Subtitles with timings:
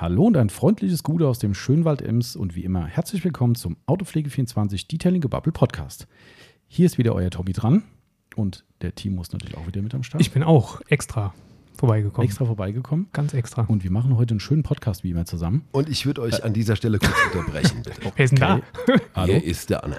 [0.00, 3.76] Hallo und ein freundliches Gute aus dem Schönwald Ems und wie immer herzlich willkommen zum
[3.88, 6.06] Autopflege24 Detailing Gebubble Podcast.
[6.68, 7.82] Hier ist wieder euer Tommy dran
[8.36, 10.20] und der Team ist natürlich auch wieder mit am Start.
[10.20, 11.34] Ich bin auch extra
[11.76, 12.28] vorbeigekommen.
[12.28, 13.62] extra vorbeigekommen Ganz extra.
[13.62, 15.64] und wir machen heute einen schönen Podcast wie immer zusammen.
[15.72, 18.12] Und ich würde euch an dieser Stelle kurz unterbrechen, bitte.
[18.14, 18.60] Wer ist denn da?
[19.16, 19.32] Hallo?
[19.32, 19.96] Hier ist der Anna.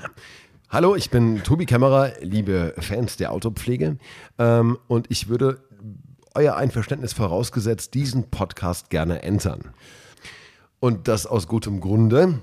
[0.70, 3.98] Hallo, ich bin Tobi Kämmerer, liebe Fans der Autopflege.
[4.38, 5.68] Ähm, und ich würde
[6.36, 9.70] euer Einverständnis vorausgesetzt diesen Podcast gerne entern.
[10.80, 12.40] Und das aus gutem Grunde.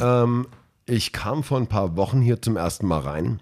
[0.00, 0.46] Ähm,
[0.86, 3.40] ich kam vor ein paar Wochen hier zum ersten Mal rein.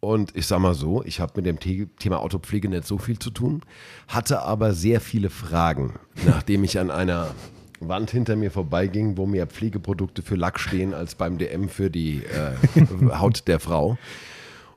[0.00, 3.18] Und ich sag mal so, ich habe mit dem The- Thema Autopflege nicht so viel
[3.18, 3.62] zu tun,
[4.06, 5.94] hatte aber sehr viele Fragen,
[6.26, 7.34] nachdem ich an einer
[7.80, 12.22] Wand hinter mir vorbeiging, wo mehr Pflegeprodukte für Lack stehen als beim DM für die
[12.24, 13.98] äh, Haut der Frau.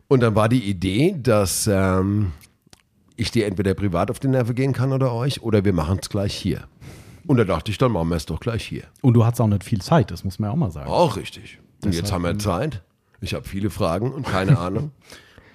[0.08, 2.32] Und dann war die Idee, dass ähm,
[3.16, 6.10] ich dir entweder privat auf die Nerven gehen kann oder euch, oder wir machen es
[6.10, 6.68] gleich hier.
[7.28, 8.84] Und da dachte ich, dann machen wir es doch gleich hier.
[9.02, 10.90] Und du hattest auch nicht viel Zeit, das muss man ja auch mal sagen.
[10.90, 11.60] Auch richtig.
[11.84, 12.82] Und jetzt haben wir Zeit.
[13.22, 14.92] Ich habe viele Fragen und keine Ahnung.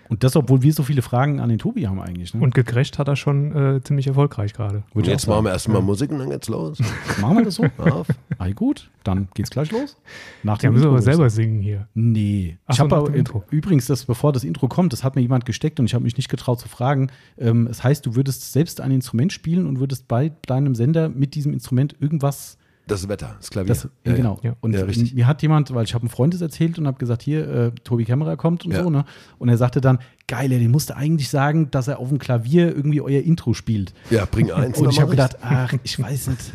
[0.08, 2.34] Und das, obwohl wir so viele Fragen an den Tobi haben eigentlich.
[2.34, 2.40] Ne?
[2.40, 4.82] Und gecrasht hat er schon äh, ziemlich erfolgreich gerade.
[4.94, 6.78] Ich jetzt machen wir erstmal Musik und dann geht's los.
[7.20, 7.64] Machen wir das so?
[7.78, 8.06] Auf.
[8.38, 9.96] Ah, gut, dann geht's gleich los.
[10.42, 11.88] Nach Ja, müssen wir Intro aber selber singen hier.
[11.94, 12.58] Nee.
[12.66, 13.44] Ach ich so, habe dem Intro.
[13.50, 16.16] übrigens, das, bevor das Intro kommt, das hat mir jemand gesteckt und ich habe mich
[16.16, 17.10] nicht getraut zu fragen.
[17.38, 21.34] Ähm, es heißt, du würdest selbst ein Instrument spielen und würdest bei deinem Sender mit
[21.34, 22.58] diesem Instrument irgendwas.
[22.86, 23.68] Das Wetter, das Klavier.
[23.74, 24.38] Das, Ja, genau.
[24.42, 24.54] Ja.
[24.60, 24.84] Und Ja,
[25.14, 27.70] mir hat jemand, weil ich habe einem Freund das erzählt und habe gesagt, hier, äh,
[27.82, 29.04] Tobi Kämmerer kommt und so, ne?
[29.38, 29.98] Und er sagte dann,
[30.28, 33.92] geil, ey, den musste eigentlich sagen, dass er auf dem Klavier irgendwie euer Intro spielt.
[34.10, 34.78] Ja, bring eins.
[34.78, 36.52] Und ich habe gedacht, ach, ich weiß nicht.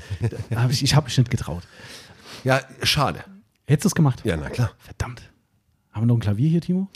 [0.56, 1.64] Hab ich ich habe mich nicht getraut.
[2.44, 3.20] Ja, schade.
[3.68, 4.22] Hättest du es gemacht?
[4.24, 4.72] Ja, na klar.
[4.80, 5.22] Verdammt.
[5.92, 6.88] Haben wir noch ein Klavier hier, Timo?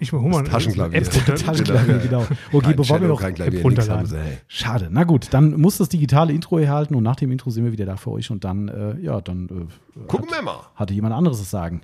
[0.00, 1.04] Ich mal Das Taschenklavier.
[1.04, 2.26] Taschenklavier, genau.
[2.52, 4.06] Okay, Kein bevor wir noch kein Klavier, runterladen.
[4.06, 4.38] sie, hey.
[4.48, 4.88] Schade.
[4.90, 7.86] Na gut, dann muss das digitale Intro erhalten und nach dem Intro sind wir wieder
[7.86, 9.46] da für euch und dann, äh, ja, dann
[9.94, 10.60] äh, Gucken hat, wir mal.
[10.74, 11.82] hatte jemand anderes es sagen.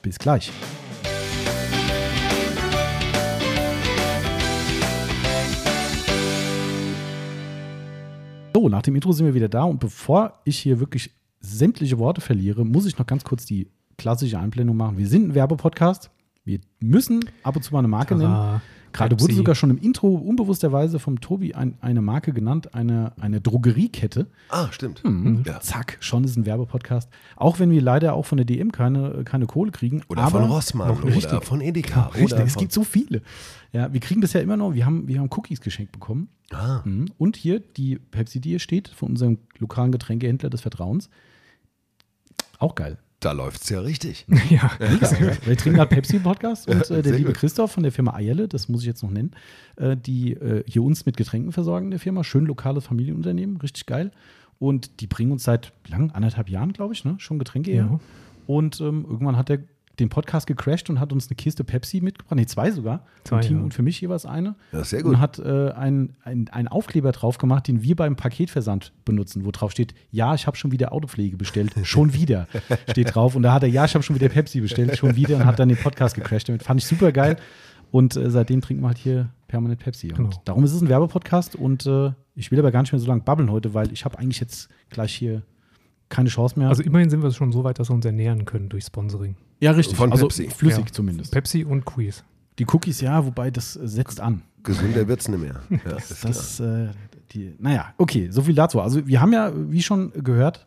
[0.00, 0.52] Bis gleich.
[8.54, 12.20] So, nach dem Intro sind wir wieder da und bevor ich hier wirklich sämtliche Worte
[12.20, 14.98] verliere, muss ich noch ganz kurz die klassische Einblendung machen.
[14.98, 16.10] Wir sind ein Werbepodcast.
[16.44, 18.32] Wir müssen ab und zu mal eine Marke nennen.
[18.32, 23.12] Tara, Gerade wurde sogar schon im Intro unbewussterweise vom Tobi ein, eine Marke genannt, eine,
[23.18, 24.26] eine Drogeriekette.
[24.50, 25.02] Ah, stimmt.
[25.02, 25.44] Mhm.
[25.46, 25.60] Ja.
[25.60, 27.08] Zack, schon ist ein Werbepodcast.
[27.36, 30.02] Auch wenn wir leider auch von der DM keine, keine Kohle kriegen.
[30.08, 31.42] Oder aber von Rossmann noch oder richtig.
[31.44, 32.08] von Edeka.
[32.08, 33.22] Richtig, oder es von, gibt so viele.
[33.72, 36.28] Ja, wir kriegen bisher immer noch, wir haben, wir haben Cookies geschenkt bekommen.
[36.52, 37.06] ah, Mhm.
[37.16, 41.08] Und hier die Pepsi, die hier steht, von unserem lokalen Getränkehändler des Vertrauens.
[42.58, 42.98] Auch geil.
[43.24, 44.26] Da läuft's ja richtig.
[44.50, 44.70] Ja.
[44.78, 47.38] Wir trinken gerade Pepsi im Podcast und äh, der liebe gut.
[47.38, 49.30] Christoph von der Firma Eierle, das muss ich jetzt noch nennen,
[49.76, 52.24] äh, die äh, hier uns mit Getränken versorgen, der Firma.
[52.24, 54.10] Schön lokales Familienunternehmen, richtig geil.
[54.58, 57.88] Und die bringen uns seit lang, anderthalb Jahren, glaube ich, ne, schon Getränke her.
[57.90, 58.00] Ja.
[58.46, 59.58] Und ähm, irgendwann hat er
[60.02, 63.48] den Podcast gecrashed und hat uns eine Kiste Pepsi mitgebracht, nee, zwei sogar, Zwei, für
[63.48, 63.62] Team ja.
[63.64, 64.54] und für mich jeweils eine.
[64.72, 65.14] Ja, sehr gut.
[65.14, 69.70] Und hat äh, einen ein Aufkleber drauf gemacht, den wir beim Paketversand benutzen, wo drauf
[69.72, 72.48] steht, ja, ich habe schon wieder Autopflege bestellt, schon wieder,
[72.90, 73.34] steht drauf.
[73.36, 75.58] Und da hat er, ja, ich habe schon wieder Pepsi bestellt, schon wieder und hat
[75.58, 76.48] dann den Podcast gecrashed.
[76.48, 77.36] Damit fand ich super geil.
[77.90, 80.08] Und äh, seitdem trinken wir halt hier permanent Pepsi.
[80.10, 80.30] Und Genau.
[80.46, 83.20] darum ist es ein Werbepodcast und äh, ich will aber gar nicht mehr so lange
[83.20, 85.42] babbeln heute, weil ich habe eigentlich jetzt gleich hier
[86.08, 86.68] keine Chance mehr.
[86.68, 89.36] Also immerhin sind wir schon so weit, dass wir uns ernähren können durch Sponsoring.
[89.62, 89.96] Ja, richtig.
[89.96, 90.50] von also Pepsi.
[90.50, 90.92] flüssig Ja.
[90.92, 91.32] zumindest.
[91.32, 92.24] Pepsi und Quiz.
[92.58, 94.42] Die Cookies, ja, wobei das äh, setzt an.
[94.62, 95.60] Gesünder wird's nicht mehr.
[95.84, 96.32] Ja, ist klar.
[96.32, 96.88] Das, äh,
[97.32, 98.80] die, naja, okay, so viel dazu.
[98.80, 100.66] Also wir haben ja, wie schon gehört,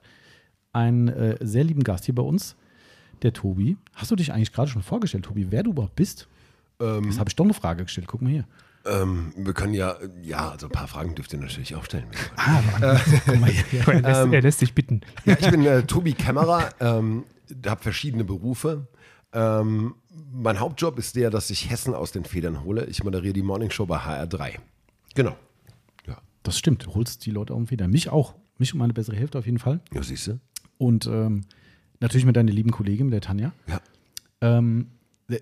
[0.73, 2.55] einen äh, sehr lieben Gast hier bei uns,
[3.21, 3.77] der Tobi.
[3.93, 6.27] Hast du dich eigentlich gerade schon vorgestellt, Tobi, wer du überhaupt bist?
[6.81, 8.07] Ähm, Das habe ich doch eine Frage gestellt.
[8.07, 8.45] Guck mal hier.
[8.85, 12.05] ähm, wir können ja, ja, also ein paar Fragen dürft ihr natürlich auch stellen.
[12.35, 12.99] Ah, Mann.
[13.25, 13.87] guck mal hier.
[13.87, 15.01] Er lässt, er lässt sich bitten.
[15.23, 17.23] Ja, ich bin äh, Tobi Kämmerer, ähm,
[17.65, 18.87] habe verschiedene Berufe.
[19.33, 19.95] Ähm,
[20.31, 22.85] mein Hauptjob ist der, dass ich Hessen aus den Federn hole.
[22.85, 24.55] Ich moderiere die Morningshow bei HR3.
[25.13, 25.35] Genau.
[26.07, 27.87] Ja, Das stimmt, du holst die Leute auch wieder.
[27.87, 28.35] Mich auch.
[28.57, 29.81] Mich und meine bessere Hälfte auf jeden Fall.
[29.93, 30.39] ja siehst du?
[30.77, 31.41] Und ähm,
[31.99, 33.51] natürlich mit deiner lieben Kollegin, mit der Tanja.
[33.67, 33.81] Ja.
[34.41, 34.87] Ähm,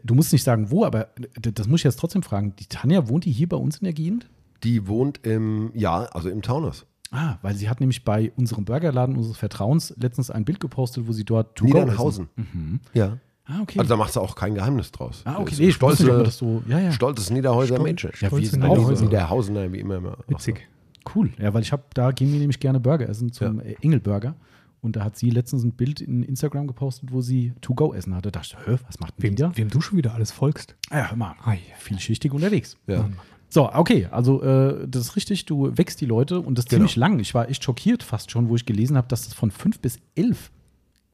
[0.03, 1.09] du musst nicht sagen, wo, aber
[1.39, 2.55] das muss ich jetzt trotzdem fragen.
[2.55, 4.29] Die Tanja, wohnt die hier bei uns in der Gegend?
[4.63, 6.85] Die wohnt im, ja, also im Taunus.
[7.15, 11.11] Ah, weil sie hat nämlich bei unserem Burgerladen unseres Vertrauens letztens ein Bild gepostet, wo
[11.13, 12.27] sie dort to go Niedernhausen.
[12.35, 12.81] essen.
[12.93, 13.17] Ja.
[13.45, 13.77] Ah, okay.
[13.77, 15.21] Also da macht sie auch kein Geheimnis draus.
[15.25, 15.53] ah, okay.
[15.59, 16.63] Nee, wusste nicht, das stolze, so.
[16.67, 16.91] Ja, ja.
[16.91, 18.11] stolzes Niederhäuser Stol- Mädchen.
[18.15, 19.05] Ja, wir Stolze sind Auch Niederhäuser.
[19.05, 19.95] Niederhausener, wie immer.
[19.97, 20.17] immer.
[20.27, 20.67] Witzig.
[21.13, 21.29] Cool.
[21.37, 24.35] Ja, weil ich habe, da gehen wir nämlich gerne Burger essen zum äh, Engelburger.
[24.81, 28.31] Und da hat sie letztens ein Bild in Instagram gepostet, wo sie To-Go essen hatte.
[28.31, 29.51] Da dachte ich, was macht denn Wem, die da?
[29.57, 30.75] wem du schon wieder alles folgst.
[30.89, 31.59] Ah, ja, hör mal, Ei.
[31.77, 32.75] vielschichtig unterwegs.
[32.87, 32.97] Ja.
[33.03, 33.19] Mann, Mann.
[33.53, 36.79] So, okay, also äh, das ist richtig, du wächst die Leute und das Genau.
[36.79, 37.19] ziemlich lang.
[37.19, 39.99] Ich war echt schockiert fast schon, wo ich gelesen habe, dass das von fünf bis
[40.15, 40.49] elf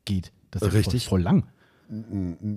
[0.06, 0.32] geht.
[0.52, 1.04] Das ist Richtig.
[1.10, 1.44] Voll, voll lang.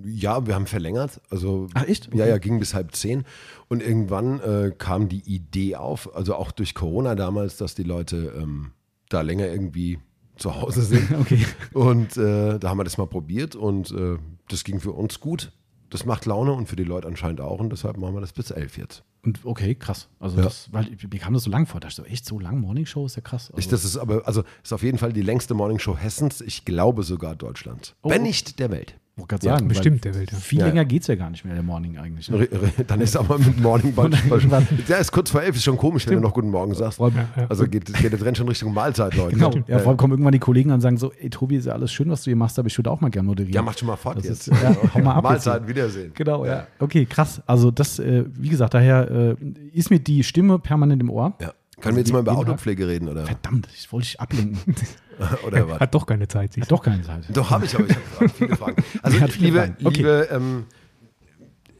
[0.04, 1.20] Ja, wir haben verlängert.
[1.30, 2.06] Also, Ach, echt?
[2.06, 2.28] Ja, Okay.
[2.28, 3.24] ja, ging bis halb zehn.
[3.68, 8.34] Und irgendwann äh, kam die Idee auf, also auch durch Corona damals, dass die Leute
[8.40, 8.70] ähm,
[9.08, 9.98] da länger irgendwie
[10.36, 11.10] zu Hause sind.
[11.20, 11.44] Okay.
[11.72, 14.16] Und äh, da haben wir das mal probiert und äh,
[14.48, 15.50] das ging für uns gut.
[15.90, 17.58] Das macht Laune und für die Leute anscheinend auch.
[17.58, 19.02] Und deshalb machen wir das bis elf jetzt.
[19.24, 20.08] Und okay, krass.
[20.18, 20.42] Also Ja.
[20.44, 21.80] das, weil mir kam das so lang vor.
[21.80, 23.50] Da dachte ich so, echt so lang Morningshow ist ja krass.
[23.50, 26.40] Also, Ich, das ist aber, also ist auf jeden Fall die längste Morningshow Hessens.
[26.40, 27.94] Ich glaube sogar Deutschlands.
[28.02, 28.10] Oh.
[28.10, 28.96] Wenn nicht der Welt.
[29.22, 30.38] Wollte gerade Ja, sagen, bestimmt weil der Welt, ja.
[30.38, 30.84] Viel Ja, länger ja.
[30.84, 32.28] geht es ja gar nicht mehr, der Morning eigentlich.
[32.30, 32.46] Ne?
[32.86, 33.94] Dann ist aber mit Morning.
[34.30, 34.66] Irgendwann.
[34.88, 36.98] Ja, ist kurz vor elf, ist schon komisch, wenn du noch Guten Morgen sagst.
[37.00, 37.28] Ja, ja.
[37.48, 39.34] Also geht, geht der Trend schon Richtung Mahlzeit, Leute.
[39.36, 39.50] Genau.
[39.50, 41.72] Ja, Ja, vor allem kommen irgendwann die Kollegen und sagen so, ey Tobi, ist ja
[41.72, 43.54] alles schön, was du hier machst, aber ich würde auch mal gerne moderieren.
[43.54, 44.48] ja, macht schon mal fort Das jetzt.
[44.48, 45.66] ist- ja, hau mal ab Mahlzeit.
[45.66, 46.12] Wiedersehen.
[46.14, 46.66] Genau, ja.
[46.78, 47.40] Okay, krass.
[47.46, 49.36] Also das, äh, wie gesagt, daher äh,
[49.72, 51.34] ist mir die Stimme permanent im Ohr.
[51.40, 51.52] Ja.
[51.82, 52.36] Können wir jetzt mal über?
[52.36, 53.26] Autopflege reden, oder?
[53.26, 54.74] Verdammt, ich wollte dich ablenken.
[55.46, 55.80] oder was?
[55.80, 56.56] Hat doch keine Zeit.
[56.56, 57.24] Hat doch keine Zeit.
[57.30, 58.76] Doch, habe ich, aber ich habe viele Fragen.
[59.02, 59.76] Also, viele liebe, Fragen.
[59.84, 59.96] Okay.
[59.96, 60.64] liebe, ähm,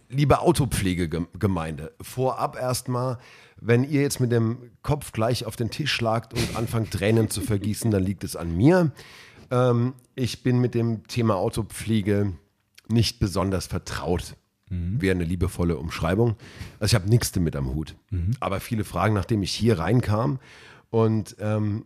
[0.08, 3.19] liebe Autopflegegemeinde, vorab erstmal,
[3.60, 7.40] wenn ihr jetzt mit dem Kopf gleich auf den Tisch schlagt und anfangt Tränen zu
[7.40, 8.90] vergießen, dann liegt es an mir.
[9.52, 12.32] Ähm, ich bin mit dem Thema Autopflege
[12.88, 14.34] nicht besonders vertraut.
[15.00, 16.36] Wäre eine liebevolle Umschreibung.
[16.80, 17.94] Also ich habe nichts damit am Hut.
[18.40, 20.38] Aber viele Fragen, nachdem ich hier reinkam
[20.90, 21.84] und ähm,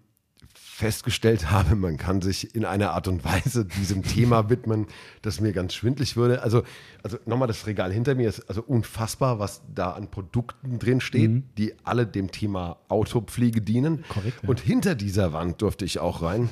[0.55, 4.87] festgestellt habe, man kann sich in einer Art und Weise diesem Thema widmen,
[5.23, 6.43] das mir ganz schwindlig würde.
[6.43, 6.65] Also,
[7.03, 11.43] also nochmal das Regal hinter mir ist also unfassbar, was da an Produkten drin steht,
[11.57, 14.05] die alle dem Thema Autopflege dienen.
[14.09, 14.49] Korrekt, ja.
[14.49, 16.51] Und hinter dieser Wand durfte ich auch rein.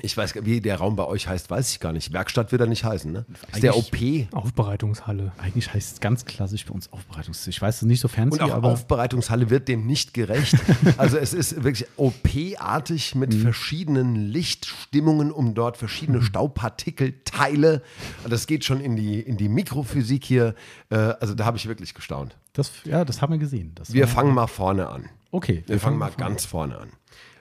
[0.00, 2.12] Ich weiß, gar- wie der Raum bei euch heißt, weiß ich gar nicht.
[2.12, 3.26] Werkstatt wird er nicht heißen, ne?
[3.52, 4.28] Ist der OP?
[4.32, 5.32] Aufbereitungshalle.
[5.38, 7.44] Eigentlich heißt es ganz klassisch bei uns Aufbereitungs.
[7.48, 10.54] Ich weiß, es ist nicht so fancy, Und auch aber Aufbereitungshalle wird dem nicht gerecht.
[10.98, 13.40] Also es ist wirklich OP-artig mit Mhm.
[13.42, 17.82] verschiedenen Lichtstimmungen, um dort verschiedene Staubpartikelteile.
[18.28, 20.54] Das geht schon in die, in die Mikrophysik hier.
[20.90, 22.36] Äh, Also da habe ich wirklich gestaunt.
[22.52, 23.72] das, ja, das haben wir gesehen.
[23.74, 25.04] Das Wir fangen mal vorne an.
[25.30, 26.88] Okay, Wir fangen mal ganz vorne an.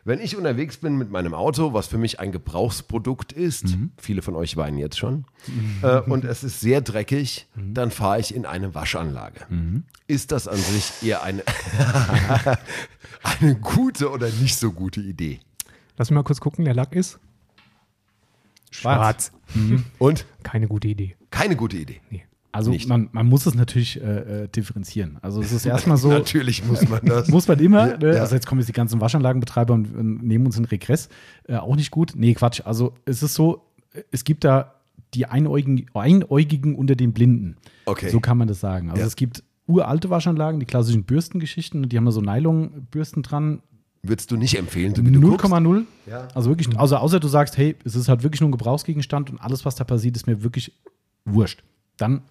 [0.07, 3.91] Wenn ich unterwegs bin mit meinem Auto, was für mich ein Gebrauchsprodukt ist, Mhm.
[3.97, 5.25] viele von euch weinen jetzt schon,
[5.81, 7.73] äh, und es ist sehr dreckig, Mhm.
[7.73, 9.45] dann fahre ich in eine Waschanlage.
[10.07, 11.43] Ist das an sich eher eine,
[13.23, 15.41] eine gute oder nicht so gute Idee?
[15.97, 17.19] Lass mich mal kurz gucken, der Lack ist
[18.71, 19.31] Schwarz.
[19.97, 21.15] Und Keine gute Idee.
[21.31, 21.99] keine gute Idee.
[22.09, 22.23] Nee.
[22.51, 25.17] Also man, man muss es natürlich äh, äh, differenzieren.
[25.21, 27.27] Also es ist erstmal so, Natürlich muss man das.
[27.29, 28.15] muss man immer, Ja, ne?
[28.15, 28.21] ja.
[28.21, 31.09] also jetzt kommen jetzt die ganzen Waschanlagenbetreiber und, und nehmen uns in Regress,
[31.47, 32.13] äh, auch nicht gut.
[32.15, 32.61] Nee, Quatsch.
[32.65, 33.65] Also es ist so,
[34.11, 34.73] es gibt da
[35.13, 37.57] die Einäugigen, Einäugigen unter den Blinden.
[37.85, 38.09] Okay.
[38.09, 38.89] So kann man das sagen.
[38.89, 39.07] Also Ja.
[39.07, 43.61] es gibt uralte Waschanlagen, die klassischen Bürstengeschichten, und die haben da so Nylonbürsten dran.
[44.03, 45.45] Würdest du nicht empfehlen, so wie du guckst?
[45.45, 45.83] 0,0.
[46.09, 46.27] Ja.
[46.33, 49.39] Also wirklich, also außer du sagst, hey, es ist halt wirklich nur ein Gebrauchsgegenstand und
[49.39, 50.71] alles, was da passiert, ist mir wirklich
[51.25, 51.63] wurscht.
[51.97, 52.21] Dann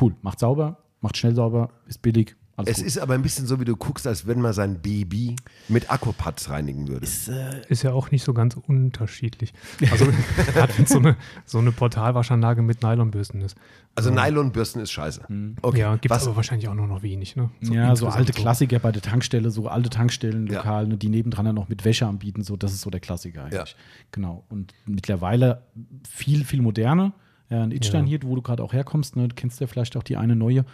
[0.00, 2.86] cool, macht sauber, macht schnell sauber, ist billig, alles Es gut.
[2.86, 5.34] ist aber ein bisschen so, wie du guckst, als wenn man sein Baby
[5.68, 7.04] mit Aquapads reinigen würde.
[7.04, 9.52] Ist ja auch nicht so ganz unterschiedlich.
[9.90, 10.06] Also
[10.52, 13.56] gerade wenn es so eine, so eine Portalwaschanlage mit Nylonbürsten ist.
[13.96, 15.22] Also Nylonbürsten ist scheiße.
[15.62, 15.80] Okay.
[15.80, 17.34] Ja, gibt es aber wahrscheinlich auch nur noch wenig.
[17.34, 17.50] Ne?
[17.60, 20.58] ja, so alte Klassiker bei der Tankstelle, so alte Tankstellen, Ja.
[20.58, 23.42] lokal, ne, die nebendran dann noch mit Wäsche anbieten, so, das ist so der Klassiker
[23.46, 23.58] eigentlich.
[23.58, 23.64] Ja.
[24.12, 24.44] Genau.
[24.48, 25.62] Und mittlerweile
[26.08, 27.14] viel, viel moderner.
[27.50, 28.10] Ja, in Idstein Ja.
[28.10, 30.64] hier, wo du gerade auch herkommst, ne, du kennst ja vielleicht auch die eine neue.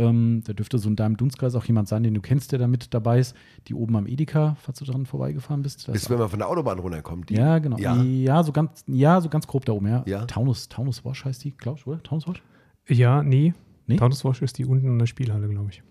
[0.00, 2.68] Ähm, da dürfte so in deinem Dunstkreis auch jemand sein, den du kennst, der da
[2.68, 3.34] mit dabei ist,
[3.66, 5.88] die oben am Edeka, falls du dran vorbeigefahren bist.
[5.88, 7.30] Ist, wenn man von der Autobahn runterkommt.
[7.30, 7.78] Die, Ja, genau.
[7.78, 8.00] Ja.
[8.00, 8.44] Ja.
[8.44, 10.04] so ganz, ja, so ganz grob da oben, ja.
[10.06, 10.24] Ja.
[10.26, 12.02] Taunus, Taunus Wash heißt die, glaubst du, oder?
[12.04, 12.42] Taunus Wash?
[12.86, 13.54] Ja, nee.
[13.88, 13.96] Nee?
[13.96, 15.82] Taunus Wash ist die unten in der Spielhalle, glaube ich.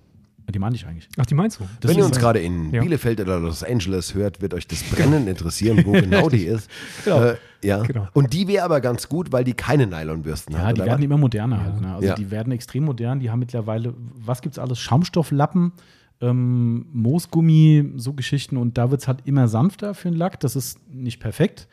[0.50, 1.10] Die meine ich eigentlich.
[1.18, 1.66] Ach, die meinst du?
[1.82, 2.82] Das Wenn ihr uns gerade in Ja.
[2.82, 6.70] Bielefeld oder Los Angeles hört, wird euch das brennend interessieren, wo genau die ist.
[7.04, 7.22] Genau.
[7.22, 7.84] Äh, ja.
[7.84, 8.08] Genau.
[8.14, 10.78] Und die wäre aber ganz gut, weil die keine Nylonbürsten Ja, hat.
[10.78, 11.06] die oder werden was?
[11.06, 11.82] immer moderner halt.
[11.82, 11.94] Ne?
[11.94, 12.16] Also Ja.
[12.16, 13.20] die werden extrem modern.
[13.20, 14.80] Die haben mittlerweile, was gibt's alles?
[14.80, 15.74] Schaumstofflappen,
[16.22, 18.56] ähm, Moosgummi, so Geschichten.
[18.56, 20.40] Und da wird's halt immer sanfter für den Lack.
[20.40, 21.68] Das ist nicht perfekt.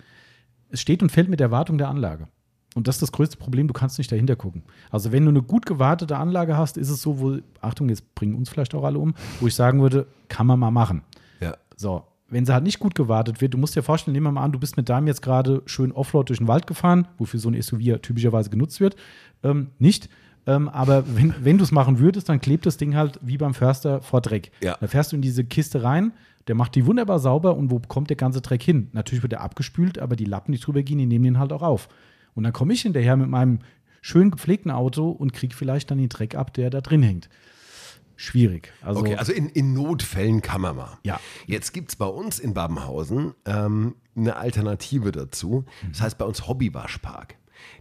[0.71, 2.27] Es steht und fällt mit der Wartung der Anlage.
[2.75, 4.63] Und das ist das größte Problem, du kannst nicht dahinter gucken.
[4.91, 8.35] Also wenn du eine gut gewartete Anlage hast, ist es so, wo, Achtung, jetzt bringen
[8.35, 11.03] uns vielleicht auch alle um, wo ich sagen würde, kann man mal machen.
[11.41, 11.57] ja.
[11.77, 14.43] So, wenn sie halt nicht gut gewartet wird, du musst dir vorstellen, nehmen wir mal
[14.43, 17.49] an, du bist mit deinem jetzt gerade schön Offroad durch den Wald gefahren, wofür so
[17.49, 18.97] ein SUV ja typischerweise genutzt wird.
[19.43, 20.09] Ähm, nicht.
[20.47, 23.55] Ähm, aber wenn, wenn du es machen würdest, dann klebt das Ding halt wie beim
[23.55, 24.51] Förster vor Dreck.
[24.63, 24.77] Ja.
[24.81, 26.13] Da fährst du in diese Kiste rein,
[26.49, 28.89] der macht die wunderbar sauber und wo kommt der ganze Dreck hin?
[28.93, 31.63] Natürlich wird er abgespült, aber die Lappen, die drüber gehen, die nehmen den halt auch
[31.63, 31.89] auf.
[32.35, 33.61] Und dann komme ich hinterher mit meinem
[34.03, 37.29] schön gepflegten Auto und kriege vielleicht dann den Dreck ab, der da drin hängt
[38.17, 38.73] schwierig.
[38.83, 40.99] Also, Okay, also in, in Notfällen kann man mal.
[41.03, 41.21] Ja.
[41.47, 45.65] Jetzt gibt es bei uns in Babenhausen ähm, eine Alternative dazu.
[45.89, 47.37] Das heißt bei uns Hobbywaschpark.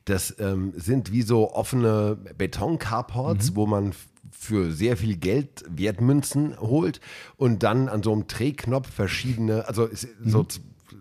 [0.06, 3.94] Das ähm, sind wie so offene Beton-Carports, wo man
[4.32, 7.00] für sehr viel Geld Wertmünzen holt
[7.38, 9.90] und dann an so einem Drehknopf verschiedene, also
[10.24, 10.46] so,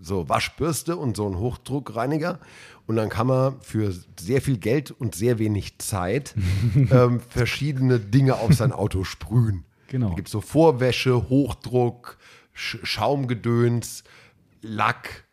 [0.01, 2.39] so Waschbürste und so ein Hochdruckreiniger.
[2.93, 6.35] Und dann kann man für sehr viel Geld und sehr wenig Zeit
[6.91, 9.65] ähm, verschiedene Dinge auf sein Auto sprühen.
[9.89, 10.11] Genau.
[10.11, 12.19] Da gibt es so Vorwäsche, Hochdruck,
[12.53, 14.05] Sch Schaumgedöns,
[14.61, 15.25] Lack,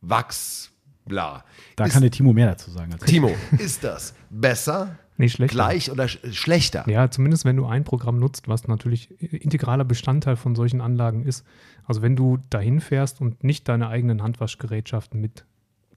[0.00, 0.72] Wachs,
[1.04, 1.44] bla.
[1.76, 2.92] da ist, kann der Timo mehr dazu sagen.
[3.06, 5.54] Timo, ist das besser, Nee, schlechter.
[5.54, 6.82] gleich oder sch schlechter?
[6.88, 11.46] Ja, zumindest wenn du ein Programm nutzt, was natürlich integraler Bestandteil von solchen Anlagen ist.
[11.84, 15.44] Also wenn du dahin fährst und nicht deine eigenen Handwaschgerätschaften mit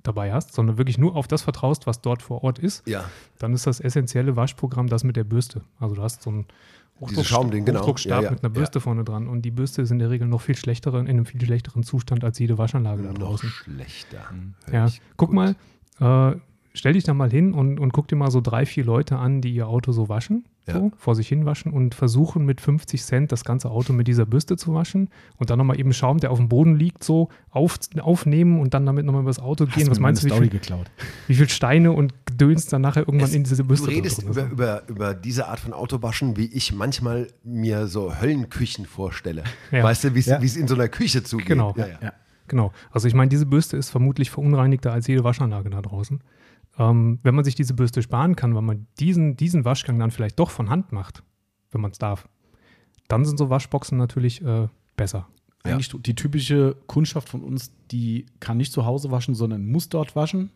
[0.07, 3.05] dabei hast, sondern wirklich nur auf das vertraust, was dort vor Ort ist, Ja.
[3.39, 5.62] dann ist das essentielle Waschprogramm das mit der Bürste.
[5.79, 6.45] Also du hast so ein
[7.01, 7.79] genau.
[7.81, 10.27] Hochdruckstab Ja, ja, mit einer Bürste vorne dran und die Bürste ist in der Regel
[10.27, 13.50] noch viel schlechteren, in einem viel schlechteren Zustand als jede Waschanlage da Noch draußen.
[13.50, 14.21] schlechter.
[14.71, 15.35] Ja, Ich- guck gut.
[15.35, 15.55] mal,
[16.33, 16.38] äh,
[16.74, 19.41] stell dich da mal hin und, und guck dir mal so drei, vier Leute an,
[19.41, 20.74] die ihr Auto so waschen, Ja.
[20.79, 24.25] so vor sich hin waschen und versuchen mit 50 Cent das ganze Auto mit dieser
[24.25, 27.77] Bürste zu waschen und dann nochmal eben Schaum, der auf dem Boden liegt, so auf,
[28.00, 29.89] aufnehmen und dann damit nochmal übers Auto Hast gehen.
[29.91, 30.89] Was meinst du, wie Story viel, geklaut?
[31.27, 34.29] wie viel Steine und Gedöns dann nachher irgendwann Es- in diese Bürste Du redest drin
[34.29, 39.43] über, über, über diese Art von Autowaschen, wie ich manchmal mir so Höllenküchen vorstelle.
[39.72, 39.84] Ja.
[39.84, 40.41] Weißt du, wie es Ja.
[40.41, 41.45] es in so einer Küche zugeht?
[41.48, 41.74] Genau.
[41.77, 41.98] Ja, ja.
[42.01, 42.13] Ja.
[42.48, 42.72] Genau.
[42.91, 46.22] Also ich meine, diese Bürste ist vermutlich verunreinigter als jede Waschanlage da draußen.
[46.77, 50.39] Ähm, wenn man sich diese Bürste sparen kann, weil man diesen, diesen Waschgang dann vielleicht
[50.39, 51.24] doch von Hand macht,
[51.72, 52.27] wenn man es darf,
[53.08, 54.67] dann sind so Waschboxen natürlich äh,
[54.98, 55.27] besser.
[55.65, 55.74] Ja.
[55.74, 60.15] Eigentlich die typische Kundschaft von uns, die kann nicht zu Hause waschen, sondern muss dort
[60.15, 60.51] waschen,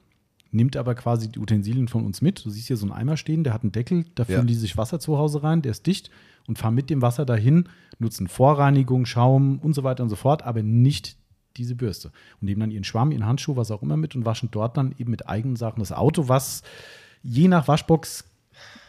[0.52, 2.44] nimmt aber quasi die Utensilien von uns mit.
[2.44, 4.36] Du siehst hier so einen Eimer stehen, der hat einen Deckel, da Ja.
[4.36, 6.10] füllen die sich Wasser zu Hause rein, der ist dicht
[6.48, 10.44] und fahren mit dem Wasser dahin, nutzen Vorreinigung, Schaum und so weiter und so fort,
[10.44, 11.18] aber nicht
[11.58, 12.08] diese Bürste.
[12.42, 14.94] Und nehmen dann ihren Schwamm, ihren Handschuh, was auch immer mit und waschen dort dann
[14.98, 16.64] eben mit eigenen Sachen das Auto, was
[17.24, 18.26] je nach Waschbox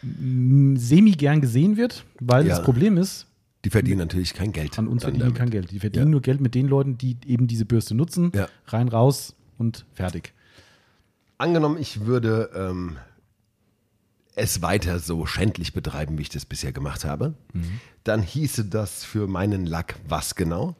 [0.03, 2.55] semi gern gesehen wird, weil Ja.
[2.55, 3.27] das Problem ist,
[3.63, 4.77] Die verdienen natürlich kein Geld.
[4.79, 5.71] an uns verdienen die kein Geld.
[5.71, 6.11] Die verdienen Ja.
[6.11, 8.31] nur Geld mit den Leuten, die eben diese Bürste nutzen.
[8.33, 8.47] Ja.
[8.67, 10.33] Rein, raus und fertig.
[11.37, 12.97] Angenommen, ich würde ähm,
[14.35, 17.33] es weiter so schändlich betreiben, wie ich das bisher gemacht habe,
[18.03, 20.75] dann hieße das für meinen Lack was genau?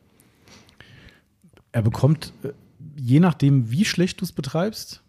[1.72, 2.50] Er bekommt, äh,
[2.96, 5.04] je nachdem, wie schlecht du es betreibst,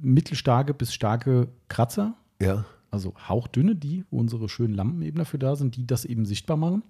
[0.00, 2.14] mittelstarke bis starke Kratzer.
[2.40, 2.64] Ja.
[2.90, 6.82] Also hauchdünne, die, unsere schönen Lampen eben dafür da sind, die das eben sichtbar machen.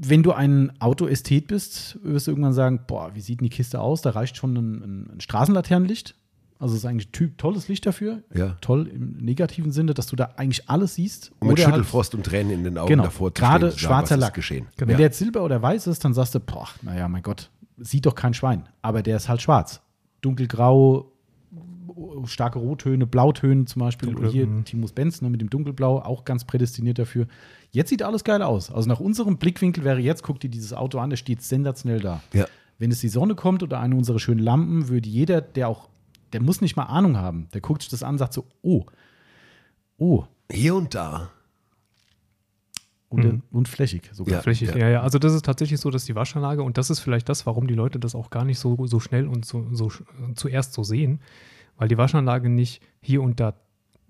[0.00, 3.80] Wenn du ein Autoästhet bist, wirst du irgendwann sagen, boah, wie sieht denn die Kiste
[3.80, 4.00] aus?
[4.00, 6.14] Da reicht schon ein, ein, ein Straßenlaternenlicht.
[6.58, 8.22] Also es ist eigentlich typ tolles Licht dafür.
[8.34, 8.56] Ja.
[8.60, 11.30] Toll im negativen Sinne, dass du da eigentlich alles siehst.
[11.38, 13.80] Und mit Oder halt- Schüttelfrost und Tränen in den Augen genau, davor zu gerade stehen,
[13.80, 14.34] sagen, schwarzer ist Lack.
[14.34, 14.66] geschehen.
[14.76, 14.96] Wenn Ja.
[14.96, 18.14] der jetzt silber oder weiß ist, dann sagst du, boah, naja, mein Gott, sieht doch
[18.14, 18.68] kein Schwein.
[18.82, 19.80] Aber der ist halt schwarz.
[20.20, 21.12] Dunkelgrau,
[22.26, 24.08] starke Rottöne, Blautöne zum Beispiel.
[24.08, 24.64] Dunkle, Oder hier mhm.
[24.64, 27.26] Timus Benz ne, mit dem Dunkelblau, auch ganz prädestiniert dafür.
[27.70, 28.70] Jetzt sieht alles geil aus.
[28.70, 32.22] Also nach unserem Blickwinkel wäre jetzt, guck dir dieses Auto an, der steht sensationell da.
[32.32, 32.46] Ja.
[32.78, 35.88] Wenn es die Sonne kommt oder eine unserer schönen Lampen, würde jeder, der auch,
[36.32, 38.84] der muss nicht mal Ahnung haben, der guckt sich das an und sagt so, oh,
[39.98, 41.30] oh, Hier und da.
[43.08, 43.42] und, Mhm.
[43.50, 44.34] und flächig sogar.
[44.34, 44.42] Ja.
[44.42, 44.88] Flächig, ja.
[44.88, 47.66] ja, Also das ist tatsächlich so, dass die Waschanlage, und das ist vielleicht das, warum
[47.66, 49.90] die Leute das auch gar nicht so, so schnell und so, so
[50.34, 51.20] zuerst so sehen,
[51.76, 53.54] weil die Waschanlage nicht hier und da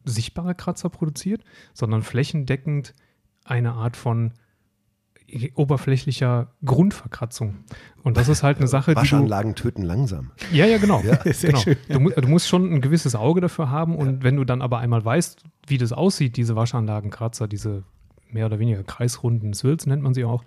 [0.05, 1.45] sichtbare Kratzer produziert,
[1.75, 2.95] sondern flächendeckend
[3.45, 4.33] eine Art von
[5.55, 7.57] oberflächlicher Grundverkratzung.
[8.03, 10.31] Und das ist halt eine Sache, die du, Waschanlagen töten langsam.
[10.53, 11.03] ja, ja, genau.
[11.05, 11.63] Ja, sehr genau.
[11.63, 11.77] schön.
[11.89, 15.05] Du, du musst schon ein gewisses Auge dafür haben und wenn du dann aber einmal
[15.05, 17.85] weißt, wie das aussieht, diese Waschanlagenkratzer, diese
[18.31, 20.45] mehr oder weniger kreisrunden Swills nennt man sie auch,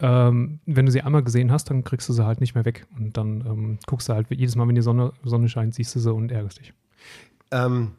[0.00, 2.86] ähm, wenn du sie einmal gesehen hast, dann kriegst du sie halt nicht mehr weg
[2.96, 6.00] und dann ähm, guckst du halt jedes Mal, wenn die Sonne, Sonne scheint, siehst du
[6.00, 6.72] sie und ärgerst dich.
[7.50, 7.92] Ähm,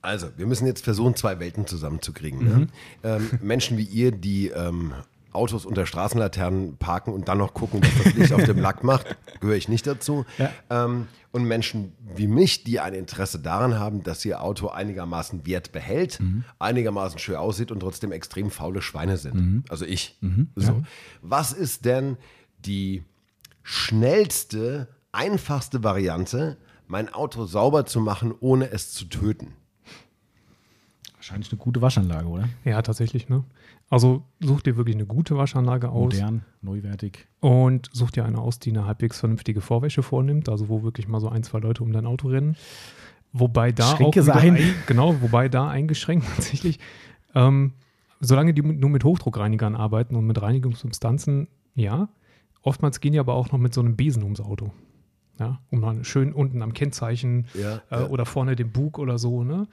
[0.00, 2.40] also, wir müssen jetzt versuchen, zwei Welten zusammenzukriegen.
[2.40, 2.58] Mhm.
[2.60, 2.66] Ne?
[3.02, 4.92] Ähm, Menschen wie ihr, die ähm,
[5.32, 9.16] Autos unter Straßenlaternen parken und dann noch gucken, was das Licht auf dem Lack macht,
[9.40, 10.24] gehöre ich nicht dazu.
[10.38, 10.50] Ja.
[10.70, 15.72] Ähm, und Menschen wie mich, die ein Interesse daran haben, dass ihr Auto einigermaßen Wert
[15.72, 16.44] behält, Mhm.
[16.58, 19.34] einigermaßen schön aussieht und trotzdem extrem faule Schweine sind.
[19.34, 19.64] Mhm.
[19.68, 20.18] Also ich.
[20.56, 20.82] So.
[21.20, 22.16] Was ist denn
[22.64, 23.04] die
[23.62, 26.56] schnellste, einfachste Variante,
[26.86, 29.52] mein Auto sauber zu machen, ohne es zu töten?
[31.16, 32.48] Wahrscheinlich eine gute Waschanlage, oder?
[32.64, 33.44] Ja, tatsächlich, ne?
[33.90, 37.26] Also such dir wirklich eine gute Waschanlage aus Modern, neuwertig.
[37.40, 41.20] und such dir eine aus, die eine halbwegs vernünftige Vorwäsche vornimmt, also wo wirklich mal
[41.20, 42.56] so ein, zwei Leute um dein Auto rennen.
[43.32, 44.58] Wobei da Schränke auch wieder ein.
[44.86, 46.78] genau, wobei da eingeschränkt tatsächlich.
[47.34, 47.74] Ähm,
[48.20, 52.08] solange die nur mit Hochdruckreinigern arbeiten und mit Reinigungssubstanzen, ja.
[52.62, 54.72] Oftmals gehen die aber auch noch mit so einem Besen ums Auto.
[55.38, 58.06] Ja, um dann schön unten am Kennzeichen Ja, äh, ja.
[58.08, 59.68] oder vorne den Bug oder so, ne?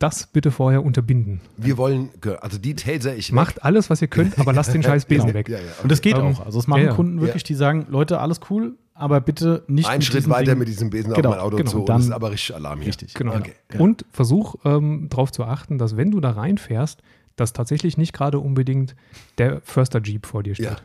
[0.00, 1.40] Das bitte vorher unterbinden.
[1.58, 2.08] Wir wollen,
[2.40, 5.34] also die taser ich Macht alles, was ihr könnt, aber lasst den scheiß Besen Genau.
[5.38, 5.48] weg.
[5.50, 6.44] Ja, ja, Und das geht Ähm, auch.
[6.44, 6.94] Also es machen ja, ja.
[6.94, 10.52] Kunden wirklich, die sagen, Leute, alles cool, aber bitte nicht Ein mit Schritt diesem weiter
[10.52, 11.70] Ding- mit diesem Besen Genau, auf mein Auto genau.
[11.70, 11.78] zu.
[11.84, 12.88] Dann- das ist aber richtig Alarm hier.
[12.88, 13.12] Richtig.
[13.14, 13.36] Genau.
[13.36, 13.52] Okay.
[13.78, 17.02] Und versuch ähm, darauf zu achten, dass wenn du da reinfährst,
[17.36, 18.96] dass tatsächlich nicht gerade unbedingt
[19.36, 20.64] der Förster Jeep vor dir steht.
[20.66, 20.76] Ja.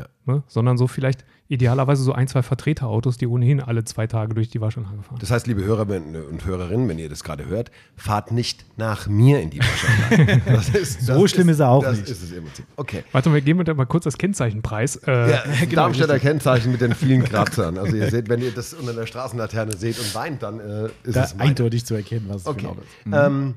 [0.00, 0.06] Ja.
[0.24, 0.42] Ne?
[0.48, 4.62] Sondern so vielleicht idealerweise so ein, zwei Vertreterautos, die ohnehin alle zwei Tage durch die
[4.62, 5.18] Waschanlage fahren.
[5.20, 9.40] Das heißt, liebe Hörer und Hörerinnen, wenn ihr das gerade hört, fahrt nicht nach mir
[9.42, 10.40] in die Waschanlage.
[10.46, 12.08] Das ist, So schlimm ist er auch das nicht.
[12.08, 12.64] ist es im Prinzip.
[12.76, 13.04] Okay.
[13.12, 14.96] Warte mal, geben wir da mal kurz das Kennzeichenpreis.
[15.06, 15.42] Äh, Ja,
[15.74, 17.76] Darmstädter Kennzeichen mit den vielen Kratzern.
[17.76, 21.14] Also ihr seht, wenn ihr das unter der Straßenlaterne seht und weint, dann äh, ist
[21.16, 21.50] Da es meine.
[21.50, 22.66] eindeutig zu erkennen, was es Okay.
[22.66, 23.12] Auto ist.
[23.12, 23.54] Ähm,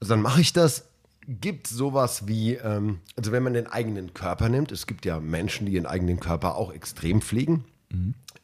[0.00, 0.86] also dann mache ich das.
[1.28, 5.66] Gibt sowas wie, ähm, also wenn man den eigenen Körper nimmt, es gibt ja Menschen,
[5.66, 7.64] die ihren eigenen Körper auch extrem pflegen,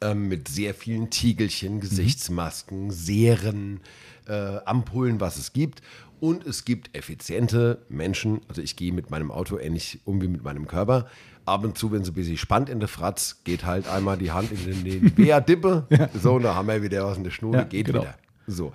[0.00, 3.80] ähm, mit sehr vielen Tiegelchen, Gesichtsmasken, Serien,
[4.28, 5.82] äh, Ampullen, was es gibt.
[6.20, 10.44] Und es gibt effiziente Menschen, also ich gehe mit meinem Auto ähnlich um wie mit
[10.44, 11.08] meinem Körper.
[11.46, 14.30] Ab und zu, wenn es ein bisschen spannt in der Fratz, geht halt einmal die
[14.30, 15.86] Hand in den, den Bär-Dippe.
[16.22, 18.02] So, und da haben wir wieder was in der Schnur, Ja, geht genau.
[18.02, 18.14] wieder.
[18.46, 18.72] So.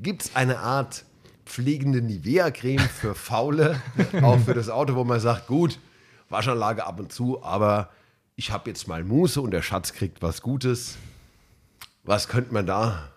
[0.00, 1.05] Gibt es eine Art
[1.46, 3.80] pflegende Nivea-Creme für Faule,
[4.22, 5.78] auch für das Auto, wo man sagt, gut,
[6.28, 7.88] Waschanlage ab und zu, aber
[8.34, 10.98] ich habe jetzt mal Muße und der Schatz kriegt was Gutes.
[12.04, 13.08] Was könnte man da?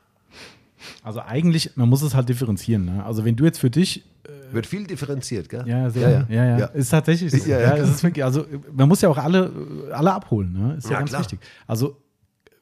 [1.04, 2.86] Also eigentlich, man muss es halt differenzieren.
[2.86, 3.04] Ne?
[3.04, 4.04] Also wenn du jetzt für dich
[4.52, 5.64] Wird viel differenziert, gell?
[5.68, 6.66] Ja, sehr, ja, ja, ja.
[6.68, 7.38] Ist tatsächlich so.
[7.50, 7.84] Ja, Ja, ja.
[7.84, 9.52] ist wirklich, also man muss ja auch alle,
[9.92, 10.76] alle abholen, ne?
[10.76, 11.22] Ist ja, Ja, ganz klar.
[11.22, 11.40] wichtig.
[11.68, 11.98] Also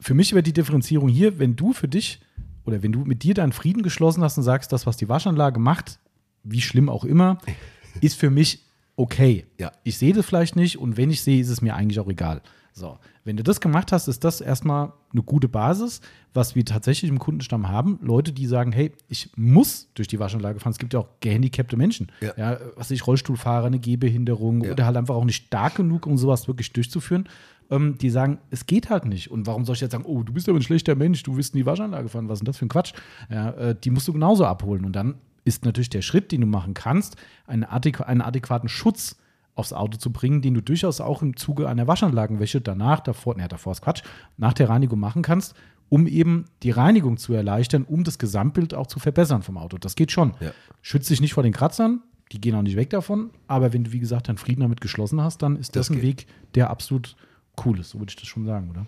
[0.00, 2.20] für mich wird die Differenzierung hier, wenn du für dich
[2.68, 5.58] oder wenn du mit dir deinen Frieden geschlossen hast und sagst, das, was die Waschanlage
[5.58, 5.98] macht,
[6.44, 7.38] wie schlimm auch immer,
[8.02, 8.62] ist für mich
[8.94, 9.46] okay.
[9.58, 9.72] Ja.
[9.84, 12.42] Ich sehe das vielleicht nicht und wenn ich sehe, ist es mir eigentlich auch egal.
[12.74, 16.00] So, wenn du das gemacht hast, ist das erstmal eine gute Basis,
[16.34, 17.98] was wir tatsächlich im Kundenstamm haben.
[18.02, 20.72] Leute, die sagen, hey, ich muss durch die Waschanlage fahren.
[20.72, 22.12] Es gibt ja auch gehandicapte Menschen.
[22.20, 22.32] Ja.
[22.36, 24.72] Ja, was ich, Rollstuhlfahrer, eine Gehbehinderung Ja.
[24.72, 27.28] oder halt einfach auch nicht stark genug, um sowas wirklich durchzuführen.
[27.70, 29.30] Ähm, die sagen, es geht halt nicht.
[29.30, 31.54] Und warum soll ich jetzt sagen, oh, du bist aber ein schlechter Mensch, du willst
[31.54, 32.94] in die Waschanlage fahren, was ist denn das für ein Quatsch?
[33.30, 34.84] Ja, äh, die musst du genauso abholen.
[34.84, 39.16] Und dann ist natürlich der Schritt, den du machen kannst, einen, adäqu einen adäquaten Schutz
[39.54, 43.48] aufs Auto zu bringen, den du durchaus auch im Zuge einer Waschanlagenwäsche danach, davor, ne,
[43.48, 44.02] davor ist Quatsch,
[44.36, 45.54] nach der Reinigung machen kannst,
[45.88, 49.78] um eben die Reinigung zu erleichtern, um das Gesamtbild auch zu verbessern vom Auto.
[49.78, 50.34] Das geht schon.
[50.40, 50.52] Ja.
[50.80, 53.92] Schützt dich nicht vor den Kratzern, die gehen auch nicht weg davon, aber wenn du,
[53.92, 56.04] wie gesagt, deinen Frieden damit geschlossen hast, dann ist das, Das ein geht.
[56.04, 57.16] Weg, der absolut
[57.64, 58.86] cool ist, so würde ich das schon sagen, oder?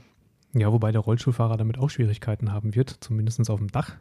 [0.53, 3.97] Ja, wobei der Rollstuhlfahrer damit auch Schwierigkeiten haben wird, zumindest auf dem Dach.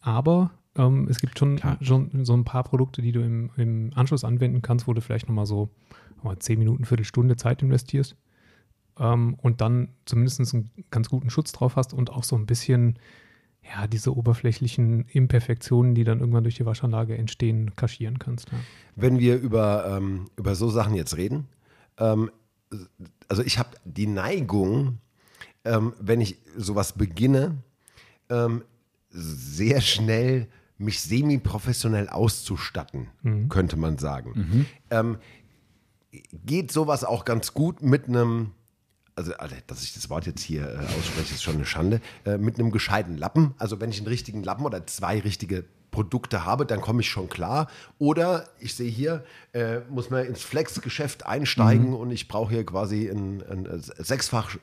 [0.00, 1.76] Aber ähm, es gibt schon, Klar.
[1.80, 5.28] schon so ein paar Produkte, die du im, im Anschluss anwenden kannst, wo du vielleicht
[5.28, 5.70] nochmal so
[6.22, 8.16] mal 10 Minuten, Viertelstunde Zeit investierst
[8.98, 12.98] ähm, und dann zumindest einen ganz guten Schutz drauf hast und auch so ein bisschen
[13.62, 18.50] ja, diese oberflächlichen Imperfektionen, die dann irgendwann durch die Waschanlage entstehen, kaschieren kannst.
[18.50, 18.58] Ja.
[18.96, 21.46] Wenn wir über, ähm, über so Sachen jetzt reden,
[21.98, 22.30] ähm,
[23.32, 24.98] also ich habe die Neigung,
[25.64, 27.56] ähm, wenn ich sowas beginne,
[28.28, 28.62] ähm,
[29.08, 33.08] sehr schnell mich semi-professionell auszustatten,
[33.48, 34.66] könnte man sagen.
[34.90, 35.16] Ähm,
[36.44, 38.50] geht sowas auch ganz gut mit einem,
[39.14, 42.36] also Alter, dass ich das Wort jetzt hier äh, ausspreche, ist schon eine Schande, äh,
[42.36, 43.54] mit einem gescheiten Lappen.
[43.56, 47.28] Also wenn ich einen richtigen Lappen oder zwei richtige Produkte habe, dann komme ich schon
[47.28, 47.68] klar.
[47.98, 53.08] Oder ich sehe hier, äh, muss man ins Flex-Geschäft einsteigen und ich brauche hier quasi
[53.08, 54.56] einen, einen sechsfach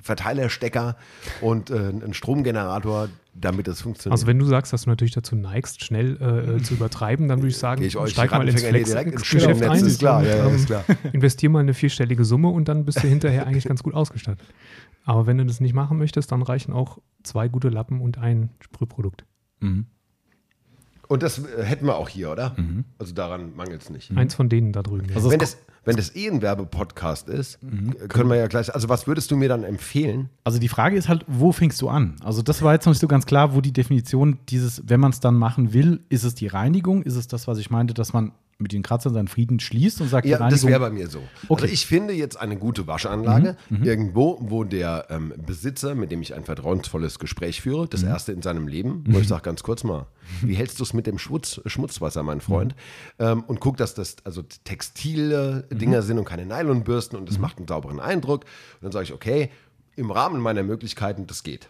[0.00, 0.96] Verteilerstecker
[1.42, 4.12] und äh, einen Stromgenerator, damit das funktioniert.
[4.12, 7.40] Also wenn du sagst, dass du natürlich dazu neigst, schnell äh, äh, zu übertreiben, dann
[7.40, 9.84] würde ich sagen, ich euch steig mal ins Flex-Geschäft ein.
[9.84, 10.84] ist klar, ja, ist klar.
[11.12, 14.46] Investier mal eine vierstellige Summe und dann bist du hinterher eigentlich ganz gut ausgestattet.
[15.04, 18.50] Aber wenn du das nicht machen möchtest, dann reichen auch zwei gute Lappen und ein
[18.60, 19.24] Sprühprodukt.
[21.10, 22.54] Und das äh, hätten wir auch hier, oder?
[22.98, 24.16] Also daran mangelt es nicht.
[24.16, 25.08] Eins von denen da drüben.
[25.12, 28.72] Also wenn, das, wenn das eh ein Werbepodcast ist, äh, können wir ja gleich.
[28.72, 30.30] Also, was würdest du mir dann empfehlen?
[30.44, 32.14] Also die Frage ist halt, wo fängst du an?
[32.22, 35.10] Also das war jetzt noch nicht so ganz klar, wo die Definition dieses, wenn man
[35.10, 37.02] es dann machen will, ist es die Reinigung?
[37.02, 40.08] Ist es das, was ich meinte, dass man mit den Kratzern seinen Frieden schließt und
[40.08, 41.20] sagt, Ja, das wäre bei mir so.
[41.48, 41.62] Okay.
[41.62, 46.34] Also ich finde jetzt eine gute Waschanlage irgendwo, wo der ähm, Besitzer, mit dem ich
[46.34, 50.06] ein vertrauensvolles Gespräch führe, das erste in seinem Leben, wo ich sage ganz kurz mal,
[50.42, 52.74] wie hältst du es mit dem Schmutz, Schmutzwasser, mein Freund?
[53.18, 57.58] Ähm, und guck, dass das also textile Dinger sind und keine Nylonbürsten und das macht
[57.58, 58.44] einen sauberen Eindruck.
[58.44, 59.50] Und dann sage ich, okay,
[59.96, 61.68] im Rahmen meiner Möglichkeiten, das geht.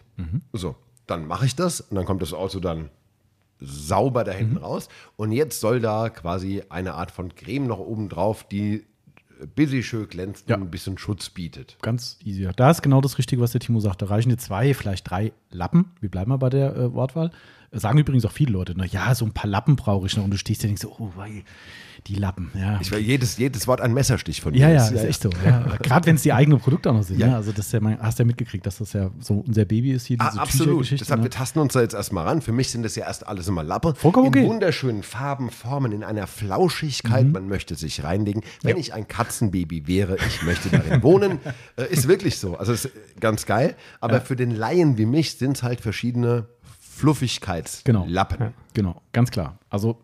[0.53, 0.75] So,
[1.07, 2.89] dann mache ich das und dann kommt das Auto dann
[3.61, 4.89] sauber da hinten raus.
[5.15, 8.85] Und jetzt soll da quasi eine Art von Creme noch oben drauf, die
[9.55, 10.55] busy schön glänzt Ja.
[10.55, 11.77] und ein bisschen Schutz bietet.
[11.81, 12.47] Ganz easy.
[12.55, 14.01] Da ist genau das Richtige, was der Timo sagt.
[14.01, 15.91] Da reichen dir zwei, vielleicht drei Lappen.
[15.99, 17.31] Wir bleiben mal bei der äh, Wortwahl.
[17.71, 20.23] Äh, Sagen übrigens auch viele Leute, na ja, so ein paar Lappen brauche ich noch.
[20.25, 21.43] Und du stehst da und denkst so, oh, wei,
[22.07, 22.51] die Lappen.
[22.53, 25.29] Ja, Ich will jedes, jedes Wort ein Messerstich von ja, dir ja, ist echt so.
[25.45, 25.77] Ja.
[25.81, 27.19] Gerade wenn es die eigenen Produkte auch noch sind.
[27.19, 27.27] Ja.
[27.27, 27.35] Ne?
[27.35, 29.91] Also das ist ja mein, hast du ja mitgekriegt, dass das ja so unser Baby
[29.91, 30.67] ist hier, Ah, diese absolut.
[30.67, 31.25] Tüchergeschichte, Deshalb, ne?
[31.25, 32.41] wir tasten uns da jetzt erstmal ran.
[32.41, 33.93] Für mich sind das ja erst alles immer Lappe.
[33.95, 34.47] Vollkommen in okay.
[34.47, 37.25] wunderschönen Farben, Formen, in einer Flauschigkeit.
[37.25, 37.31] Mhm.
[37.33, 38.43] Man möchte sich reinlegen.
[38.63, 41.39] Wenn ich ein Katzenbaby wäre, ich möchte darin wohnen.
[41.77, 42.57] Äh, ist wirklich so.
[42.57, 43.75] Also ist ganz geil.
[43.99, 46.47] Aber für den Laien wie mich sind es halt verschiedene
[46.79, 48.37] Fluffigkeitslappen.
[48.37, 48.53] Genau.
[48.73, 49.59] Genau, ganz klar.
[49.69, 50.01] Also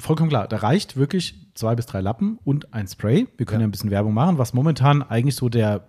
[0.00, 0.48] vollkommen klar.
[0.48, 3.26] Da reicht wirklich zwei bis drei Lappen und ein Spray.
[3.36, 3.68] Wir können ja, Ja.
[3.68, 5.86] ein bisschen Werbung machen, was momentan eigentlich so der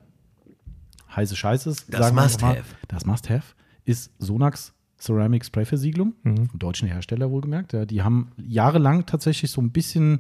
[1.16, 1.94] heiße Scheiß ist.
[1.94, 2.64] Das Must-Have.
[2.88, 7.74] Das Must-Have ist Sonax Ceramic Spray Versiegelung, vom deutschen Hersteller wohlgemerkt.
[7.74, 10.20] Ja, die haben jahrelang tatsächlich so ein bisschen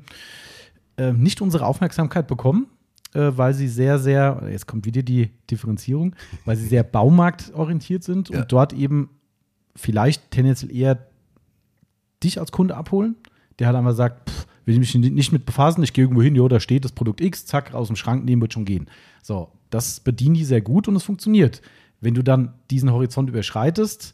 [0.97, 2.65] äh, nicht unsere Aufmerksamkeit bekommen,
[3.13, 8.29] äh, weil sie sehr, sehr, jetzt kommt wieder die Differenzierung, weil sie sehr baumarktorientiert sind
[8.29, 8.39] Ja.
[8.41, 9.11] und dort eben
[9.75, 11.07] vielleicht tendenziell eher
[12.23, 13.15] dich als Kunde abholen,
[13.59, 16.35] der halt einfach sagt, pff, will ich mich nicht mit befassen, ich gehe irgendwo hin,
[16.35, 18.87] jo, da steht das Produkt X, zack, aus dem Schrank nehmen, wird schon gehen.
[19.21, 21.61] So, das bedienen die sehr gut und es funktioniert.
[21.99, 24.13] Wenn du dann diesen Horizont überschreitest,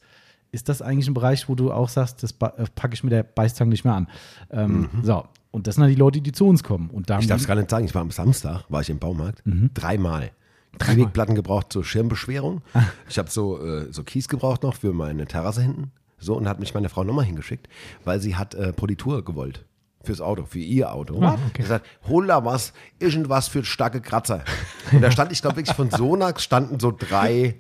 [0.51, 3.23] ist das eigentlich ein Bereich, wo du auch sagst, das äh, packe ich mit der
[3.23, 4.07] Beißzange nicht mehr an.
[4.49, 6.89] Ähm, So, und das sind dann die Leute, die zu uns kommen.
[6.89, 7.85] Und Ich darf es gar nicht sagen.
[7.85, 9.45] Ich war am Samstag, war ich im Baumarkt.
[9.45, 9.71] Mhm.
[9.73, 10.31] Dreimal.
[10.79, 12.61] Drehwegplatten gebraucht zur Schirmbeschwerung.
[13.09, 15.91] Ich habe so, äh, so Kies gebraucht noch für meine Terrasse hinten.
[16.19, 17.67] So, und hat mich meine Frau nochmal hingeschickt,
[18.03, 19.65] weil sie hat äh, Politur gewollt.
[20.03, 21.21] Fürs Auto, für ihr Auto.
[21.21, 21.63] Ah, okay.
[21.63, 24.43] Sie sagt, hol da was, irgendwas für starke Kratzer.
[24.91, 27.59] Und da stand, ich glaube wirklich von Sonax standen so drei,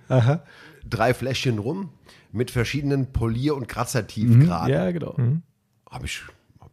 [0.87, 1.89] drei Fläschchen rum
[2.31, 4.73] mit verschiedenen Polier- und Kratzertiefgraden.
[4.73, 5.17] Ja, genau.
[5.89, 6.21] Habe ich,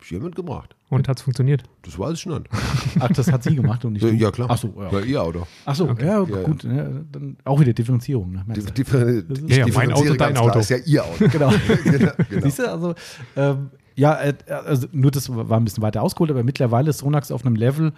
[0.05, 0.77] ich hier mitgebracht.
[0.91, 1.65] Und hat es funktioniert?
[1.83, 2.43] Das weiß ich nicht.
[3.01, 4.49] Ach, das hat sie gemacht und nicht Ja, klar.
[4.51, 4.91] Ach so, ja.
[4.93, 5.47] Ja, ihr Auto.
[5.65, 6.65] Ach so, ja, Ja, gut.
[6.65, 8.33] Ja, dann auch wieder Differenzierung.
[8.33, 8.45] Ne?
[8.55, 8.61] du.
[8.61, 10.59] die, Ja, ja, mein Auto, dein Auto.
[10.61, 11.29] ist ja ihr Auto.
[11.29, 11.53] Genau.
[11.85, 12.43] genau, genau.
[12.43, 12.95] Siehst du, also,
[13.37, 17.31] ähm, ja, äh, also nur das war ein bisschen weiter ausgeholt, aber mittlerweile ist Sonax
[17.31, 17.93] auf einem Level,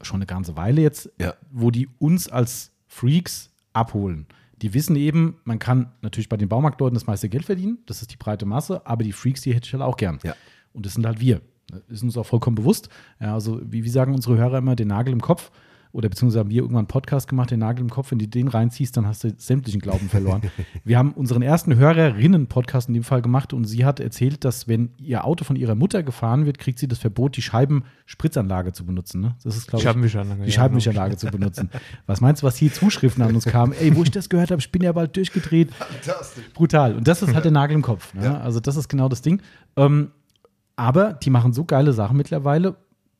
[0.00, 1.34] schon eine ganze Weile jetzt, Ja.
[1.50, 4.26] wo die uns als Freaks abholen.
[4.62, 8.12] Die wissen eben, man kann natürlich bei den Baumarktleuten das meiste Geld verdienen, das ist
[8.12, 10.18] die breite Masse, aber die Freaks, die hätte ich halt auch gern.
[10.24, 10.34] Ja.
[10.78, 11.40] Und das sind halt wir.
[11.70, 12.88] Das ist uns auch vollkommen bewusst.
[13.20, 15.50] Ja, also, wie, wie sagen unsere Hörer immer, den Nagel im Kopf.
[15.90, 18.10] Oder beziehungsweise haben wir irgendwann einen Podcast gemacht, den Nagel im Kopf.
[18.10, 20.42] Wenn du den reinziehst, dann hast du sämtlichen Glauben verloren.
[20.84, 24.90] wir haben unseren ersten Hörerinnen-Podcast in dem Fall gemacht und sie hat erzählt, dass wenn
[24.98, 29.22] ihr Auto von ihrer Mutter gefahren wird, kriegt sie das Verbot, die Scheibenspritzanlage zu benutzen.
[29.22, 29.34] Ne?
[29.42, 31.70] Das ist, glaube ich, Scheibenwischanlage, die ja, Scheibenwischanlage zu benutzen.
[32.06, 33.72] Was meinst du, was hier Zuschriften an uns kamen?
[33.72, 35.72] Ey, wo ich das gehört habe, ich bin ja bald durchgedreht.
[35.74, 36.44] Fantastisch.
[36.52, 36.96] Brutal.
[36.96, 38.12] Und das ist halt der Nagel im Kopf.
[38.12, 38.38] Ne?
[38.40, 39.40] Also, das ist genau das Ding.
[39.76, 40.10] Ähm,
[40.78, 42.76] aber die machen so geile Sachen mittlerweile,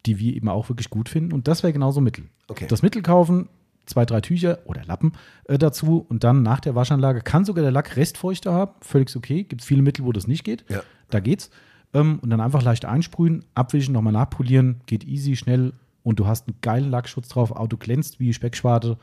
[0.06, 1.32] die wir eben auch wirklich gut finden.
[1.32, 2.26] Und das wäre genauso Mittel.
[2.46, 2.66] Okay.
[2.68, 3.48] Das Mittel kaufen,
[3.84, 5.12] zwei, drei Tücher oder Lappen
[5.44, 8.72] äh, dazu und dann nach der Waschanlage kann sogar der Lack Restfeuchte haben.
[8.80, 9.42] Völlig okay.
[9.42, 10.64] Gibt es viele Mittel, wo das nicht geht.
[10.68, 10.82] Ja.
[11.10, 11.50] Da geht's.
[11.92, 14.80] Ähm, und dann einfach leicht einsprühen, abwischen, nochmal nachpolieren.
[14.86, 15.72] Geht easy, schnell.
[16.04, 17.50] Und du hast einen geilen Lackschutz drauf.
[17.50, 18.98] Auto glänzt wie Speckschwarte.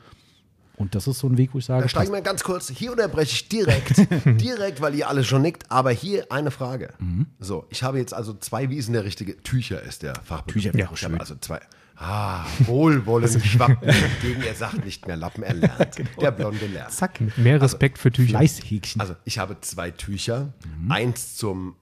[0.76, 2.68] Und das ist so ein Weg, wo ich sage, Da steigen wir ganz kurz.
[2.68, 3.96] Hier unterbreche ich direkt.
[4.40, 5.70] direkt, weil ihr alles schon nickt.
[5.70, 6.92] Aber hier eine Frage.
[6.98, 7.26] Mhm.
[7.38, 9.42] So, ich habe jetzt also zwei Wiesen, der richtige.
[9.42, 10.64] Tücher ist der Fachbegriff.
[10.64, 11.60] Tücher ja, ich habe also zwei.
[11.98, 14.42] Ah, Wohlwollen schwappt entgegen.
[14.42, 15.76] Er sagt nicht mehr Lappen, er lernt.
[15.96, 16.20] Genau.
[16.20, 16.92] Der Blonde lernt.
[16.92, 18.30] Zack, mehr Respekt für Tücher.
[18.38, 19.00] Fleißhäkchen.
[19.00, 20.52] Also ich habe zwei Tücher.
[20.82, 20.92] Mhm.
[20.92, 21.74] Eins zum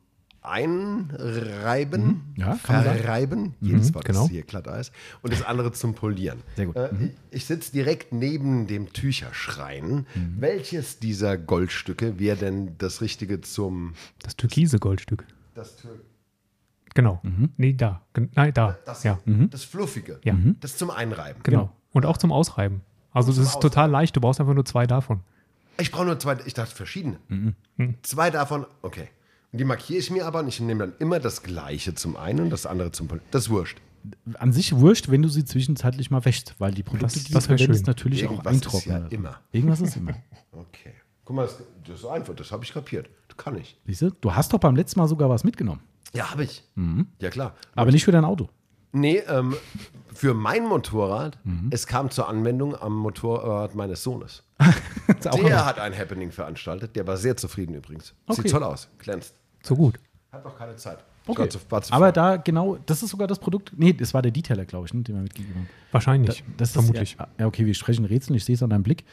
[0.45, 2.23] Einreiben, Mhm.
[2.37, 2.99] Ja, kann man sagen.
[2.99, 4.25] verreiben, jedes Wort genau.
[4.25, 6.41] ist hier Glatteis, und das andere zum Polieren.
[6.57, 6.77] Sehr gut.
[6.77, 7.07] Mhm.
[7.07, 10.07] Äh, Ich sitze direkt neben dem Tücherschrein.
[10.15, 10.37] Mhm.
[10.39, 15.25] Welches dieser Goldstücke wäre denn das Richtige zum Das türkise Goldstück.
[15.55, 16.01] das, Tür-
[16.95, 17.21] Genau.
[17.57, 18.03] Nee, da.
[18.37, 18.79] Nein, da.
[18.87, 19.19] das, ja,
[19.51, 20.21] das Fluffige?
[20.25, 20.37] Ja.
[20.61, 21.43] Das zum Einreiben.
[21.43, 21.73] genau.
[21.93, 22.83] Und auch zum Ausreiben.
[23.13, 24.15] Also das ist total leicht.
[24.17, 25.21] Du brauchst einfach nur zwei davon.
[25.81, 27.19] Ich brauche nur zwei, ich dachte verschiedene.
[27.29, 27.55] Mhm.
[28.03, 29.09] Zwei davon, okay.
[29.57, 32.51] Die markiere ich mir aber und ich nehme dann immer das gleiche zum einen und
[32.51, 33.09] das andere zum.
[33.31, 33.79] Das ist wurscht.
[34.35, 37.45] an sich wurscht, wenn du sie zwischenzeitlich mal wäschst, weil die Produkte, Das- die das
[37.45, 39.03] du verwendest, natürlich auch Irgendwas ist eintrocknen.
[39.03, 39.41] ja immer.
[39.53, 40.13] Irgendwas ist immer.
[40.53, 40.93] Okay.
[41.25, 43.09] Guck mal, das, das ist einfach, das habe ich kapiert.
[43.29, 43.77] Das kann ich.
[43.87, 44.11] Siehst du?
[44.21, 45.81] Du hast doch beim letzten Mal sogar was mitgenommen.
[46.13, 46.63] Ja, habe ich.
[47.21, 47.55] Ja, klar.
[47.75, 48.49] Aber nicht für dein Auto.
[48.93, 49.57] Nee, ähm,
[50.13, 51.71] für mein Motorrad, Mhm.
[51.73, 54.45] es kam zur Anwendung am Motorrad meines Sohnes.
[55.09, 56.95] Ist auch Der hat ein Happening veranstaltet.
[56.95, 58.15] Der war sehr zufrieden übrigens.
[58.27, 58.43] Okay.
[58.43, 58.89] Sieht toll aus.
[58.99, 59.35] Glänzt.
[59.65, 59.99] So gut.
[60.31, 60.99] Hat noch keine Zeit.
[61.27, 61.41] Okay.
[61.43, 63.73] War zu, war zu Aber da genau, das ist sogar das Produkt.
[63.77, 65.69] Nee, das war der Detailer, glaube ich, ne, den wir mitgegeben haben.
[65.91, 66.45] Wahrscheinlich.
[66.59, 67.17] Das ist, vermutlich.
[67.19, 69.05] Ja, ja, okay, wir sprechen Rätseln, ich sehe es an deinem Blick.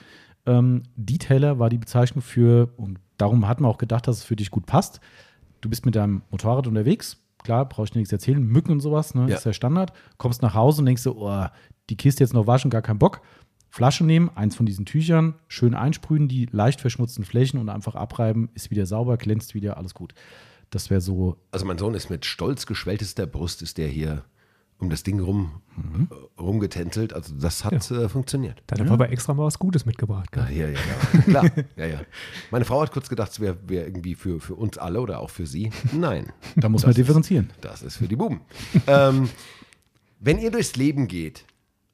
[0.45, 4.35] Ähm, Detailer war die Bezeichnung für, und darum hatten wir auch gedacht, dass es für
[4.35, 4.99] dich gut passt.
[5.61, 9.13] du bist mit deinem Motorrad unterwegs, klar, brauche ich dir nichts erzählen, Mücken und sowas,
[9.13, 9.35] ne, Ja.
[9.35, 9.93] ist der Standard.
[10.17, 11.45] Kommst nach Hause und denkst so, oh,
[11.89, 13.21] die Kiste jetzt noch waschen, gar keinen Bock.
[13.73, 18.49] Flasche nehmen, eins von diesen Tüchern, schön einsprühen, die leicht verschmutzten Flächen und einfach abreiben,
[18.53, 20.13] ist wieder sauber, glänzt wieder, alles gut.
[20.69, 24.23] Das wäre so, Also mein Sohn ist mit stolz geschwelltester Brust, ist der hier
[24.77, 26.09] um das Ding rum, Mhm.
[26.11, 27.13] äh, rumgetänzelt.
[27.13, 28.61] Also das hat äh, funktioniert.
[28.67, 30.27] Da hat er aber extra mal was Gutes mitgebracht.
[30.35, 30.57] Ja, Gell?
[30.57, 31.51] ja, ja, klar.
[31.77, 32.01] Ja, ja.
[32.51, 35.29] Meine Frau hat kurz gedacht, es wäre wär irgendwie für, für uns alle oder auch
[35.29, 35.71] für sie.
[35.93, 37.51] Nein, da muss man differenzieren.
[37.61, 38.41] das ist für die Buben.
[38.87, 39.29] ähm,
[40.19, 41.45] wenn ihr durchs Leben geht,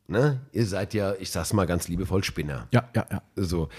[0.07, 2.67] ne, ihr seid ja, ich sag's mal ganz liebevoll, Spinner.
[2.71, 3.21] Ja, ja, ja.
[3.35, 3.69] So,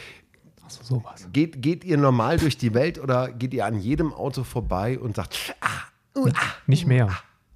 [0.64, 1.28] Achso, sowas.
[1.32, 5.16] geht, geht ihr normal durch die Welt oder geht ihr an jedem Auto vorbei und
[5.16, 7.10] sagt, ah, uh, ah, Nicht mehr.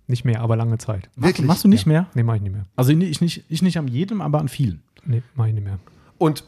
[0.07, 1.09] Nicht mehr, aber lange Zeit.
[1.17, 1.47] Wirklich?
[1.47, 2.07] Machst du nicht mehr?
[2.15, 2.67] Nee, mach ich nicht mehr.
[2.77, 4.83] Also ich nicht, ich nicht an jedem, aber an vielen.
[5.05, 5.79] Nee, mach ich nicht mehr.
[6.19, 6.45] Und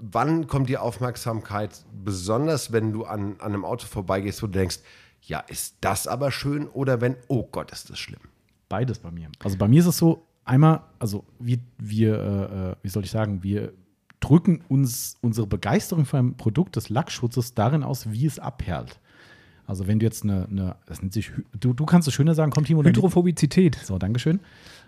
[0.00, 4.78] wann kommt die Aufmerksamkeit, besonders wenn du an, an einem Auto vorbeigehst, wo du denkst,
[5.22, 8.20] ja, ist das aber schön oder wenn, oh Gott, ist das schlimm.
[8.68, 9.28] Beides bei mir.
[9.42, 13.10] Also bei mir ist es so, einmal, also wir, wir äh, äh, wie soll ich
[13.10, 13.72] sagen, wir
[14.20, 18.98] drücken uns unsere Begeisterung für ein Produkt des Lackschutzes darin aus, wie es abperlt.
[19.66, 22.52] Also wenn du jetzt eine, eine das nennt sich, du, du kannst es schöner sagen,
[22.52, 22.82] komm Timo.
[22.84, 23.76] Hydrophobizität.
[23.82, 24.40] So, Dankeschön.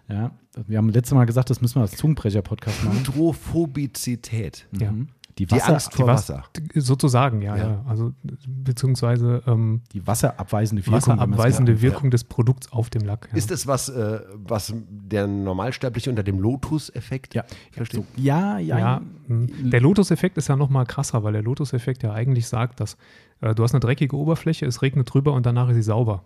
[0.08, 0.30] Ja,
[0.66, 3.00] wir haben letztes Mal gesagt, das müssen wir als Zungenbrecher-Podcast machen.
[3.00, 4.66] Hydrophobizität.
[4.78, 4.94] Ja.
[5.38, 6.44] Die, Die Wasser, Angst vor Die was- Wasser.
[6.74, 7.68] Sozusagen, ja, Ja.
[7.68, 7.84] ja.
[7.86, 8.12] Also
[8.46, 10.94] beziehungsweise ähm, die wasserabweisende Wirkung.
[10.94, 13.28] wasserabweisende Wirkung des Produkts auf dem Lack.
[13.30, 13.38] Ja.
[13.38, 18.00] Ist es was, äh, was der Normalsterbliche unter dem Lotus-Effekt Ja, versteht?
[18.00, 18.78] so, ja, ja.
[18.78, 19.46] Ja, mh.
[19.70, 22.96] der Lotus-Effekt ist ja noch mal krasser, weil der Lotus-Effekt ja eigentlich sagt, dass
[23.40, 26.24] äh, du hast eine dreckige Oberfläche, es regnet drüber und danach ist sie sauber.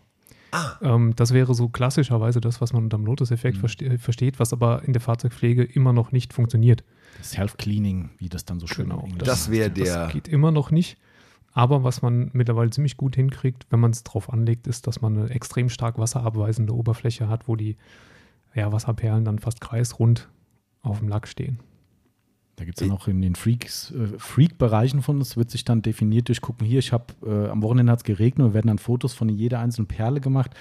[0.82, 4.82] Ähm, das wäre so klassischerweise das, was man unter dem Lotus-Effekt verste versteht, was aber
[4.84, 6.84] in der Fahrzeugpflege immer noch nicht funktioniert.
[7.22, 10.04] Self-Cleaning, wie das dann so schön Genau, Englisch Das wäre der.
[10.04, 10.98] Das geht immer noch nicht.
[11.52, 15.18] Aber was man mittlerweile ziemlich gut hinkriegt, wenn man es drauf anlegt, ist, dass man
[15.18, 17.76] eine extrem stark wasserabweisende Oberfläche hat, wo die
[18.54, 20.28] ja, Wasserperlen dann fast kreisrund
[20.80, 21.60] auf dem Lack stehen.
[22.56, 25.82] Da gibt es ja noch in den Freaks, äh, Freak-Bereichen von uns, wird sich dann
[25.82, 28.78] definiert durch gucken, hier, ich habe äh, am Wochenende hat es geregnet und werden dann
[28.78, 30.52] Fotos von jeder einzelnen Perle gemacht.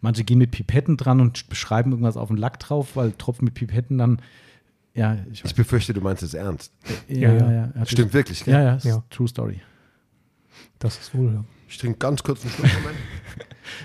[0.00, 3.54] Manche gehen mit Pipetten dran und beschreiben irgendwas auf den Lack drauf, weil Tropfen mit
[3.54, 4.20] Pipetten dann,
[4.94, 6.72] ja, ich Ich befürchte, du meinst es ernst.
[7.08, 8.54] ja, ja, ja, ja, Stimmt wirklich, gell?
[8.54, 9.02] Ja, ja, Ja.
[9.10, 9.60] True Story.
[10.78, 11.32] Das ist wohl.
[11.34, 11.44] Ja.
[11.68, 12.70] Ich trinke ganz kurz einen Schluck.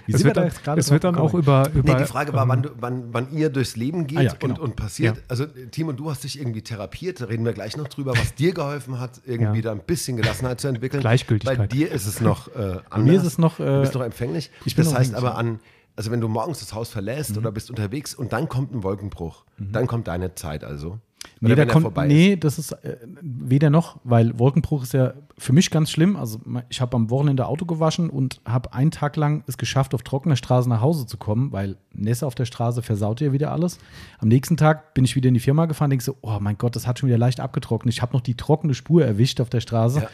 [0.07, 1.69] Es sind wir wird, da es wird dann auch über.
[1.73, 4.21] über Nee, die Frage war, ähm, wann, du, wann, wann ihr durchs Leben geht Ah
[4.23, 4.55] ja, genau.
[4.55, 5.17] und, und passiert.
[5.17, 5.23] Ja.
[5.27, 8.33] Also, äh, Timo, du hast dich irgendwie therapiert, da reden wir gleich noch drüber, was
[8.33, 9.63] dir geholfen hat, irgendwie Ja.
[9.65, 11.01] da ein bisschen Gelassenheit zu entwickeln.
[11.01, 11.57] Gleichgültigkeit.
[11.57, 12.83] Bei dir ist es noch äh, anders.
[12.89, 14.49] Bei mir ist es noch, du äh, bist noch empfänglich.
[14.65, 15.59] ich bin das noch heißt aber an,
[15.95, 19.45] also wenn du morgens das Haus verlässt oder bist unterwegs und dann kommt ein Wolkenbruch,
[19.57, 20.99] dann kommt deine Zeit also.
[21.41, 24.93] Nee, Oder da wenn er kommt, nee, das ist äh, weder noch, weil Wolkenbruch ist
[24.93, 26.15] ja für mich ganz schlimm.
[26.17, 30.03] Also ich habe am Wochenende Auto gewaschen und habe einen Tag lang es geschafft, auf
[30.03, 33.79] trockener Straße nach Hause zu kommen, weil Nässe auf der Straße versaut ja wieder alles.
[34.19, 36.75] Am nächsten Tag bin ich wieder in die Firma gefahren, denke so, oh mein Gott,
[36.75, 37.91] das hat schon wieder leicht abgetrocknet.
[37.93, 40.09] Ich habe noch die trockene Spur erwischt auf der Straße Ja.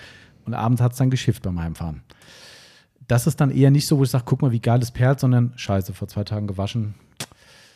[0.46, 2.04] und abends hat es dann geschifft bei meinem Fahren.
[3.12, 5.20] Das ist dann eher nicht so, wo ich sage, guck mal, wie geil das perlt,
[5.20, 6.94] sondern scheiße, vor zwei Tagen gewaschen.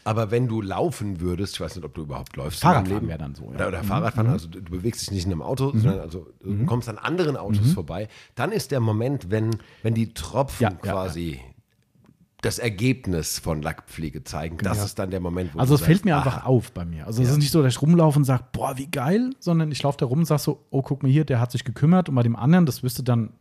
[0.05, 2.61] Aber wenn du laufen würdest, ich weiß nicht, ob du überhaupt läufst.
[2.61, 3.49] Fahrradfahren wäre dann so, ja.
[3.49, 3.55] Mhm.
[3.55, 6.65] Oder, oder Fahrradfahren, also du, du bewegst dich nicht in einem Auto, sondern also du
[6.65, 8.07] kommst an anderen Autos vorbei.
[8.35, 11.41] Dann ist der Moment, wenn, wenn die Tropfen Ja, ja, quasi
[12.41, 14.57] das Ergebnis von Lackpflege zeigen.
[14.59, 16.85] Das ist dann der Moment, wo Also es fällt sagst, mir aha, einfach auf bei
[16.85, 17.07] mir.
[17.07, 19.83] Also es ist nicht so, dass ich rumlaufe und sage, boah, wie geil, sondern ich
[19.83, 22.15] laufe da rum und sage so, oh, guck mal hier, der hat sich gekümmert und
[22.15, 23.31] bei dem anderen, das du dann,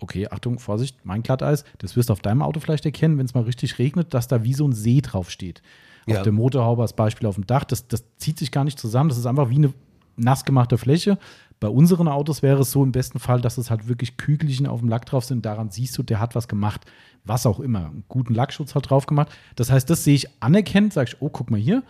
[0.00, 3.34] okay, Achtung, Vorsicht, mein Glatteis, das wirst du auf deinem Auto vielleicht erkennen, wenn es
[3.34, 5.62] mal richtig regnet, dass da wie so ein See drauf steht.
[6.06, 6.16] Ja.
[6.16, 9.08] Auf der Motorhaube als Beispiel auf dem Dach, das, das zieht sich gar nicht zusammen,
[9.10, 9.74] das ist einfach wie eine
[10.16, 11.18] nass gemachte Fläche.
[11.60, 14.80] Bei unseren Autos wäre es so im besten Fall, dass es halt wirklich Kügelchen auf
[14.80, 15.44] dem Lack drauf sind.
[15.44, 16.84] Daran siehst du, der hat was gemacht.
[17.24, 17.86] Was auch immer.
[17.86, 19.28] Einen guten Lackschutz hat drauf gemacht.
[19.56, 21.82] Das heißt, das sehe ich anerkennt, sage ich, oh, guck mal hier.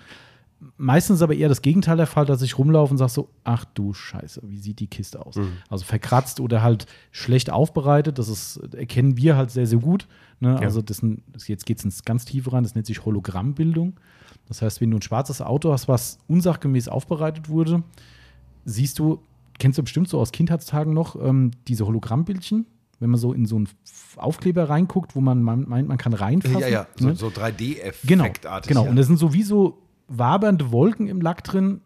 [0.77, 3.93] Meistens aber eher das Gegenteil der Fall, dass ich rumlaufe und sage so, ach du
[3.93, 5.39] Scheiße, wie sieht die Kiste aus?
[5.71, 10.09] Also verkratzt oder halt schlecht aufbereitet, das ist, erkennen wir halt sehr, sehr gut.
[10.41, 10.55] Ne?
[10.55, 10.57] Ja.
[10.57, 11.01] Also das,
[11.33, 14.01] das jetzt geht es ins ganz tiefe rein, das nennt sich Hologrammbildung.
[14.49, 17.85] Das heißt, wenn du ein schwarzes Auto hast, was unsachgemäß aufbereitet wurde,
[18.65, 19.21] siehst du,
[19.59, 22.67] kennst du bestimmt so aus Kindheitstagen noch, ähm, diese Hologrammbildchen,
[22.99, 23.69] wenn man so in so einen
[24.17, 26.61] Aufkleber reinguckt, wo man meint, man, kann reinfassen.
[26.61, 27.15] Ja, ja, so, ne?
[27.15, 28.69] so Genau, 3D-Effektartig.
[28.69, 28.85] genau.
[28.85, 28.91] Ja.
[28.91, 31.81] Und da sind so wie so wabernde Wolken im Lack drin,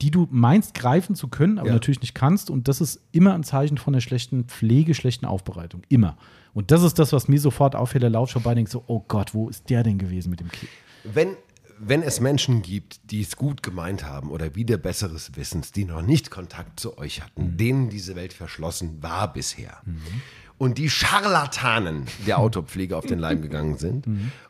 [0.00, 1.74] die du meinst greifen zu können, aber Ja.
[1.74, 2.50] natürlich nicht kannst.
[2.50, 5.82] Und das ist immer ein Zeichen von der schlechten Pflege, schlechten Aufbereitung.
[5.88, 6.16] Immer.
[6.54, 9.34] Und das ist das, was mir sofort auffällt, der Lauf vorbei denkt so, oh Gott,
[9.34, 10.70] wo ist der denn gewesen mit dem Kind?
[11.14, 11.36] wenn,
[11.80, 16.02] wenn es Menschen gibt, die es gut gemeint haben oder wieder besseres Wissens, die noch
[16.02, 19.80] nicht Kontakt zu euch hatten, denen diese Welt verschlossen war bisher.
[20.58, 24.06] Und die Scharlatanen der Autopflege auf den Leim gegangen sind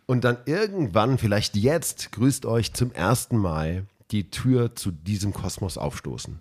[0.07, 5.77] und dann irgendwann, vielleicht jetzt, grüßt euch zum ersten Mal die Tür zu diesem Kosmos
[5.77, 6.39] aufstoßen.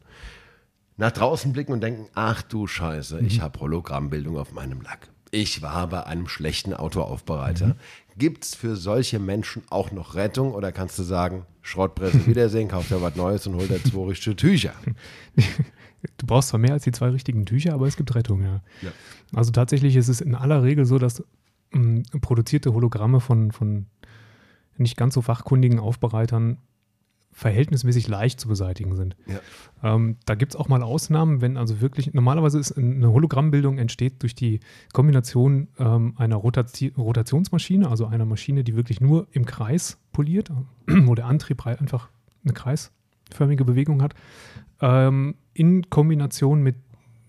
[0.96, 5.10] Nach draußen blicken und denken, ach du Scheiße, ich habe Hologrammbildung auf meinem Lack.
[5.32, 7.76] Ich war bei einem schlechten Autoaufbereiter.
[8.18, 12.92] Gibt es für solche Menschen auch noch Rettung oder kannst du sagen, Schrottpresse, Wiedersehen, kauft
[12.92, 14.74] er was Neues und holt er zwei richtige Tücher?
[16.18, 18.62] Du brauchst zwar mehr als die zwei richtigen Tücher, aber es gibt Rettung, ja.
[18.82, 18.92] Ja.
[19.34, 21.24] Also tatsächlich ist es in aller Regel so, dass
[21.72, 23.88] mh, produzierte Hologramme von, von
[24.78, 26.58] nicht ganz so fachkundigen Aufbereitern
[27.38, 29.16] verhältnismäßig leicht zu beseitigen sind.
[29.28, 29.94] Ja.
[29.94, 34.24] Ähm, da gibt es auch mal Ausnahmen, wenn also wirklich, normalerweise ist eine Hologrammbildung entsteht
[34.24, 34.60] durch die
[34.92, 40.52] Kombination ähm, einer Rotati Rotationsmaschine, also einer Maschine, die wirklich nur im Kreis poliert,
[40.88, 42.10] wo der Antrieb rei- einfach
[42.44, 44.16] eine kreisförmige Bewegung hat,
[44.82, 46.76] ähm, in Kombination mit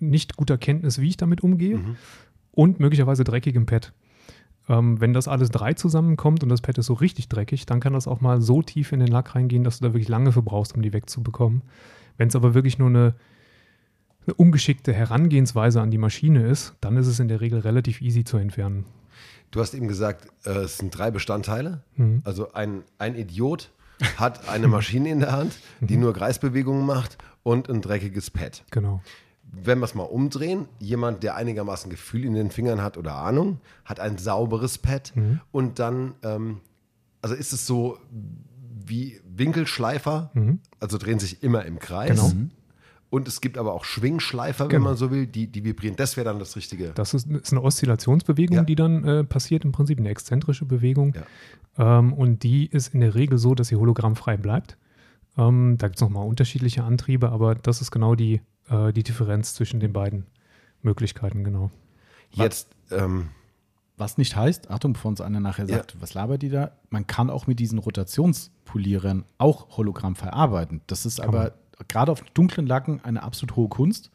[0.01, 1.81] nicht guter Kenntnis, wie ich damit umgehe
[2.53, 3.93] und möglicherweise dreckigem Pad.
[4.69, 7.95] Ähm, wenn das alles drei zusammenkommt und das Pad ist so richtig dreckig, dann kann
[7.95, 10.43] das auch mal so tief in den Lack reingehen, dass du da wirklich lange für
[10.43, 11.63] brauchst, um die wegzubekommen.
[12.19, 13.15] Wenn es aber wirklich nur eine,
[14.27, 18.25] eine ungeschickte Herangehensweise an die Maschine ist, dann ist es in der Regel relativ easy
[18.25, 18.85] zu entfernen.
[19.51, 21.83] Du hast eben gesagt, äh, es sind drei Bestandteile.
[21.97, 22.21] Mhm.
[22.25, 23.71] Also ein, ein Idiot
[24.19, 26.03] hat eine Maschine in der Hand, die Mhm.
[26.03, 28.65] nur Kreisbewegungen macht und ein dreckiges Pad.
[28.71, 29.01] Genau.
[29.51, 33.61] Wenn wir es mal umdrehen, jemand, der einigermaßen Gefühl in den Fingern hat oder Ahnung,
[33.85, 35.41] hat ein sauberes Pad Mhm.
[35.53, 36.61] und dann, ähm,
[37.23, 37.99] also ist es so
[38.87, 40.31] wie Winkelschleifer,
[40.81, 42.35] also drehen sich immer im Kreis.
[42.35, 42.39] Mhm.
[42.39, 42.51] Genau.
[43.11, 44.85] Und es gibt aber auch Schwingschleifer, wenn Genau.
[44.85, 45.97] man so will, die, die vibrieren.
[45.97, 46.91] Das wäre dann das Richtige.
[46.95, 48.63] Das ist, ist eine Oszillationsbewegung, Ja.
[48.65, 51.15] die dann äh, passiert, im Prinzip eine exzentrische Bewegung.
[51.79, 51.99] Ja.
[52.01, 54.77] Ähm, und die ist in der Regel so, dass sie hologrammfrei bleibt.
[55.39, 59.55] Ähm, da gibt es nochmal unterschiedliche Antriebe, aber das ist genau die, äh, die Differenz
[59.55, 60.27] zwischen den beiden
[60.83, 61.71] Möglichkeiten, genau.
[62.31, 63.31] Jetzt, ähm,
[63.97, 66.73] Was nicht heißt, Achtung, bevor uns einer nachher sagt, was labert die da?
[66.91, 70.83] Man kann auch mit diesen Rotationspolierern auch Hologramm verarbeiten.
[70.87, 71.55] Das ist aber
[71.89, 74.11] gerade auf dunklen Lacken eine absolut hohe Kunst.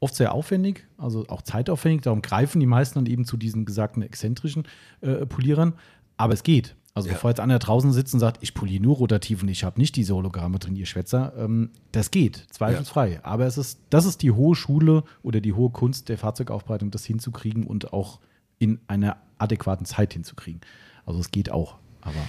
[0.00, 2.02] Oft sehr aufwendig, also auch zeitaufwendig.
[2.02, 4.66] Darum greifen die meisten dann eben zu diesen gesagten exzentrischen
[5.00, 5.74] äh, Polierern.
[6.16, 6.74] Aber es geht.
[6.96, 7.14] Also Ja.
[7.14, 9.96] bevor jetzt einer draußen sitzt und sagt, ich poliere nur rotativ und ich habe nicht
[9.96, 13.20] diese Hologramme drin, ihr Schwätzer, ähm, das geht, zweifelsfrei.
[13.22, 17.04] Aber es ist, das ist die hohe Schule oder die hohe Kunst der Fahrzeugaufbereitung, das
[17.04, 18.18] hinzukriegen und auch
[18.58, 20.62] in einer adäquaten Zeit hinzukriegen.
[21.04, 22.26] Also es geht auch, aber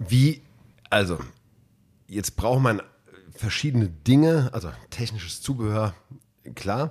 [0.00, 0.42] Wie,
[0.90, 1.20] also,
[2.08, 2.82] jetzt braucht man
[3.30, 5.94] verschiedene Dinge, also technisches Zubehör,
[6.56, 6.90] klar,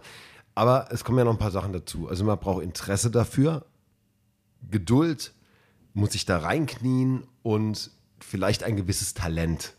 [0.56, 2.08] aber es kommen ja noch ein paar Sachen dazu.
[2.08, 3.65] Also man braucht Interesse dafür,
[4.72, 5.34] Geduld,
[5.99, 9.73] muss sich da reinknien und vielleicht ein gewisses Talent.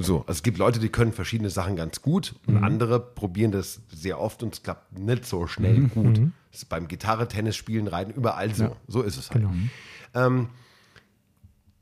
[0.00, 3.80] So, also es gibt Leute, die können verschiedene Sachen ganz gut und andere probieren das
[3.92, 6.18] sehr oft und es klappt nicht so schnell gut.
[6.52, 8.76] Das ist beim Gitarre, Tennis spielen, Reiten, überall so.
[8.86, 9.42] So ist es halt.
[9.42, 9.52] Genau.
[10.14, 10.48] Ähm,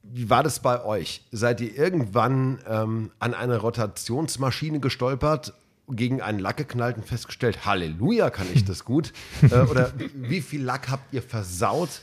[0.03, 1.27] wie war das bei euch?
[1.31, 5.53] Seid ihr irgendwann ähm, an eine Rotationsmaschine gestolpert,
[5.88, 9.12] gegen einen Lack geknallt und festgestellt, Halleluja, kann ich das gut?
[9.42, 12.03] äh, oder wie viel Lack habt ihr versaut?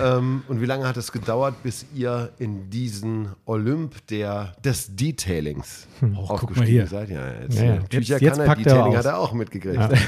[0.00, 5.86] Ähm, und wie lange hat es gedauert, bis ihr in diesen Olymp der, des Detailings
[6.02, 7.10] Oh, guck mal aufgestiegen seid?
[7.10, 7.74] Ja, jetzt, Ja, ja.
[7.74, 8.98] äh, Tücher Jetzt- jetzt er, packt er Detailing aus.
[8.98, 9.76] hat er auch mitgekriegt.
[9.76, 9.90] Ja.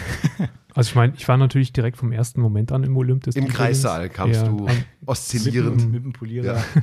[0.73, 3.49] Also ich meine, ich war natürlich direkt vom ersten Moment an im Olymp des Im.
[3.49, 4.69] Kreissaal kamst du
[5.05, 5.91] oszillierend.
[5.91, 6.57] mit dem Polierer.
[6.59, 6.65] Ja.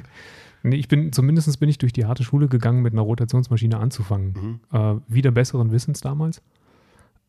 [0.64, 4.60] Nee, ich bin, zumindest bin ich durch die harte Schule gegangen, mit einer Rotationsmaschine anzufangen.
[4.72, 4.78] Mhm.
[4.78, 6.42] Äh, wieder besseren Wissens damals.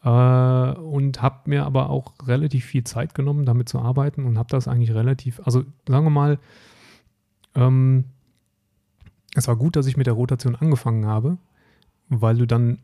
[0.05, 4.49] Äh, und habe mir aber auch relativ viel Zeit genommen, damit zu arbeiten und habe
[4.51, 6.39] das eigentlich relativ, also sagen wir mal,
[7.55, 8.05] ähm,
[9.35, 11.39] es war gut, dass ich mit der Rotation angefangen habe,
[12.09, 12.79] weil du dann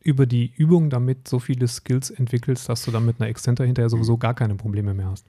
[0.00, 3.88] über die Übung damit so viele Skills entwickelst, dass du dann mit einer Exzenter hinterher
[3.88, 5.26] sowieso gar keine Probleme mehr hast.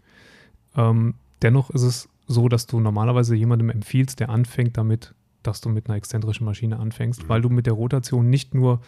[0.75, 5.69] Ähm, dennoch ist es so, dass du normalerweise jemandem empfiehlst, der anfängt damit, dass du
[5.69, 8.81] mit einer exzentrischen Maschine anfängst, weil du mit der Rotation nicht nur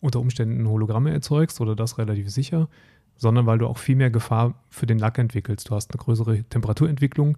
[0.00, 2.68] unter Umständen Hologramme erzeugst oder das relativ sicher,
[3.16, 5.68] sondern weil du auch viel mehr Gefahr für den Lack entwickelst.
[5.68, 7.36] Du hast eine größere Temperaturentwicklung,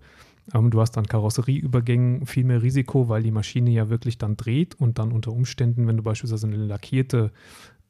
[0.55, 4.74] ähm, du hast dann Karosserieübergängen viel mehr Risiko, weil die Maschine ja wirklich dann dreht
[4.74, 7.30] und dann unter Umständen, wenn du beispielsweise eine lackierte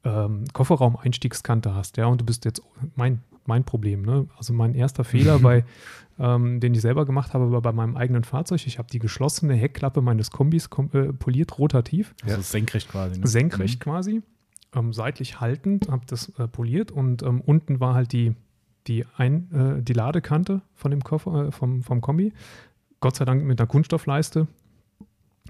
[0.03, 2.61] ähm, Kofferraumeinstiegskante hast, ja, und du bist jetzt
[2.95, 4.27] mein, mein Problem, ne?
[4.37, 5.63] Also mein erster Fehler bei,
[6.19, 8.65] ähm, den ich selber gemacht habe, war bei meinem eigenen Fahrzeug.
[8.65, 13.19] Ich habe die geschlossene Heckklappe meines Kombis kom äh, poliert rotativ Also senkrecht quasi.
[13.19, 13.27] Ne?
[13.27, 14.21] senkrecht quasi,
[14.75, 18.35] ähm, seitlich haltend, habe das äh, poliert und ähm, unten war halt die,
[18.87, 22.33] die, Ein, äh, die Ladekante von dem Koffer, äh, vom, vom Kombi.
[22.99, 24.47] Gott sei Dank mit einer Kunststoffleiste.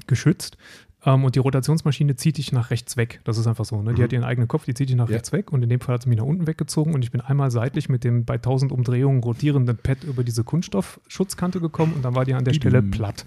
[0.08, 0.58] geschützt.
[1.04, 3.22] Ähm, und die Rotationsmaschine zieht dich nach rechts weg.
[3.24, 3.82] Das ist einfach so.
[3.82, 3.94] Ne?
[3.96, 4.04] Die Mhm.
[4.04, 5.16] hat ihren eigenen Kopf, die zieht dich nach Ja.
[5.16, 5.52] rechts weg.
[5.52, 6.94] Und in dem Fall hat sie mich nach unten weggezogen.
[6.94, 11.60] Und ich bin einmal seitlich mit dem bei 1000 Umdrehungen rotierenden Pad über diese Kunststoffschutzkante
[11.60, 11.94] gekommen.
[11.94, 12.92] Und dann war die an der Stelle Didum.
[12.92, 13.26] platt.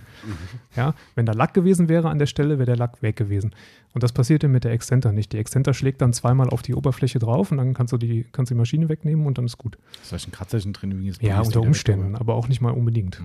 [0.77, 3.55] Ja, wenn da Lack gewesen wäre an der Stelle, wäre der Lack weg gewesen.
[3.93, 5.33] Und das passierte mit der Extenter nicht.
[5.33, 8.51] Die Extenter schlägt dann zweimal auf die Oberfläche drauf und dann kannst du die, kannst
[8.51, 9.79] die Maschine wegnehmen und dann ist gut.
[10.12, 11.18] Ein Kratzerchen drin übrigens.
[11.20, 13.20] Ja, unter weg, Umständen, aber auch nicht mal unbedingt.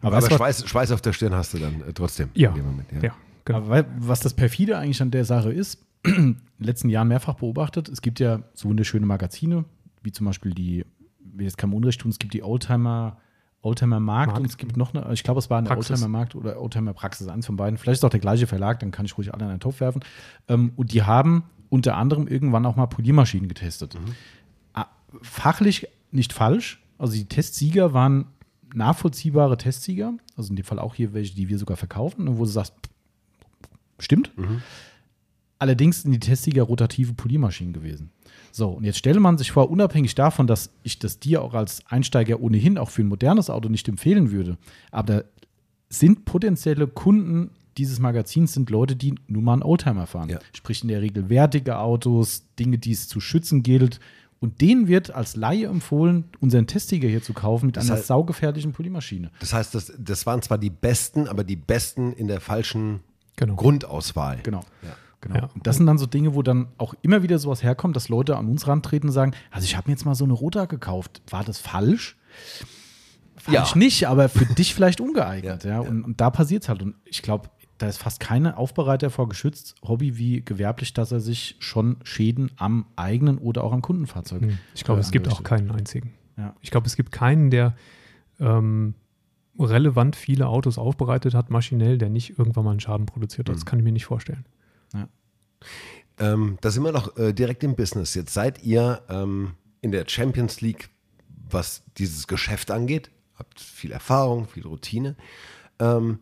[0.00, 2.30] Aber, Aber, was, Schweiß, Schweiß auf der Stirn hast du dann äh, trotzdem.
[2.34, 2.50] Ja.
[2.50, 3.12] in dem Moment, Ja,
[3.44, 3.58] genau.
[3.58, 7.88] aber was das perfide eigentlich an der Sache ist, in den letzten Jahren mehrfach beobachtet,
[7.88, 9.64] es gibt ja so wunderschöne Magazine,
[10.02, 10.84] wie zum Beispiel die,
[11.18, 13.18] will jetzt kein Unrecht tun, es gibt die Oldtimer,
[13.62, 14.40] Oldtimer Markt, Markt.
[14.40, 15.90] und es gibt noch eine, ich glaube, es war eine Praxis.
[15.90, 17.78] Oldtimer Markt oder Oldtimer Praxis, eins von beiden.
[17.78, 20.02] Vielleicht ist auch der gleiche Verlag, dann kann ich ruhig alle in einen Topf werfen.
[20.48, 23.96] Ähm, und die haben unter anderem irgendwann auch mal Poliermaschinen getestet.
[24.74, 24.86] Ah,
[25.22, 26.82] Fachlich nicht falsch.
[26.98, 28.26] Also die Testsieger waren
[28.74, 30.14] nachvollziehbare Testsieger.
[30.36, 32.74] Also in dem Fall auch hier welche, die wir sogar verkaufen, wo du sagst,
[34.02, 34.32] stimmt.
[35.58, 38.10] Allerdings sind die Testsieger rotative Poliermaschinen gewesen.
[38.50, 41.82] So, und jetzt stelle man sich vor, unabhängig davon, dass ich das dir auch als
[41.86, 44.58] Einsteiger ohnehin auch für ein modernes Auto nicht empfehlen würde,
[44.90, 45.24] aber
[45.88, 50.28] sind potenzielle Kunden dieses Magazins sind Leute, die nun mal einen Oldtimer fahren.
[50.28, 50.40] Ja.
[50.52, 53.98] Sprich in der Regel wertige Autos, Dinge, die es zu schützen gilt.
[54.40, 58.06] Und denen wird als Laie empfohlen, unseren Testsieger hier zu kaufen mit Das einer heißt-
[58.06, 59.30] saugefährlichen Poliermaschine.
[59.40, 63.00] Das heißt, das, das waren zwar die Besten, aber die Besten in der falschen
[63.36, 63.56] Genau.
[63.56, 64.40] Grundauswahl.
[64.42, 64.60] Genau.
[64.82, 64.96] Ja.
[65.22, 65.36] Genau.
[65.36, 65.48] Ja.
[65.54, 68.36] Und das sind dann so Dinge, wo dann auch immer wieder sowas herkommt, dass Leute
[68.36, 71.22] an uns rantreten und sagen, also ich habe mir jetzt mal so eine Rota gekauft.
[71.30, 72.16] War das falsch?
[73.36, 73.78] Falsch Ja.
[73.78, 75.64] nicht, aber für dich vielleicht ungeeignet.
[75.64, 75.80] Ja, Ja.
[75.80, 76.82] Und, und da passiert es halt.
[76.82, 81.20] Und ich glaube, da ist fast keine Aufbereiter vor geschützt, Hobby wie gewerblich, dass er
[81.20, 84.42] sich schon Schäden am eigenen oder auch am Kundenfahrzeug.
[84.42, 84.58] Hm.
[84.74, 86.12] Ich glaube, äh, es gibt auch keinen einzigen.
[86.36, 86.54] Ja.
[86.60, 87.74] Ich glaube, es gibt keinen, der
[88.40, 88.94] ähm,
[89.58, 93.56] relevant viele Autos aufbereitet hat, maschinell, der nicht irgendwann mal einen Schaden produziert hat.
[93.56, 94.44] Das kann ich mir nicht vorstellen.
[96.18, 98.14] Ähm, da sind wir noch äh, direkt im Business.
[98.14, 100.90] Jetzt seid ihr ähm, in der Champions League,
[101.50, 103.10] was dieses Geschäft angeht.
[103.34, 105.16] Habt viel Erfahrung, viel Routine.
[105.78, 106.20] Ähm,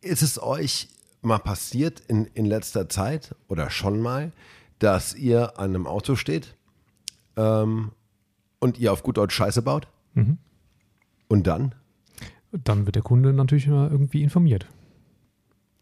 [0.00, 0.88] ist es euch
[1.22, 4.32] mal passiert in, in letzter Zeit oder schon mal,
[4.78, 6.54] dass ihr an einem Auto steht
[7.36, 7.92] ähm,
[8.58, 9.88] und ihr auf gut Deutsch Scheiße baut?
[10.14, 10.38] Mhm.
[11.28, 11.74] Und dann?
[12.52, 14.66] Dann wird der Kunde natürlich mal irgendwie informiert.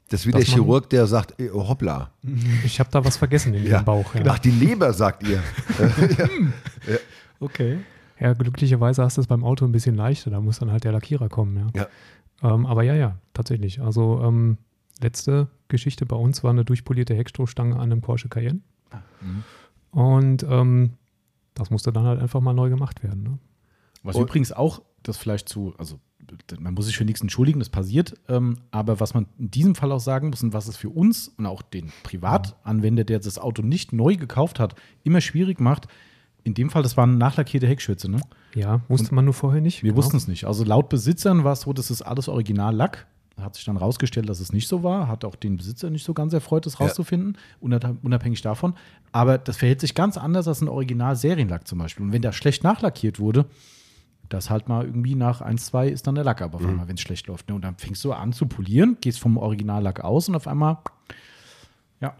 [0.09, 2.13] Das ist wie der Dass man- Chirurg, der sagt, eh, hoppla.
[2.65, 3.81] Ich habe da was vergessen in Ja.
[3.81, 4.15] dem Bauch.
[4.15, 4.23] Ja.
[4.27, 5.43] Ach, die Leber, sagt ihr.
[7.41, 7.79] Okay.
[8.19, 10.31] ja, glücklicherweise hast du es beim Auto ein bisschen leichter.
[10.31, 11.71] Da muss dann halt der Lackierer kommen.
[11.75, 11.87] Ja.
[12.43, 12.55] Ja.
[12.55, 13.81] Ähm, aber ja, ja, tatsächlich.
[13.83, 14.57] Also ähm,
[15.03, 18.61] letzte Geschichte bei uns war eine durchpolierte Heckstrohstange an einem Porsche Cayenne.
[19.91, 20.95] Und ähm,
[21.55, 23.23] das musste dann halt einfach mal neu gemacht werden.
[23.23, 23.39] Ne?
[24.03, 25.99] Was Und- übrigens auch, das vielleicht zu, also
[26.59, 29.93] man muss sich für nichts entschuldigen, das passiert, ähm, aber was man in diesem Fall
[29.93, 33.63] auch sagen muss und was es für uns und auch den Privatanwender, der das Auto
[33.63, 34.75] nicht neu gekauft hat,
[35.05, 35.87] immer schwierig macht,
[36.45, 38.21] in dem Fall, das war eine nachlackierte Heckschürze, ne?
[38.55, 39.83] Ja, wusste man nur vorher nicht.
[39.83, 39.99] Wir genau.
[40.05, 40.45] wussten es nicht.
[40.45, 43.07] Also laut Besitzern war es so, das ist alles Original-Lack.
[43.41, 45.09] Hat sich dann rausgestellt, dass es nicht so war.
[45.09, 46.87] Hat auch den Besitzer nicht so ganz erfreut, das Ja.
[46.87, 48.75] rauszufinden, unab- unabhängig davon.
[49.13, 52.07] Aber das verhält sich ganz anders als ein Original-Serienlack zum Beispiel.
[52.07, 53.45] Und wenn der schlecht nachlackiert wurde,
[54.29, 56.95] das halt mal irgendwie nach 1, 2 ist dann der Lack aber auf einmal, wenn
[56.97, 57.49] es schlecht läuft.
[57.49, 57.55] Ne?
[57.55, 60.79] Und dann fängst du an zu polieren, gehst vom Originallack aus und auf einmal,
[62.01, 62.15] ja,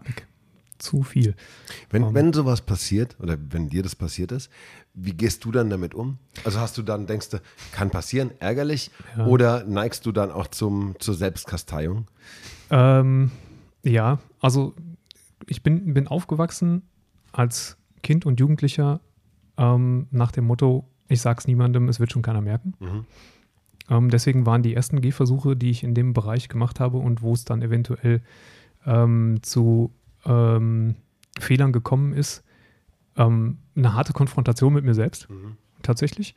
[0.79, 1.35] Zu viel.
[1.89, 2.13] Wenn, Ähm.
[2.13, 4.51] wenn sowas passiert oder wenn dir das passiert ist,
[4.93, 6.19] wie gehst du dann damit um?
[6.43, 7.41] Also hast du dann, denkst du,
[7.71, 9.25] kann passieren, ärgerlich Ja.
[9.25, 12.05] oder neigst du dann auch zum, zur Selbstkasteiung?
[12.69, 13.31] Ähm,
[13.83, 14.75] ja, also
[15.47, 16.83] ich bin, bin aufgewachsen
[17.31, 19.01] als Kind und Jugendlicher
[19.57, 22.73] ähm, nach dem Motto, ich sag's niemandem, es wird schon keiner merken.
[23.89, 27.33] Ähm, deswegen waren die ersten Gehversuche, die ich in dem Bereich gemacht habe und wo
[27.33, 28.21] es dann eventuell
[28.85, 29.91] ähm, zu
[30.25, 30.95] ähm,
[31.39, 32.43] Fehlern gekommen ist,
[33.15, 35.27] ähm, eine harte Konfrontation mit mir selbst,
[35.81, 36.35] tatsächlich.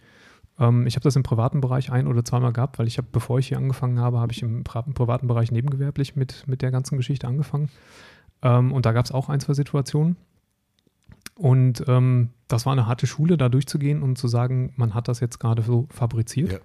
[0.58, 3.38] Ähm, ich habe das im privaten Bereich ein oder zweimal gehabt, weil ich habe, bevor
[3.38, 6.96] ich hier angefangen habe, habe ich im pri privaten Bereich nebengewerblich mit, mit der ganzen
[6.96, 7.68] Geschichte angefangen.
[8.42, 10.16] Ähm, und da gab es auch ein, zwei Situationen.
[11.36, 15.20] Und ähm, das war eine harte Schule, da durchzugehen und zu sagen, man hat das
[15.20, 16.60] jetzt gerade so fabriziert.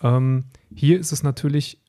[0.00, 0.44] Ähm,
[0.74, 1.80] hier ist es natürlich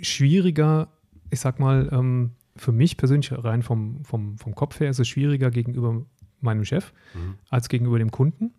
[0.00, 0.88] schwieriger,
[1.30, 5.08] ich sag mal, ähm, für mich persönlich rein vom, vom, vom Kopf her ist es
[5.08, 6.04] schwieriger gegenüber
[6.40, 7.34] meinem Chef Mhm.
[7.48, 8.52] als gegenüber dem Kunden,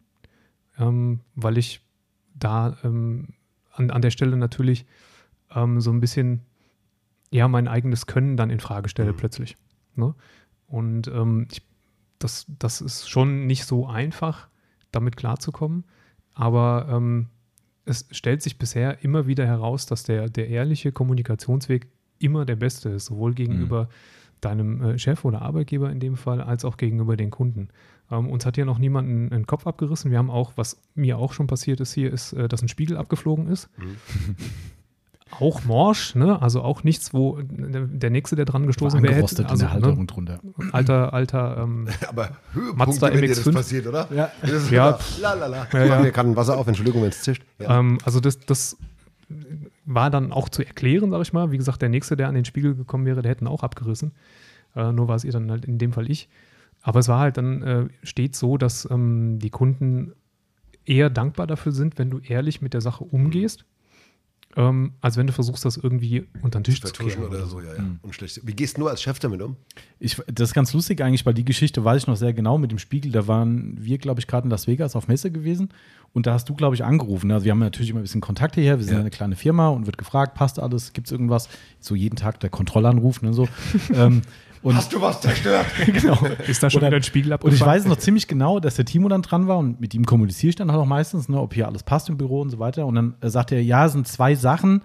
[0.78, 1.82] ähm, weil ich
[2.36, 3.30] da ähm,
[3.72, 4.86] an, an der Stelle natürlich
[5.54, 6.42] ähm, so ein bisschen
[7.32, 9.18] ja mein eigenes Können dann in Frage stelle Mhm.
[9.18, 9.58] plötzlich.
[9.96, 10.14] Ne?
[10.68, 11.62] Und ähm, ich,
[12.24, 14.48] das, das ist schon nicht so einfach,
[14.92, 15.86] damit klarzukommen,
[16.34, 17.30] aber ähm,
[17.86, 21.88] es stellt sich bisher immer wieder heraus, dass der, der ehrliche Kommunikationsweg
[22.20, 23.90] immer der beste ist, sowohl gegenüber
[24.42, 27.70] deinem äh, Chef oder Arbeitgeber in dem Fall, als auch gegenüber den Kunden.
[28.10, 30.12] Ähm, uns hat hier noch niemand einen, einen Kopf abgerissen.
[30.12, 32.98] Wir haben auch, was mir auch schon passiert ist hier, ist, äh, dass ein Spiegel
[32.98, 33.70] abgeflogen ist.
[35.40, 36.42] Auch morsch, ne?
[36.42, 40.08] also auch nichts, wo der, Nächste, der dran gestoßen wäre, hätte, also, in der Halterung
[40.08, 40.40] drunter.
[40.44, 40.74] ne?
[40.74, 42.32] alter, alter, ähm, Aber
[42.76, 43.54] Mazda Höhepunkte, wenn dir das MX-5.
[43.54, 44.08] passiert, oder?
[44.12, 44.30] Ja.
[44.70, 45.00] Ja.
[45.22, 45.68] La, la, la.
[45.74, 46.00] Ja, ja.
[46.00, 47.44] mir gerade ein Wasser auf, Entschuldigung, wenn es zischt.
[47.60, 47.80] Ja.
[47.80, 48.78] Ähm, also das, das
[49.86, 51.52] war dann auch zu erklären, sag ich mal.
[51.52, 54.12] Wie gesagt, der Nächste, der an den Spiegel gekommen wäre, der hätten auch abgerissen.
[54.76, 56.30] Äh, nur war es ihr dann halt in dem Fall ich.
[56.82, 60.14] Aber es war halt dann äh, stets so, dass ähm, die Kunden
[60.86, 63.66] eher dankbar dafür sind, wenn du ehrlich mit der Sache umgehst,
[64.56, 67.24] ähm, als wenn du versuchst, das irgendwie unter den Tisch zu kehren.
[67.24, 67.84] oder so, ja, ja.
[68.02, 68.40] Und schlecht.
[68.44, 69.56] Wie gehst du als Chef damit um?
[70.00, 72.72] Ich, das ist ganz lustig eigentlich, weil die Geschichte weiß ich noch sehr genau mit
[72.72, 73.12] dem Spiegel.
[73.12, 75.70] Da waren wir, glaube ich, gerade in Las Vegas auf Messe gewesen
[76.14, 77.32] und da hast du, glaube ich, angerufen.
[77.32, 78.78] Also wir haben natürlich immer ein bisschen Kontakt hierher.
[78.78, 79.00] Wir sind Ja.
[79.02, 81.48] eine kleine Firma und wird gefragt, passt alles, gibt es irgendwas?
[81.80, 83.48] So jeden Tag der Kontrollanruf, ne, so.
[83.94, 84.22] ähm,
[84.64, 85.66] und Hast du was zerstört?
[85.86, 86.18] genau.
[86.48, 87.56] Ist da schon Und wieder ein Spiegel Und abgefallen?
[87.56, 90.50] ich weiß noch ziemlich genau, dass der Timo dann dran war und mit ihm kommuniziere
[90.50, 92.86] ich dann halt auch meistens, ne, ob hier alles passt im Büro und so weiter.
[92.86, 94.82] Und dann äh, sagt er, ja, es sind zwei Sachen.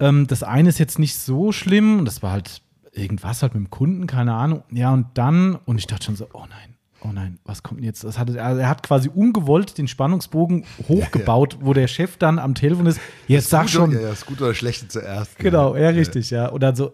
[0.00, 3.64] Ähm, das eine ist jetzt nicht so schlimm und das war halt irgendwas halt mit
[3.64, 4.62] dem Kunden, keine Ahnung.
[4.70, 7.84] Ja, und dann, und ich dachte schon so, oh nein, oh nein, was kommt denn
[7.86, 8.04] jetzt?
[8.04, 12.54] Das hat, also er hat quasi ungewollt den Spannungsbogen hochgebaut, wo der Chef dann am
[12.54, 15.38] Telefon ist, jetzt sag Gute- schon, Ja, ja, das Gute oder Schlechte zuerst.
[15.38, 16.48] Genau, ja, richtig, ja.
[16.48, 16.92] Und dann so,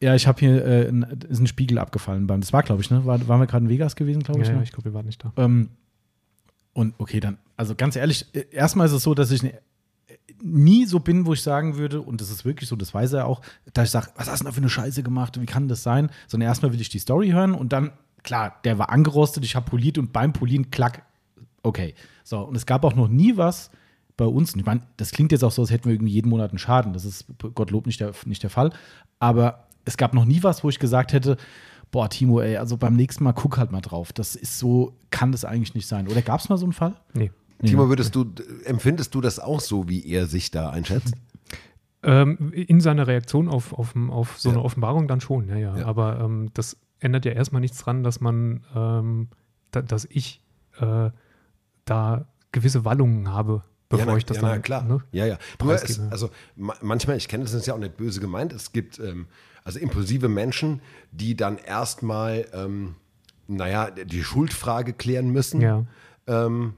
[0.00, 2.90] ja, ich habe hier, äh, ein, ist ein Spiegel abgefallen beim, das war, glaube ich,
[2.90, 3.04] ne?
[3.06, 4.62] War, waren wir gerade in Vegas gewesen, glaube ich, ja, ne?
[4.62, 5.32] ich glaube, wir waren nicht da.
[5.36, 5.70] Ähm,
[6.72, 9.58] und okay, dann, also ganz ehrlich, äh, erstmal ist es so, dass ich ne,
[10.42, 13.26] nie so bin, wo ich sagen würde, und das ist wirklich so, das weiß er
[13.26, 13.40] auch,
[13.72, 15.40] dass ich sage, was hast du da für eine Scheiße gemacht?
[15.40, 16.10] Wie kann das sein?
[16.26, 17.92] Sondern erstmal will ich die Story hören und dann,
[18.22, 21.04] klar, der war angerostet, ich habe poliert und beim Polieren, klack,
[21.62, 21.94] okay.
[22.24, 23.70] So, und es gab auch noch nie was
[24.16, 26.50] bei uns, ich meine, das klingt jetzt auch so, als hätten wir irgendwie jeden Monat
[26.50, 28.72] einen Schaden, das ist Gottlob nicht der, nicht der Fall,
[29.18, 31.36] aber es gab noch nie was, wo ich gesagt hätte,
[31.90, 34.12] boah, Timo, ey, also beim nächsten Mal guck halt mal drauf.
[34.12, 36.06] Das ist so, kann das eigentlich nicht sein.
[36.08, 36.94] Oder gab es mal so einen Fall?
[37.14, 37.30] Nee.
[37.64, 38.26] Timo, würdest du,
[38.66, 41.14] empfindest du das auch so, wie er sich da einschätzt?
[42.02, 44.54] Ähm, in seiner Reaktion auf, auf, auf so Ja.
[44.54, 45.76] eine Offenbarung dann schon, ja, ja.
[45.78, 45.86] Ja.
[45.86, 49.28] Aber ähm, das ändert ja erstmal nichts dran, dass man, ähm,
[49.72, 50.40] da, dass ich
[50.78, 51.10] äh,
[51.84, 54.50] da gewisse Wallungen habe, bevor ja, ich das ja, dann.
[54.52, 54.82] na, klar.
[54.84, 55.02] Ne?
[55.12, 55.38] Ja, ja.
[55.62, 58.52] Nur es, also ma manchmal, ich kenne das, das ist ja auch nicht böse gemeint,
[58.52, 59.26] es gibt ähm,
[59.64, 60.80] also impulsive Menschen,
[61.10, 62.94] die dann erstmal, ähm,
[63.48, 65.60] naja, die Schuldfrage klären müssen.
[65.60, 65.84] Ja.
[66.26, 66.74] Ähm,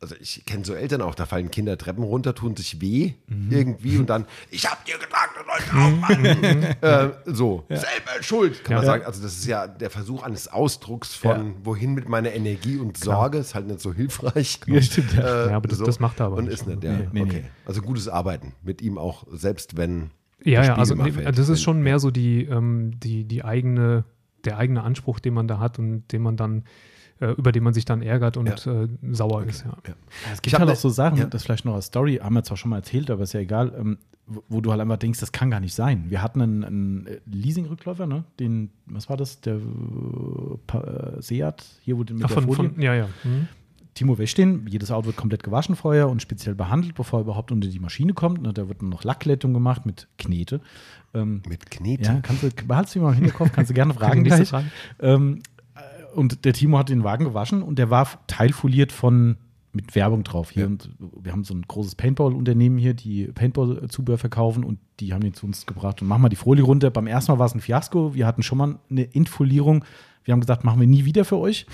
[0.00, 3.50] also ich kenne so Eltern auch, da fallen Kinder Treppen runter, tun sich weh Mhm.
[3.50, 6.62] irgendwie und dann, ich hab dir gesagt, du sollst aufmachen.
[6.82, 8.90] äh, so, selber schuld, kann man Ja.
[8.92, 9.04] sagen.
[9.04, 11.54] Also das ist ja der Versuch eines Ausdrucks von, Ja.
[11.64, 14.60] wohin mit meiner Energie und Sorge, ist halt nicht so hilfreich.
[14.66, 15.46] Ja, stimmt, ja.
[15.46, 16.54] Äh, Ja, aber das- das macht er aber Und nicht.
[16.54, 16.92] ist nicht, ja.
[16.98, 17.44] Nee, nee, okay.
[17.64, 20.10] Also gutes Arbeiten mit ihm auch, selbst wenn
[20.44, 24.04] Ja, ja, also nee, das ist schon mehr so die, ähm, die, die eigene,
[24.44, 26.64] der eigene Anspruch, den man da hat und den man dann,
[27.20, 29.70] über den man sich dann ärgert und äh, sauer ist, ja.
[29.86, 29.94] Ja.
[30.32, 31.24] Es Ich gibt hab halt ne- auch so Sachen, ja.
[31.26, 33.72] das vielleicht noch als Story, haben wir zwar schon mal erzählt, aber ist ja egal,
[33.78, 36.06] ähm, wo- wo du halt einfach denkst, das kann gar nicht sein.
[36.08, 38.24] Wir hatten einen, einen äh, Leasing-Rückläufer, ne?
[38.38, 39.40] Den, was war das?
[39.40, 42.70] Der äh, äh, Seat, hier wo den mit Ach, der von, Folie.
[42.70, 43.08] von, ja, ja.
[43.24, 43.48] Mhm.
[43.94, 47.50] Timo wäscht den, jedes Auto wird komplett gewaschen vorher und speziell behandelt, bevor er überhaupt
[47.50, 48.42] unter die Maschine kommt.
[48.42, 48.52] Ne?
[48.52, 50.60] Da wird dann noch Lacklettung gemacht mit Knete.
[51.14, 52.02] Ähm, mit Knete.
[52.02, 54.26] ja, kannst du, behaltst du mal im Hinterkopf, kannst du gerne fragen.
[54.44, 54.66] Frage.
[55.00, 55.55] Ähm, äh,
[56.16, 59.36] und der Timo hat den Wagen gewaschen und der war teilfoliert von
[59.76, 60.62] mit Werbung drauf hier.
[60.62, 60.66] Ja.
[60.68, 65.34] Und wir haben so ein großes Paintball-Unternehmen hier, die Paintball-Zubehör verkaufen und die haben den
[65.34, 66.90] zu uns gebracht und machen mal die Folie runter.
[66.90, 68.14] Beim ersten Mal war es ein Fiasko.
[68.14, 69.84] Wir hatten schon mal eine Entfolierung.
[70.24, 71.66] Wir haben gesagt, machen wir nie wieder für euch.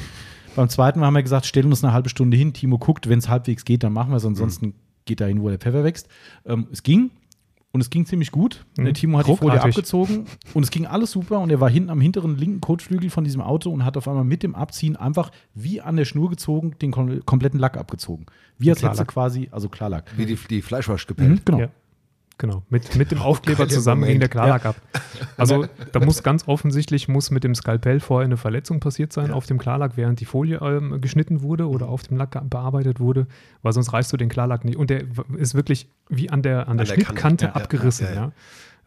[0.57, 2.53] Beim zweiten Mal haben wir gesagt, stellen uns eine halbe Stunde hin.
[2.53, 4.27] Timo guckt, wenn es halbwegs geht, dann machen wir es.
[4.27, 4.75] Ansonsten
[5.07, 6.09] geht dahin, wo der Pfeffer wächst.
[6.45, 7.11] Ähm, es ging.
[7.75, 8.67] Und es ging ziemlich gut.
[8.77, 8.85] Mhm.
[8.85, 9.77] Der Timo hat die Folie Ruckartig.
[9.77, 11.41] abgezogen und es ging alles super.
[11.41, 14.25] Und er war hinten am hinteren linken Kotflügel von diesem Auto und hat auf einmal
[14.25, 18.27] mit dem Abziehen einfach wie an der Schnur gezogen, den kom kompletten Lack abgezogen.
[18.59, 20.13] Wie als hätte sie quasi, also Klarlack.
[20.17, 21.31] Wie die, die Fleischwasch gepellt.
[21.31, 21.61] Mhm, genau.
[21.61, 21.69] Ja.
[22.43, 24.75] Genau, mit, mit dem Aufkleber zusammen ging der Klarlack ab.
[25.37, 29.47] Also da muss ganz offensichtlich muss mit dem Skalpell vorher eine Verletzung passiert sein auf
[29.47, 33.29] dem Klarlack, während die Folie ähm, geschnitten wurde oder auf dem Lack bearbeitet wurde,
[33.63, 34.77] weil sonst reißt du den Klarlack nicht.
[34.77, 35.05] Und der
[35.37, 37.07] ist wirklich wie an der, an der, der Kante.
[37.07, 38.07] Schnittkante Ja, ja, abgerissen.
[38.07, 38.33] ja, Ja, ja.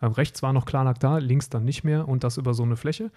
[0.01, 2.75] Ähm, rechts war noch Klarlack da, links dann nicht mehr und das über so eine
[2.75, 3.09] Fläche.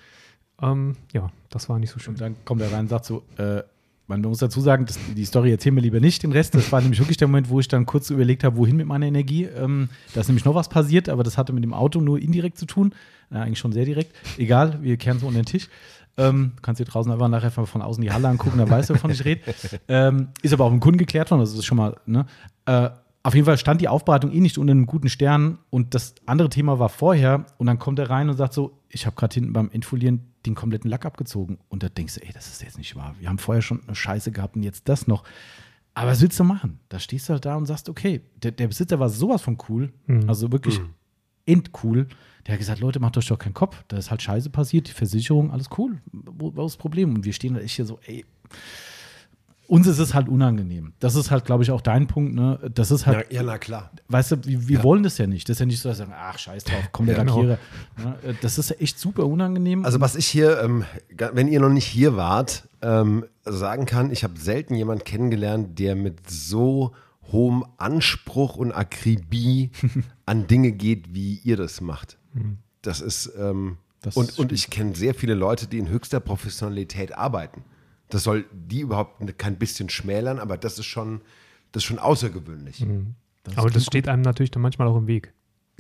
[0.62, 2.14] Ähm, ja, das war nicht so schön.
[2.14, 3.62] Und dann kommt er rein und sagt so, äh,
[4.09, 6.55] man muss dazu sagen, das, die Story erzählen wir lieber nicht, den Rest.
[6.55, 9.07] Das war nämlich wirklich der Moment, wo ich dann kurz überlegt habe, wohin mit meiner
[9.07, 9.45] Energie.
[9.45, 12.59] Ähm, da ist nämlich noch was passiert, aber das hatte mit dem Auto nur indirekt
[12.59, 12.95] zu tun.
[13.31, 14.17] Äh, eigentlich schon sehr direkt.
[14.39, 15.69] Egal, wir kehren so unter den Tisch.
[16.17, 19.11] Ähm, kannst dir draußen einfach nachher von außen die Halle angucken, dann weißt du, wovon
[19.11, 19.43] ich rede.
[19.87, 22.27] Ähm, ist aber auch dem Kunden geklärt worden, also das ist schon mal, ne?
[22.67, 22.91] Äh,
[23.23, 26.49] auf jeden Fall stand die Aufbereitung eh nicht unter einem guten Stern und das andere
[26.49, 29.53] Thema war vorher und dann kommt er rein und sagt so, ich habe gerade hinten
[29.53, 32.97] beim Entfolieren den kompletten Lack abgezogen und da denkst du, ey, das ist jetzt nicht
[32.97, 33.14] wahr.
[33.19, 35.25] Wir haben vorher schon eine Scheiße gehabt und jetzt das noch.
[35.95, 36.79] Aber was willst du machen?
[36.89, 39.93] Da stehst du halt da und sagst, okay, der, der Besitzer war sowas von cool,
[40.29, 40.81] also wirklich
[41.45, 42.07] endcool.
[42.47, 43.83] Der hat gesagt, Leute, macht euch doch keinen Kopf.
[43.89, 45.99] Da ist halt Scheiße passiert, die Versicherung, alles cool.
[46.12, 47.14] Wo, wo ist das Problem?
[47.14, 48.25] Und wir stehen da echt hier so, ey,
[49.69, 50.95] uns ist es halt unangenehm.
[50.99, 52.59] Das ist halt, glaube ich, auch dein Punkt, ne?
[52.75, 53.93] Das ist Ja, halt, ja, na klar.
[54.09, 55.49] weißt du, wir, wir wollen das ja nicht.
[55.49, 57.43] Das ist ja nicht so, dass wir sagen, ach, scheiß drauf, komm, der Ja, genau.
[57.45, 57.59] Ne?
[58.41, 59.85] Das ist echt super unangenehm.
[59.85, 60.85] Also was ich hier, ähm,
[61.33, 65.95] wenn ihr noch nicht hier wart, ähm, sagen kann, ich habe selten jemanden kennengelernt, der
[65.95, 66.93] mit so
[67.31, 69.71] hohem Anspruch und Akribie
[70.27, 72.16] an Dinge geht, wie ihr das macht.
[72.81, 77.16] Das ist, ähm, Das und, und ich kenne sehr viele Leute, die in höchster Professionalität
[77.19, 77.64] arbeiten.
[78.09, 81.21] Das soll die überhaupt kein bisschen schmälern, aber das ist schon,
[81.73, 82.85] das ist schon außergewöhnlich.
[83.57, 85.33] Aber das steht einem natürlich dann manchmal auch im Weg.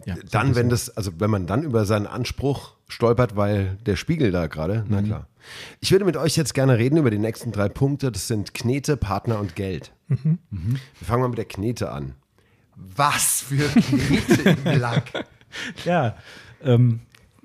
[0.04, 4.30] ja, Dann, wenn das, also wenn man dann über seinen Anspruch stolpert, weil der Spiegel
[4.30, 5.26] da gerade, na klar.
[5.80, 8.12] Ich würde mit euch jetzt gerne reden über die nächsten drei Punkte.
[8.12, 9.92] Das sind Knete, Partner und Geld.
[10.08, 10.38] Wir
[11.02, 12.14] fangen mal mit der Knete an.
[12.76, 15.26] Was für Knete im Lack.
[15.86, 16.14] Ja,
[16.62, 17.00] ähm,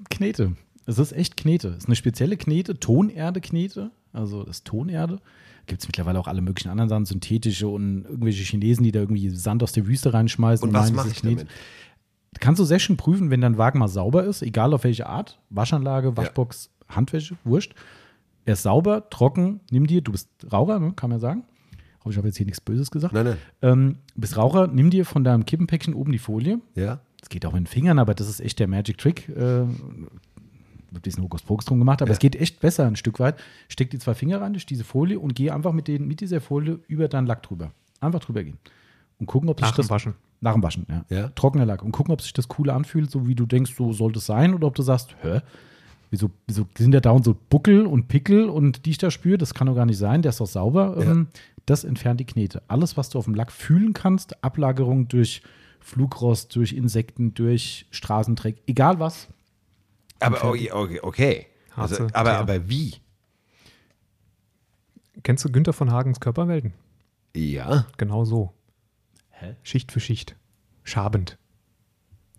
[0.10, 0.58] Knete.
[0.86, 1.70] Es ist echt Knete.
[1.70, 3.92] Es ist eine spezielle Knete, Tonerde-Knete.
[4.14, 5.20] Also das Tonerde.
[5.66, 9.30] Gibt es mittlerweile auch alle möglichen anderen Sachen, synthetische und irgendwelche Chinesen, die da irgendwie
[9.30, 10.68] Sand aus der Wüste reinschmeißen.
[10.68, 11.48] Und was meinen, mache ich damit?
[12.40, 15.40] Kannst du sehr schön prüfen, wenn dein Wagen mal sauber ist, egal auf welche Art.
[15.50, 17.76] Waschanlage, Waschbox, Handwäsche, wurscht.
[18.46, 21.44] Er ist sauber, trocken, nimm dir, du bist Raucher, ne, kann man sagen.
[22.00, 23.14] Hoffe, ich habe jetzt hier nichts Böses gesagt.
[23.14, 23.38] Nein, nein.
[23.62, 26.60] Ähm, bist Raucher, nimm dir von deinem Kippenpäckchen oben die Folie.
[26.76, 27.00] Ja?
[27.22, 29.30] Es geht auch mit den Fingern, aber das ist echt der Magic Trick.
[29.30, 29.64] Äh,
[30.94, 33.40] ein bisschen Hokuspokus drum gemacht, aber es geht echt besser ein Stück weit.
[33.70, 36.42] Steck die zwei Finger rein durch diese Folie und geh einfach mit, den, mit dieser
[36.42, 37.72] Folie über deinen Lack drüber.
[38.00, 38.58] Einfach drüber gehen.
[39.20, 39.90] Und gucken, ob sich Nach dem das.
[39.90, 40.14] Waschen.
[40.42, 41.06] Nach dem Waschen, ja.
[41.10, 41.28] Ja.
[41.30, 41.84] Trockener Lack.
[41.84, 44.54] Und gucken, ob sich das cool anfühlt, so wie du denkst, so sollte es sein,
[44.54, 45.42] oder ob du sagst, hä?
[46.12, 49.38] Wieso, wieso sind da dauernd so Buckel und Pickel und die ich da spüre?
[49.38, 50.96] Das kann doch gar nicht sein, der ist doch sauber.
[51.00, 51.28] Ähm,
[51.66, 52.62] das entfernt die Knete.
[52.68, 55.42] Alles, was du auf dem Lack fühlen kannst, Ablagerung durch
[55.80, 59.28] Flugrost, durch Insekten, durch Straßendreck, egal was.
[60.24, 61.00] Aber okay, okay.
[61.02, 61.48] okay.
[61.76, 62.96] Also, aber, aber wie?
[65.24, 66.74] Kennst du Günther von Hagens Körperwelten?
[67.36, 67.86] Ja.
[67.98, 68.54] Genau so.
[69.30, 69.56] Hä?
[69.64, 70.36] Schicht für Schicht.
[70.84, 71.38] Schabend.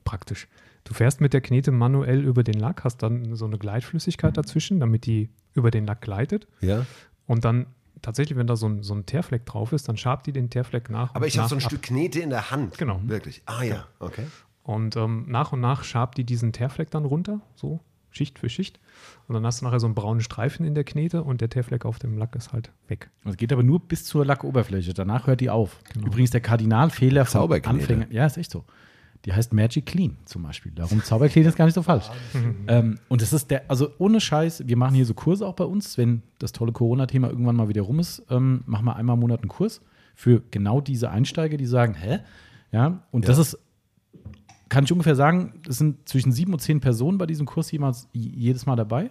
[0.04, 0.48] Praktisch.
[0.84, 4.80] Du fährst mit der Knete manuell über den Lack, hast dann so eine Gleitflüssigkeit dazwischen,
[4.80, 6.46] damit die über den Lack gleitet.
[6.60, 6.84] Ja.
[7.26, 7.66] Und dann
[8.02, 10.90] tatsächlich, wenn da so ein, so ein Teerfleck drauf ist, dann schabt die den Teerfleck
[10.90, 11.14] nach.
[11.14, 11.70] Aber ich habe so ein ab.
[11.70, 12.76] Stück Knete in der Hand.
[12.76, 13.00] Genau.
[13.04, 13.42] Wirklich.
[13.46, 14.26] Ah ja, okay.
[14.64, 18.80] Und ähm, nach und nach schabt die diesen Teerfleck dann runter, so Schicht für Schicht.
[19.28, 21.84] Und dann hast du nachher so einen braunen Streifen in der Knete und der Teerfleck
[21.84, 23.10] auf dem Lack ist halt weg.
[23.24, 24.94] Das geht aber nur bis zur Lackoberfläche.
[24.94, 25.80] Danach hört die auf.
[25.96, 27.52] Übrigens der Kardinalfehler von.
[27.52, 28.10] Anfängern.
[28.10, 28.64] Ja, ist echt so.
[29.24, 30.72] Die heißt Magic Clean zum Beispiel.
[30.72, 32.10] Darum Zauberknete ist gar nicht so falsch.
[32.68, 35.64] ähm, und es ist der, also ohne Scheiß, wir machen hier so Kurse auch bei
[35.64, 39.20] uns, wenn das tolle Corona-Thema irgendwann mal wieder rum ist, ähm, machen wir einmal im
[39.20, 39.80] Monat einen Kurs
[40.14, 42.20] für genau diese Einsteiger, die sagen, hä?
[42.70, 43.58] Ja, und das ist,
[44.74, 48.08] kann ich ungefähr sagen, es sind zwischen sieben und zehn Personen bei diesem Kurs jemals,
[48.12, 49.10] jedes Mal dabei.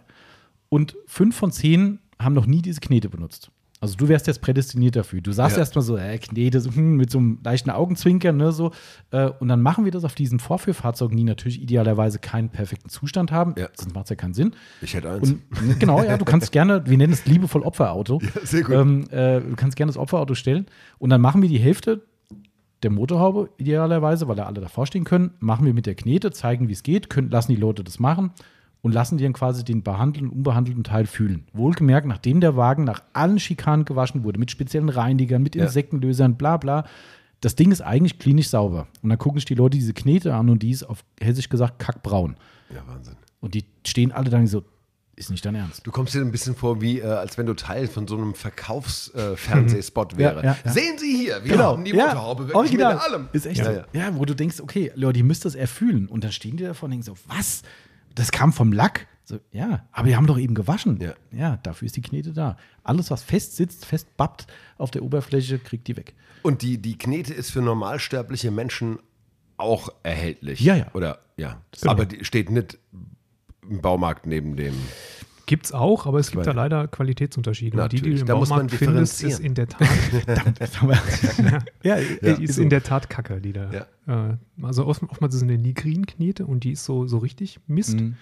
[0.67, 3.49] Und fünf von zehn haben noch nie diese Knete benutzt.
[3.79, 5.21] Also du wärst jetzt prädestiniert dafür.
[5.21, 5.61] Du sagst Ja.
[5.61, 8.71] erstmal so, äh, Knete, hm, mit so einem leichten Augenzwinkern, ne, so.
[9.11, 13.31] Äh, und dann machen wir das auf diesen Vorführfahrzeugen, die natürlich idealerweise keinen perfekten Zustand
[13.31, 13.55] haben.
[13.57, 13.67] Ja.
[13.73, 14.53] Sonst macht es ja keinen Sinn.
[14.81, 15.31] Ich hätte eins.
[15.31, 15.41] Und
[15.79, 18.21] genau, ja, du kannst gerne, wir nennen es liebevoll Opferauto.
[18.43, 18.75] sehr gut.
[18.75, 20.65] Ähm, äh, du kannst gerne das Opferauto stellen.
[20.97, 22.03] Und dann machen wir die Hälfte
[22.83, 26.67] der Motorhaube idealerweise, weil da alle davor stehen können, machen wir mit der Knete, zeigen,
[26.67, 28.31] wie es geht, können, lassen die Leute das machen
[28.81, 31.45] und lassen die dann quasi den behandelten und unbehandelten Teil fühlen.
[31.53, 35.55] Wohlgemerkt, nachdem der Wagen nach allen Schikanen gewaschen wurde, mit speziellen Reinigern, mit.
[35.55, 36.85] Insektenlösern, bla bla.
[37.39, 38.87] Das Ding ist eigentlich klinisch sauber.
[39.01, 41.79] Und dann gucken sich die Leute diese Knete an und die ist auf hessisch gesagt
[41.79, 42.35] kackbraun.
[42.73, 43.15] Ja, Wahnsinn.
[43.39, 44.63] Und die stehen alle dann so,
[45.15, 45.85] ist nicht dein Ernst.
[45.85, 48.33] Du kommst dir ein bisschen vor, wie äh, als wenn du Teil von so einem
[48.33, 50.43] Verkaufsfernsehspot äh, wäre.
[50.43, 50.71] Ja, ja, ja.
[50.71, 51.73] Sehen Sie hier, wir Genau.
[51.73, 52.93] haben die Motorhaube wirklich original.
[52.95, 53.29] mit allem.
[53.33, 53.71] Ist echt ja, so.
[53.71, 53.85] ja.
[53.93, 54.15] Ja.
[54.15, 56.07] wo du denkst, okay, Leute, ihr müsst das erfühlen.
[56.07, 57.61] Und dann stehen die davor und denken so, was?
[58.15, 59.07] Das kam vom Lack?
[59.25, 60.99] So, ja, aber die haben doch eben gewaschen.
[61.31, 61.57] Ja.
[61.63, 62.57] dafür ist die Knete da.
[62.83, 64.47] Alles, was fest sitzt, fest bappt
[64.77, 66.13] auf der Oberfläche, kriegt die weg.
[66.41, 68.99] Und die, die Knete ist für normalsterbliche Menschen
[69.55, 70.59] auch erhältlich.
[70.59, 70.87] Ja, ja.
[70.93, 71.61] Oder ja.
[71.79, 71.91] Genau.
[71.91, 72.77] Aber die steht nicht
[73.69, 74.73] im Baumarkt neben dem.
[75.45, 77.81] Gibt's auch, aber es gibt Weil- da leider Qualitätsunterschiede.
[77.81, 79.81] Und die, die du Natürlich, im da muss man Baumarkt findest, ist in der Tat,
[80.81, 83.69] wir- ja, ja, ist in der Tat Kacke, die da.
[84.07, 84.29] Ja.
[84.31, 87.99] Äh, also oft, oftmals ist es eine Nigrin-Knete und die ist so, so richtig Mist.
[87.99, 88.15] Mhm.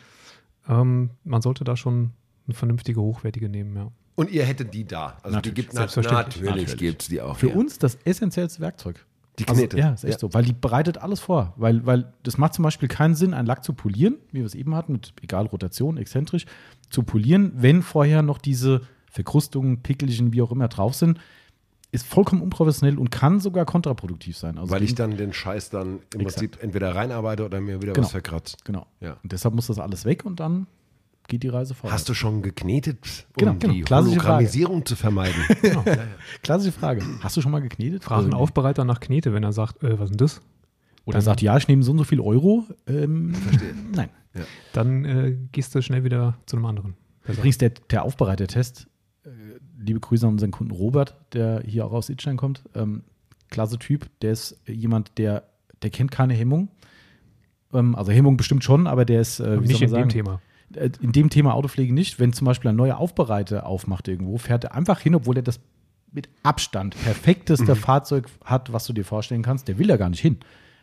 [0.67, 2.11] Ähm, man sollte da schon
[2.47, 3.91] eine vernünftige, hochwertige nehmen, ja.
[4.15, 5.17] Und ihr hättet die da.
[5.23, 6.41] Also Natürlich, die gibt selbstverständlich.
[6.43, 6.79] natürlich Natürlich.
[6.79, 7.37] gibt es die auch.
[7.37, 7.55] Für hier.
[7.55, 9.05] uns das essentiellste Werkzeug.
[9.39, 9.77] Die Also, Knete.
[9.77, 10.33] ja, ist echt so.
[10.33, 11.53] Weil die bereitet alles vor.
[11.55, 14.55] Weil, weil das macht zum Beispiel keinen Sinn, einen Lack zu polieren, wie wir es
[14.55, 16.45] eben hatten, mit egal Rotation, exzentrisch,
[16.89, 21.19] zu polieren, wenn vorher noch diese Verkrustungen, pickeligen, wie auch immer drauf sind.
[21.93, 24.57] Ist vollkommen unprofessionell und kann sogar kontraproduktiv sein.
[24.57, 26.37] Also Weil ich dann den Scheiß dann im Exakt.
[26.51, 28.05] Prinzip entweder reinarbeite oder mir wieder Genau.
[28.05, 28.63] was verkratzt.
[28.63, 28.85] Genau.
[29.01, 29.17] Ja.
[29.23, 30.67] Und deshalb muss das alles weg und dann
[31.31, 31.93] geht die Reise vorbei.
[31.93, 33.73] Hast du schon geknetet, um Genau, genau.
[33.73, 34.27] die Klassische Frage.
[34.27, 35.41] Hologrammisierung zu vermeiden?
[35.61, 35.83] Genau.
[36.43, 37.01] Klassische Frage.
[37.21, 38.03] Hast du schon mal geknetet?
[38.03, 40.41] Frag einen Also, Aufbereiter nach Knete, wenn er sagt, äh, was ist denn das?
[41.05, 42.65] Oder sagt, ja, ich nehme so und so viel Euro.
[42.85, 43.33] Ähm,
[43.93, 44.09] Nein.
[44.73, 46.95] Dann äh, gehst du schnell wieder zu einem anderen.
[47.27, 48.87] Übrigens, der, der Aufbereitertest,
[49.23, 49.29] äh,
[49.79, 52.63] liebe Grüße an unseren Kunden Robert, der hier auch aus Itstein kommt.
[52.75, 53.03] Ähm,
[53.49, 55.43] klasse Typ, der ist jemand, der,
[55.81, 56.69] der kennt keine Hemmung.
[57.73, 60.09] Ähm, also Hemmung bestimmt schon, aber der ist, äh, wie Nicht soll in sagen, dem
[60.09, 60.41] Thema.
[60.75, 62.19] Äh, in dem Thema Autopflege nicht.
[62.19, 65.59] Wenn zum Beispiel ein neuer Aufbereiter aufmacht irgendwo, fährt er einfach hin, obwohl er das
[66.11, 69.67] mit Abstand perfekteste Fahrzeug hat, was du dir vorstellen kannst.
[69.67, 70.37] Der will da gar nicht hin.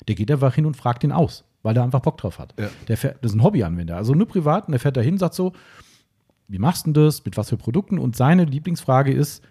[0.06, 2.54] Der geht einfach hin und fragt ihn aus, weil er einfach Bock drauf hat.
[2.58, 2.70] Ja.
[2.88, 4.66] Der fährt, das ist ein Hobbyanwender, also nur privat.
[4.66, 5.52] Und der fährt da hin, sagt so,
[6.48, 7.98] wie machst du das, mit was für Produkten?
[7.98, 9.44] Und seine Lieblingsfrage ist,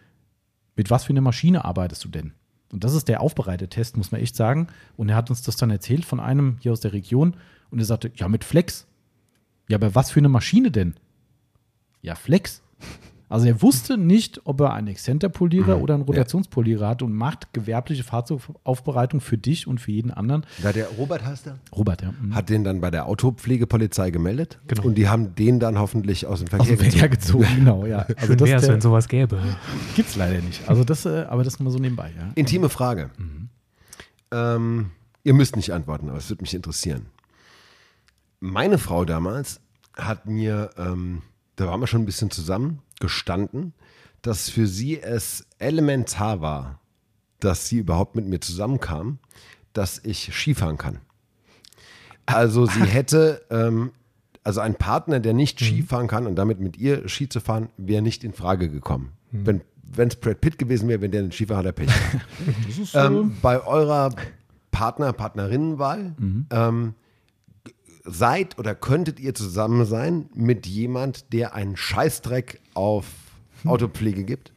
[0.76, 2.34] mit was für einer Maschine arbeitest du denn?
[2.72, 4.68] Und das ist der Aufbereitetest, muss man echt sagen.
[4.98, 7.38] Und er hat uns das dann erzählt von einem hier aus der Region.
[7.70, 8.87] Und er sagte, ja, mit Flex.
[9.68, 10.96] Ja, aber was für eine Maschine denn?
[12.02, 12.62] Ja, Flex.
[13.30, 18.06] Also er wusste nicht, ob er einen Exzenterpolierer oder einen Rotationspolierer hat und macht gewerbliche
[18.06, 20.46] Fahrzeugaufbereitung für dich und für jeden anderen.
[20.64, 22.14] Da der Robert heißt er, Robert, ja.
[22.14, 22.34] Mhm.
[22.34, 24.60] hat den dann bei der Autopflegepolizei gemeldet.
[24.68, 24.84] Genau.
[24.84, 27.44] Und die haben den dann hoffentlich aus dem aus Verkehr dem Verkehr gezogen.
[27.44, 28.00] gezogen, genau, ja.
[28.00, 29.42] Also Schön das wäre es, wenn sowas gäbe.
[29.98, 30.68] gibt's leider nicht.
[30.70, 32.32] Also das, äh, aber das nur mal so nebenbei, ja.
[32.36, 33.10] Intime Frage.
[34.32, 34.92] Ähm,
[35.26, 37.08] ihr müsst nicht antworten, aber es würde mich interessieren.
[38.40, 39.62] Meine Frau damals
[39.96, 41.22] hat mir, ähm,
[41.56, 43.74] da waren wir schon ein bisschen zusammen, gestanden,
[44.22, 46.80] dass für sie es elementar war,
[47.40, 49.20] dass sie überhaupt mit mir zusammenkam,
[49.74, 51.00] dass ich Skifahren kann.
[52.26, 53.92] Also sie hätte, ähm,
[54.44, 58.02] also ein Partner, der nicht Skifahren kann und damit mit ihr Ski zu fahren, wäre
[58.02, 59.12] nicht in Frage gekommen.
[59.84, 61.90] Wenn es Brad Pitt gewesen wäre, wenn der einen Skifahren hat, er Pech.
[62.94, 64.10] Ähm, bei eurer
[64.72, 66.14] Partner, Partnerinnenwahl,
[66.52, 67.07] ähm, g-
[68.08, 73.06] seid oder könntet ihr zusammen sein mit jemand, der einen Scheißdreck auf
[73.66, 74.54] Autopflege gibt?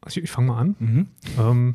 [0.00, 0.76] Also ich, ich fange mal an.
[0.78, 1.08] Mhm.
[1.38, 1.74] Ähm,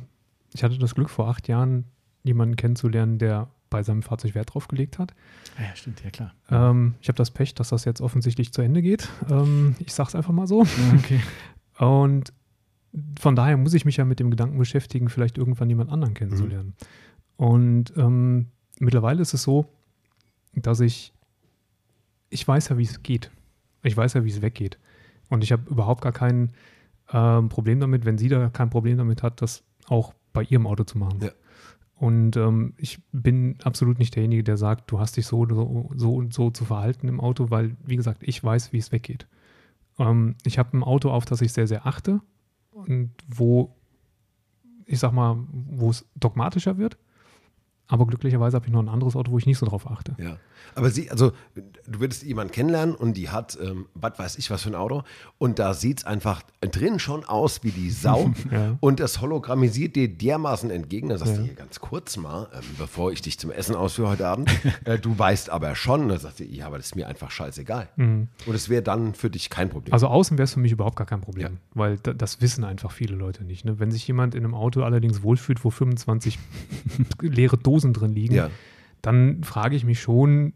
[0.53, 1.85] ich hatte das Glück, vor acht Jahren
[2.23, 5.13] jemanden kennenzulernen, der bei seinem Fahrzeug Wert drauf gelegt hat.
[5.57, 6.33] ja, ja, stimmt, ja klar.
[6.49, 9.07] Ähm, ich habe das Pech, dass das jetzt offensichtlich zu Ende geht.
[9.29, 10.65] Ähm, ich sag's einfach mal so.
[10.97, 11.21] Okay.
[11.79, 12.33] Und
[13.19, 16.73] von daher muss ich mich ja mit dem Gedanken beschäftigen, vielleicht irgendwann jemand anderen kennenzulernen.
[17.37, 18.47] Und ähm,
[18.79, 19.65] mittlerweile ist es so,
[20.53, 21.13] dass ich,
[22.29, 23.31] ich weiß ja, wie es geht.
[23.83, 24.77] Ich weiß ja, wie es weggeht.
[25.29, 26.51] Und ich habe überhaupt gar kein
[27.11, 30.83] ähm, Problem damit, wenn sie da kein Problem damit hat, das auch bei ihrem Auto
[30.83, 31.19] zu machen.
[31.21, 31.31] Ja.
[31.95, 36.15] Und ähm, ich bin absolut nicht derjenige, der sagt, du hast dich so, so, so
[36.15, 39.27] und so zu verhalten im Auto, weil, wie gesagt, ich weiß, wie es weggeht.
[39.99, 42.21] Ähm, ich habe ein Auto, auf das ich sehr, sehr achte
[42.71, 43.75] und wo,
[44.85, 46.97] ich sag mal, wo es dogmatischer wird.
[47.91, 50.15] Aber glücklicherweise habe ich noch ein anderes Auto, wo ich nicht so drauf achte.
[50.17, 50.37] Ja.
[50.75, 51.31] Aber sie, also
[51.87, 55.03] du würdest jemanden kennenlernen und die hat, ähm, was weiß ich, was für ein Auto.
[55.37, 58.31] Und da sieht es einfach drin schon aus wie die Sau.
[58.51, 58.77] Ja.
[58.81, 61.09] Und das hologrammisiert dir dermaßen entgegen.
[61.09, 61.45] Da sagst du Ja.
[61.45, 64.49] hier ganz kurz mal, ähm, bevor ich dich zum Essen ausführe heute Abend,
[64.85, 66.09] äh, du weißt aber schon.
[66.09, 67.87] Da sagt sie, ja, aber das ist mir einfach scheißegal.
[67.97, 69.91] Und es wäre dann für dich kein Problem.
[69.91, 69.93] Mhm.
[69.93, 71.59] Also außen wäre es für mich überhaupt gar kein Problem, Ja.
[71.73, 73.63] weil da, das wissen einfach viele Leute nicht.
[73.65, 73.79] Ne?
[73.79, 76.37] Wenn sich jemand in einem Auto allerdings wohlfühlt, wo 25
[77.21, 78.35] leere Dosen drin liegen.
[79.01, 80.53] Dann frage ich mich schon,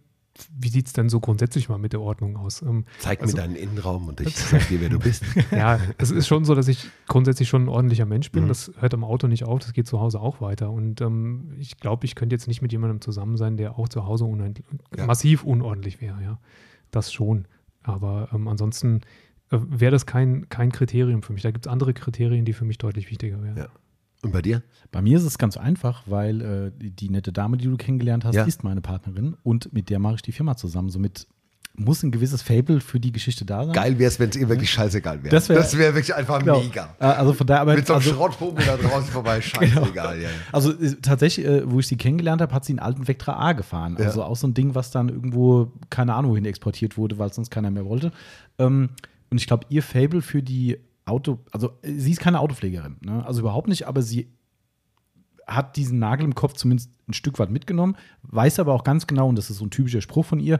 [0.53, 2.61] wie sieht es denn so grundsätzlich mal mit der Ordnung aus?
[2.61, 5.23] Ähm, Zeig also- mir deinen Innenraum und ich sag dir, wer du bist.
[5.51, 8.43] ja, es ist schon so, dass ich grundsätzlich schon ein ordentlicher Mensch bin.
[8.43, 8.47] Mhm.
[8.49, 10.71] Das hört am Auto nicht auf, das geht zu Hause auch weiter.
[10.71, 14.05] Und ähm, ich glaube, ich könnte jetzt nicht mit jemandem zusammen sein, der auch zu
[14.05, 14.25] Hause
[14.97, 15.05] Ja.
[15.05, 16.21] massiv unordentlich wäre.
[16.21, 16.39] Ja,
[16.91, 17.47] das schon.
[17.83, 19.01] Aber ähm, ansonsten
[19.51, 21.43] äh, wäre das kein, kein Kriterium für mich.
[21.43, 23.55] Da gibt es andere Kriterien, die für mich deutlich wichtiger wären.
[23.57, 23.67] Ja.
[24.25, 24.61] Und bei dir?
[24.91, 28.35] Bei mir ist es ganz einfach, weil äh, die, nette Dame, die du kennengelernt hast,
[28.35, 28.43] Ja.
[28.45, 30.89] ist meine Partnerin und mit der mache ich die Firma zusammen.
[30.89, 31.27] Somit
[31.77, 33.73] muss ein gewisses Fable für die Geschichte da sein.
[33.73, 35.29] Geil wäre es, wenn es ihr wirklich scheißegal wäre.
[35.35, 36.61] Das wär- wär wirklich einfach Genau.
[36.61, 36.95] mega.
[36.99, 40.15] Äh, Also von daher, aber Mit so einem also, Schrottpumpe da draußen vorbei, scheißegal.
[40.21, 40.29] Ja, ja.
[40.53, 43.51] also äh, tatsächlich, äh, wo ich sie kennengelernt habe, hat sie einen alten Vectra A
[43.51, 43.97] gefahren.
[43.99, 44.05] Ja.
[44.05, 47.35] Also auch so ein Ding, was dann irgendwo, keine Ahnung, wohin exportiert wurde, weil es
[47.35, 48.13] sonst keiner mehr wollte.
[48.57, 48.91] Ähm,
[49.29, 53.25] und ich glaube, ihr Fable für die Auto, also äh, sie ist keine Autopflegerin, ne?
[53.25, 54.31] also überhaupt nicht, aber sie
[55.47, 59.29] hat diesen Nagel im Kopf zumindest ein Stück weit mitgenommen, weiß aber auch ganz genau,
[59.29, 60.59] und das ist so ein typischer Spruch von ihr,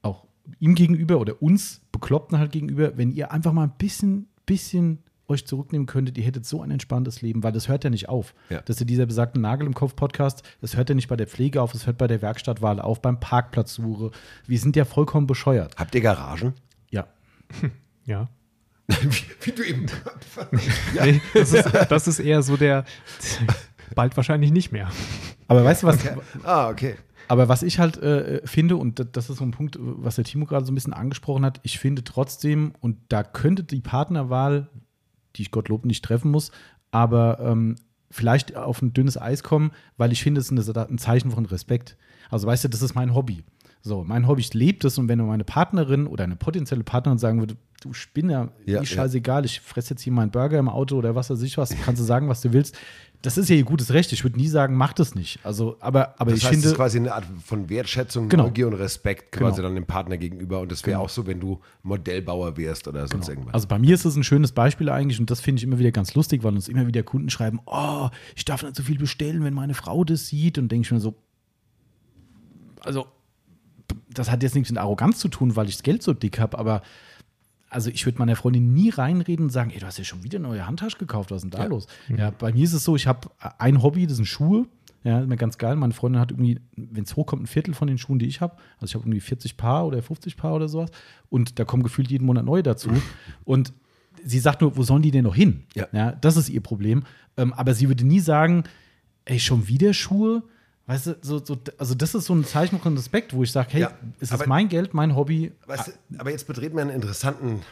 [0.00, 0.26] auch
[0.58, 5.46] ihm gegenüber oder uns Bekloppten halt gegenüber, wenn ihr einfach mal ein bisschen, bisschen euch
[5.46, 8.34] zurücknehmen könntet, ihr hättet so ein entspanntes Leben, weil das hört ja nicht auf.
[8.50, 8.60] Ja.
[8.62, 11.60] Das ist ja dieser besagte Nagel im Kopf-Podcast, das hört ja nicht bei der Pflege
[11.60, 14.10] auf, es hört bei der Werkstattwahl auf, beim Parkplatzsuche.
[14.46, 15.76] Wir sind ja vollkommen bescheuert.
[15.76, 16.54] Habt ihr Garagen?
[16.90, 17.06] Ja.
[18.04, 18.28] Ja.
[18.88, 19.86] Wie, wie du eben.
[20.94, 21.06] ja.
[21.06, 22.84] Nee, das, ist, das ist eher so der,
[23.94, 24.90] bald wahrscheinlich nicht mehr.
[25.48, 25.98] Aber weißt du was?
[26.42, 26.96] Ah, okay.
[27.28, 30.44] Aber was ich halt äh, finde, und das- ist so ein Punkt, was der Timo
[30.44, 34.68] gerade so ein bisschen angesprochen hat, ich finde trotzdem, und da könnte die Partnerwahl,
[35.36, 36.50] die ich Gottlob nicht treffen muss,
[36.90, 37.76] aber ähm,
[38.10, 41.96] vielleicht auf ein dünnes Eis kommen, weil ich finde, es ist ein Zeichen von Respekt.
[42.30, 43.44] Also weißt du, das ist mein Hobby.
[43.84, 47.40] So, mein Hobby, ich lebe das und wenn meine Partnerin oder eine potenzielle Partnerin sagen
[47.40, 48.84] würde, du Spinner, Ja, mir ja.
[48.84, 52.00] scheißegal, ich fresse jetzt hier meinen Burger im Auto oder was weiß ich was, kannst
[52.00, 52.76] du sagen, was du willst.
[53.22, 54.12] Das ist ja ihr gutes Recht.
[54.12, 55.38] Ich würde nie sagen, mach das nicht.
[55.44, 56.68] Also, aber, aber Das ich heißt, es finde.
[56.70, 58.44] ist quasi eine Art von Wertschätzung, Genau.
[58.44, 59.68] Neugier und Respekt quasi Genau.
[59.68, 60.60] dann dem Partner gegenüber.
[60.60, 63.54] Und das wäre auch so, wenn du Modellbauer wärst oder sonst irgendwas.
[63.54, 65.92] Also bei mir ist es ein schönes Beispiel eigentlich und das finde ich immer wieder
[65.92, 69.44] ganz lustig, weil uns immer wieder Kunden schreiben, oh, ich darf nicht so viel bestellen,
[69.44, 71.14] wenn meine Frau das sieht und denke ich mir so,
[72.80, 73.06] also
[74.10, 76.58] das hat jetzt nichts mit Arroganz zu tun, weil ich das Geld so dick habe,
[76.58, 76.82] aber
[77.68, 80.38] also ich würde meiner Freundin nie reinreden und sagen, ey, du hast ja schon wieder
[80.38, 81.86] eine neue Handtasche gekauft, was ist denn da los?
[82.14, 84.66] Ja, bei mir ist es so, ich habe ein Hobby, das sind Schuhe.
[85.04, 85.74] Ja, ist mir ganz geil.
[85.74, 88.56] Meine Freundin hat irgendwie, wenn es hochkommt, ein Viertel von den Schuhen, die ich habe.
[88.74, 90.90] Also ich habe irgendwie 40 Paar oder 50 Paar oder sowas.
[91.28, 92.90] Und da kommen gefühlt jeden Monat neue dazu.
[93.44, 93.72] Und
[94.22, 95.64] sie sagt nur, wo sollen die denn noch hin?
[95.74, 96.12] Ja.
[96.12, 97.02] das ist ihr Problem.
[97.36, 98.62] Ähm, aber sie würde nie sagen,
[99.24, 100.44] ey, schon wieder Schuhe?
[100.86, 103.68] Weißt du, so, so, also das ist so ein Zeichen von Respekt, wo ich sage,
[103.72, 105.52] hey, Ja, es ist aber- mein Geld, mein Hobby.
[105.66, 107.62] Weißt du, aber jetzt betreten wir einen interessanten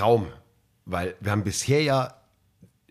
[0.00, 0.26] Raum,
[0.84, 2.14] weil wir haben bisher ja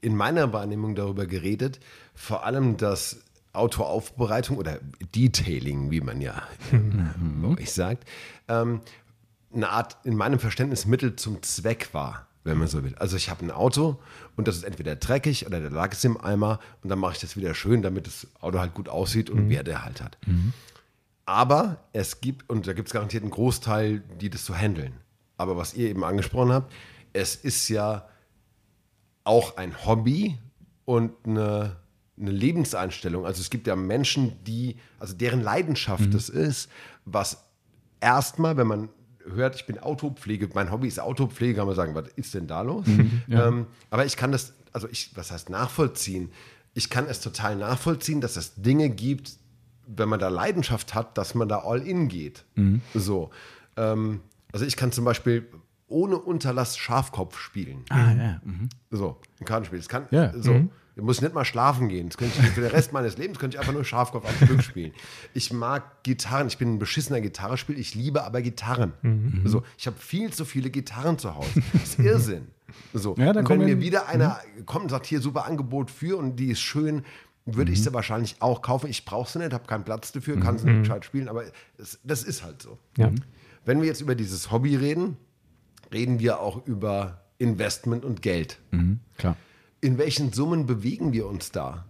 [0.01, 1.79] in meiner Wahrnehmung darüber geredet,
[2.13, 3.21] vor allem das
[3.53, 4.79] Autoaufbereitung oder
[5.15, 8.05] Detailing, wie man ja bei euch sagt,
[8.47, 8.81] ähm,
[9.53, 12.95] eine Art, in meinem Verständnis, Mittel zum Zweck war, wenn man so will.
[12.95, 13.99] Also ich habe ein Auto
[14.37, 17.19] und das ist entweder dreckig oder der lag es im Eimer und dann mache ich
[17.19, 20.17] das wieder schön, damit das Auto halt gut aussieht und Werte halt hat.
[21.25, 24.93] Aber es gibt, und da gibt es garantiert einen Großteil, die das so handeln.
[25.37, 26.71] Aber was ihr eben angesprochen habt,
[27.13, 28.07] es ist ja
[29.23, 30.37] auch ein Hobby
[30.85, 31.77] und eine,
[32.17, 33.25] eine Lebenseinstellung.
[33.25, 36.69] Also es gibt ja Menschen, die, also deren Leidenschaft es ist,
[37.05, 37.43] was
[37.99, 38.89] erstmal, wenn man
[39.33, 42.61] hört, ich bin Autopflege, mein Hobby ist Autopflege, kann man sagen, was ist denn da
[42.61, 42.85] los?
[43.29, 46.31] ähm, aber ich kann das, also ich, was heißt nachvollziehen?
[46.73, 49.31] Ich kann es total nachvollziehen, dass es Dinge gibt,
[49.87, 52.43] wenn man da Leidenschaft hat, dass man da all in geht.
[52.93, 53.29] So.
[53.77, 54.21] Ähm,
[54.51, 55.47] also ich kann zum Beispiel
[55.87, 57.85] ohne Unterlass Schafkopf spielen.
[57.89, 58.41] Ah, ja.
[58.43, 58.69] Mhm.
[58.89, 59.79] So, ein Kartenspiel.
[59.79, 60.33] Das kann, Ja.
[60.39, 60.67] so.
[60.95, 62.07] Ich muss nicht mal schlafen gehen.
[62.07, 64.63] Das könnte ich, für den Rest meines Lebens könnte ich einfach nur Schafkopf am Stück
[64.63, 64.93] spielen.
[65.33, 66.47] Ich mag Gitarren.
[66.47, 67.77] Ich bin ein beschissener Gitarrespiel.
[67.77, 68.93] Ich liebe aber Gitarren.
[69.43, 71.61] So, ich habe viel zu viele Gitarren zu Hause.
[71.73, 72.47] Das ist Irrsinn.
[72.93, 73.15] So.
[73.17, 76.47] Ja, und wenn mir wieder einer kommt und sagt, hier super Angebot für und die
[76.47, 77.03] ist schön,
[77.45, 78.89] würde ich sie wahrscheinlich auch kaufen.
[78.89, 81.43] Ich brauche sie nicht, habe keinen Platz dafür, kann sie nicht gescheit spielen, aber
[81.77, 82.77] es, das ist halt so.
[82.97, 83.11] Ja.
[83.65, 85.17] Wenn wir jetzt über dieses Hobby reden,
[85.93, 88.59] reden wir auch über Investment und Geld.
[88.71, 89.35] Mhm, klar.
[89.85, 91.85] In welchen Summen bewegen wir uns da?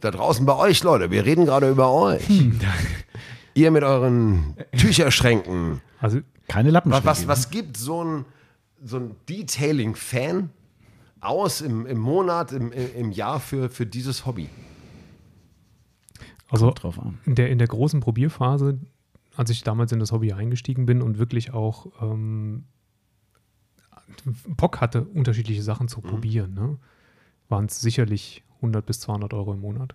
[0.00, 2.28] Da draußen bei euch, Leute, wir reden gerade über euch.
[3.54, 5.80] Ihr mit euren Tücherschränken.
[5.98, 6.92] Also Keine Lappen.
[6.92, 8.24] Was, was, was gibt so ein,
[8.84, 10.50] so ein Detailing-Fan
[11.20, 14.50] aus im, im Monat, im, im Jahr für, für dieses Hobby?
[16.50, 17.16] Also drauf an.
[17.24, 18.78] in der, in der großen Probierphase,
[19.36, 22.64] als ich damals in das Hobby eingestiegen bin und wirklich auch ähm,
[24.48, 26.78] Bock hatte, unterschiedliche Sachen zu probieren, ne,
[27.48, 29.94] waren es sicherlich 100 bis 200 Euro im Monat.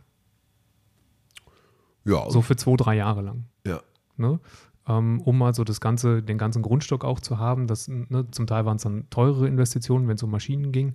[2.03, 3.45] Ja, So für zwei, drei Jahre lang.
[3.65, 3.81] ja.
[4.17, 4.39] Ne?
[4.87, 7.67] Ähm, um mal so das ganze, den ganzen Grundstock auch zu haben.
[7.67, 10.93] Das, ne, zum Teil waren es dann teurere Investitionen, wenn es um Maschinen ging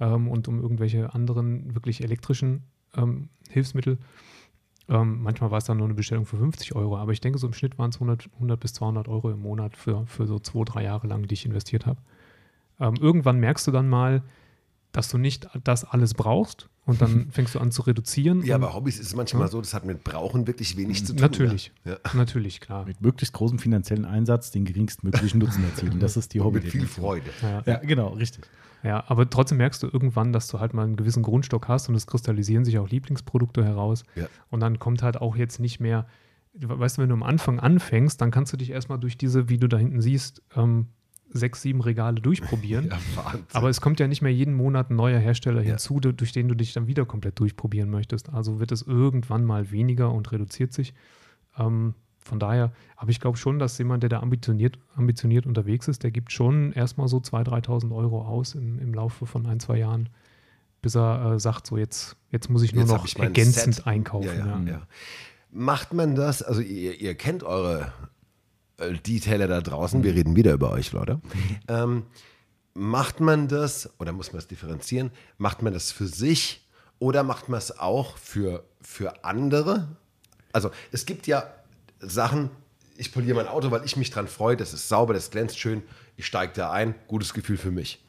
[0.00, 2.62] ähm, und um irgendwelche anderen wirklich elektrischen
[2.94, 3.98] ähm, Hilfsmittel.
[4.88, 7.46] Ähm, manchmal war es dann nur eine Bestellung für 50 Euro, aber ich denke, so
[7.46, 10.64] im Schnitt waren es 100, 100 bis 200 Euro im Monat für, für so zwei,
[10.64, 12.00] drei Jahre lang, die ich investiert habe.
[12.80, 14.22] Ähm, irgendwann merkst du dann mal,
[14.92, 18.44] dass du nicht das alles brauchst und dann fängst du an zu reduzieren.
[18.44, 21.22] Ja, aber Hobbys ist manchmal so, das hat mit Brauchen wirklich wenig zu tun.
[21.22, 21.96] natürlich, Ja.
[22.14, 22.84] natürlich, klar.
[22.84, 25.98] Mit möglichst großem finanziellen Einsatz den geringstmöglichen Nutzen erzielen.
[26.00, 26.60] Das ist die Hobby.
[26.60, 27.30] Mit viel Freude.
[27.42, 27.62] Ja.
[27.64, 28.44] Ja, genau, richtig.
[28.84, 31.94] Ja, aber trotzdem merkst du irgendwann, dass du halt mal einen gewissen Grundstock hast und
[31.94, 34.02] es kristallisieren sich auch Lieblingsprodukte heraus.
[34.16, 34.26] Ja.
[34.50, 36.06] Und dann kommt halt auch jetzt nicht mehr,
[36.54, 39.56] weißt du, wenn du am Anfang anfängst, dann kannst du dich erstmal durch diese, wie
[39.58, 40.88] du da hinten siehst, ähm,
[41.32, 42.90] sechs, sieben Regale durchprobieren.
[43.16, 43.34] Ja.
[43.52, 45.70] Aber es kommt ja nicht mehr jeden Monat ein neuer Hersteller Ja.
[45.70, 48.28] hinzu, du- durch den du dich dann wieder komplett durchprobieren möchtest.
[48.30, 50.94] Also wird es irgendwann mal weniger und reduziert sich.
[51.58, 56.04] Ähm, von daher, aber ich glaube schon, dass jemand, der da ambitioniert, ambitioniert unterwegs ist,
[56.04, 59.78] der gibt schon erstmal so 2.000, 3.000 Euro aus im, im Laufe von ein, zwei
[59.78, 60.08] Jahren,
[60.82, 63.86] bis er äh, sagt, so jetzt, jetzt muss ich nur Jetzt noch ich ergänzend Set.
[63.88, 64.26] einkaufen.
[64.38, 64.60] Ja, ja.
[64.66, 64.82] ja.
[65.50, 67.92] Macht man das, also ihr, ihr kennt eure
[68.90, 71.20] Detailer da draußen, wir reden wieder über euch, Leute.
[71.68, 72.04] Ähm,
[72.74, 76.66] macht man das, oder muss man es differenzieren, macht man das für sich
[76.98, 79.88] oder macht man es auch für, für andere?
[80.52, 81.52] Also es gibt ja
[82.00, 82.50] Sachen,
[82.96, 85.82] ich poliere mein Auto, weil ich mich dran freue, das ist sauber, das glänzt schön,
[86.16, 88.02] ich steige da ein, gutes Gefühl für mich.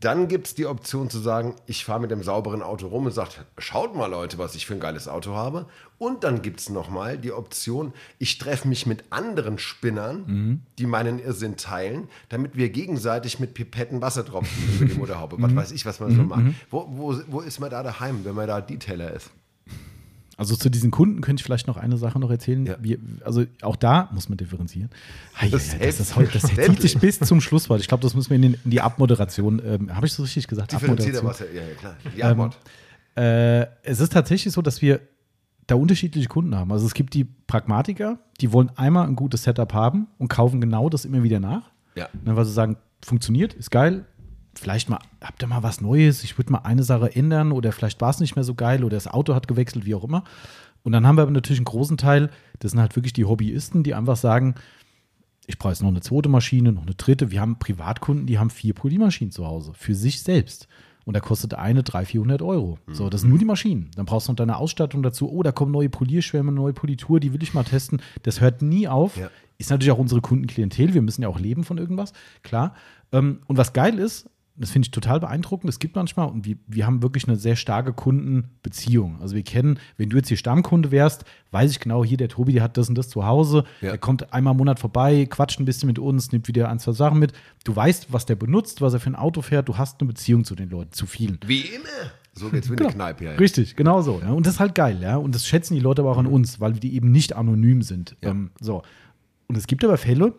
[0.00, 3.12] Dann gibt es die Option zu sagen, ich fahre mit dem sauberen Auto rum und
[3.12, 5.66] sagt, schaut mal Leute, was ich für ein geiles Auto habe.
[5.98, 11.18] Und dann gibt es nochmal die Option, ich treffe mich mit anderen Spinnern, die meinen
[11.18, 15.98] Irrsinn teilen, damit wir gegenseitig mit Pipetten Wassertropfen über die Motorhaube, was weiß ich, was
[15.98, 16.42] man so macht.
[16.70, 19.30] Wo, wo, wo ist man da daheim, wenn man da Detailer ist?
[20.38, 22.64] Also zu diesen Kunden könnte ich vielleicht noch eine Sache noch erzählen.
[22.64, 22.76] Ja.
[22.80, 24.88] Wir, also auch da muss man differenzieren.
[25.38, 27.80] Hei, Das hei, das, ist heute, das zieht sich bis zum Schlusswort.
[27.80, 29.60] Ich glaube, das müssen wir in, den, in die Abmoderation.
[29.66, 30.70] Ähm, Habe ich so richtig gesagt?
[30.70, 31.96] Differenzierter ja, ja klar.
[32.16, 32.56] Die Antwort.
[33.16, 35.00] Äh, es ist tatsächlich so, dass wir
[35.66, 36.70] da unterschiedliche Kunden haben.
[36.70, 40.88] Also es gibt die Pragmatiker, die wollen einmal ein gutes Setup haben und kaufen genau
[40.88, 41.72] das immer wieder nach.
[41.96, 42.08] ja.
[42.24, 44.06] Ne, weil sie sagen, funktioniert, ist geil.
[44.54, 46.24] Vielleicht mal, habt ihr mal was Neues?
[46.24, 48.96] Ich würde mal eine Sache ändern oder vielleicht war es nicht mehr so geil oder
[48.96, 50.24] das Auto hat gewechselt, wie auch immer.
[50.82, 52.30] Und dann haben wir aber natürlich einen großen Teil,
[52.60, 54.54] das sind halt wirklich die Hobbyisten, die einfach sagen,
[55.46, 57.30] ich brauche jetzt noch eine zweite Maschine, noch eine dritte.
[57.30, 60.68] Wir haben Privatkunden, die haben vier Poliermaschinen zu Hause für sich selbst.
[61.06, 62.78] Und da kostet eine 300, 400 Euro.
[62.88, 63.90] So, das sind nur die Maschinen.
[63.96, 65.30] Dann brauchst du noch deine Ausstattung dazu.
[65.30, 68.02] Oh, da kommen neue Polierschwämme, neue Politur, die will ich mal testen.
[68.24, 69.16] Das hört nie auf.
[69.16, 69.30] Ja.
[69.56, 70.92] Ist natürlich auch unsere Kundenklientel.
[70.92, 72.74] Wir müssen ja auch leben von irgendwas, klar.
[73.10, 74.28] Ähm, und was geil ist,
[74.60, 75.68] das finde ich total beeindruckend.
[75.70, 79.20] Es gibt manchmal, und wir, wir haben wirklich eine sehr starke Kundenbeziehung.
[79.20, 82.52] Also wir kennen, wenn du jetzt hier Stammkunde wärst, weiß ich genau, hier der Tobi,
[82.52, 83.64] der hat das und das zu Hause.
[83.80, 83.90] Ja.
[83.90, 86.92] Der kommt einmal im Monat vorbei, quatscht ein bisschen mit uns, nimmt wieder ein, zwei
[86.92, 87.32] Sachen mit.
[87.64, 89.68] Du weißt, was der benutzt, was er für ein Auto fährt.
[89.68, 91.38] Du hast eine Beziehung zu den Leuten, zu vielen.
[91.46, 92.12] Wie immer.
[92.32, 92.88] So geht's wie Genau.
[92.88, 93.24] eine Kneipe.
[93.24, 93.32] Ja.
[93.32, 94.20] Richtig, genau so.
[94.20, 94.30] Ja.
[94.30, 95.16] Und das ist halt geil, ja.
[95.16, 98.16] Und das schätzen die Leute aber auch an uns, weil die eben nicht anonym sind.
[98.22, 98.82] Ähm, so.
[99.48, 100.34] Und es gibt aber Fälle,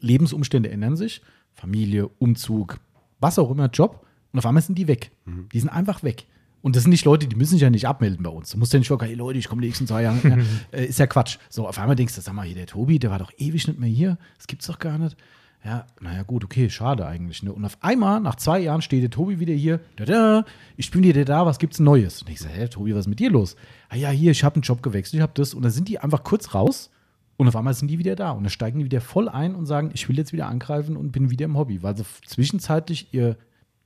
[0.00, 1.22] Lebensumstände ändern sich,
[1.54, 2.78] Familie, Umzug,
[3.24, 5.10] was auch immer, Job, und auf einmal sind die weg.
[5.52, 6.26] Die sind einfach weg.
[6.60, 8.50] Und das sind nicht Leute, die müssen sich ja nicht abmelden bei uns.
[8.50, 10.18] Du musst ja nicht sagen, hey Leute, ich komme die nächsten zwei Jahre.
[10.26, 10.38] Ja,
[10.78, 11.38] äh, ist ja Quatsch.
[11.50, 13.78] So, auf einmal denkst du, sag mal, hier der Tobi, der war doch ewig nicht
[13.78, 14.18] mehr hier.
[14.36, 15.16] Das gibt's doch gar nicht.
[15.64, 17.42] Ja, naja, gut, okay, schade eigentlich.
[17.42, 17.52] Ne?
[17.52, 19.80] Und auf einmal, nach zwei Jahren, steht der Tobi wieder hier.
[19.96, 20.44] Da, da,
[20.76, 22.22] ich bin wieder da, was gibt's Neues?
[22.22, 23.56] Und ich sage, hä, Tobi, was ist mit dir los?
[23.88, 25.54] Ah ja, hier, ich habe einen Job gewechselt, ich habe das.
[25.54, 26.90] Und dann sind die einfach kurz raus
[27.36, 28.30] und auf einmal sind die wieder da.
[28.30, 31.12] Und dann steigen die wieder voll ein und sagen, ich will jetzt wieder angreifen und
[31.12, 33.36] bin wieder im Hobby, weil sie zwischenzeitlich ihr,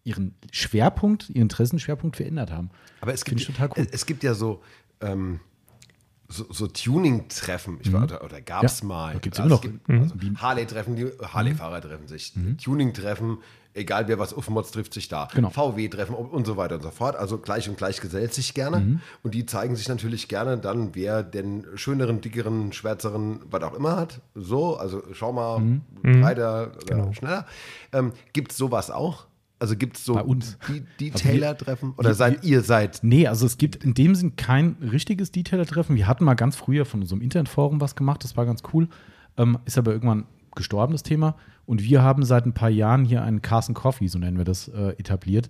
[0.05, 2.70] ihren Schwerpunkt, ihren Interessenschwerpunkt verändert haben.
[3.01, 3.86] Aber es gibt, cool.
[3.90, 4.62] es gibt ja so,
[5.01, 5.40] ähm,
[6.29, 8.91] so, so Tuning-Treffen, ich war, oder, oder gab es Mhm.
[8.91, 9.18] Ja, mal.
[9.18, 9.81] gibt's Also immer noch.
[9.89, 10.03] Mhm.
[10.03, 13.39] gibt, also Harley-Treffen, die Harley-Fahrer treffen sich, Tuning-Treffen,
[13.72, 15.29] egal wer was aufmotzt, trifft sich da.
[15.35, 15.49] Genau.
[15.49, 17.16] VW-Treffen und so weiter und so fort.
[17.16, 19.01] Also gleich und gleich gesellt sich gerne.
[19.22, 23.97] Und die zeigen sich natürlich gerne dann, wer den schöneren, dickeren, schwärzeren, was auch immer
[23.97, 24.20] hat.
[24.35, 27.47] So, also schau mal, breiter oder schneller.
[27.93, 29.28] Ähm, gibt es sowas auch?
[29.61, 30.56] Also gibt es so Bei uns.
[30.68, 31.94] die Detailer-Treffen?
[31.96, 35.96] Oder seid ihr seid Nee, also es gibt in dem Sinn kein richtiges Detailer-Treffen.
[35.96, 38.88] Wir hatten mal ganz früher von einem Internetforum was gemacht, das war ganz cool.
[39.36, 41.34] Ähm, ist aber irgendwann gestorben, das Thema.
[41.66, 44.68] Und wir haben seit ein paar Jahren hier einen Carson Coffee, so nennen wir das,
[44.68, 45.48] äh, etabliert.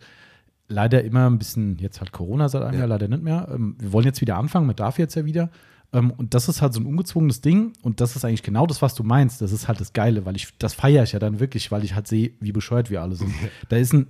[0.68, 2.78] Leider immer ein bisschen, jetzt halt Corona seit einem Ja.
[2.80, 3.48] Jahr leider nicht mehr.
[3.54, 5.50] Ähm, wir wollen jetzt wieder anfangen, man darf jetzt ja wieder.
[5.92, 7.72] Ähm, und das ist halt so ein ungezwungenes Ding.
[7.82, 9.40] Und das ist eigentlich genau das, was du meinst.
[9.40, 11.94] Das ist halt das Geile, weil ich, das feiere ich ja dann wirklich, weil ich
[11.94, 13.32] halt sehe, wie bescheuert wir alle sind.
[13.68, 14.08] Da ist ein,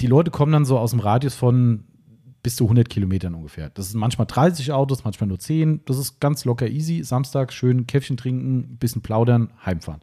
[0.00, 1.84] die Leute kommen dann so aus dem Radius von
[2.42, 3.70] bis zu 100 Kilometern ungefähr.
[3.70, 5.80] Das sind manchmal 30 Autos, manchmal nur 10.
[5.86, 7.02] Das ist ganz locker easy.
[7.02, 10.00] Samstag schön Käffchen trinken, bisschen plaudern, heimfahren.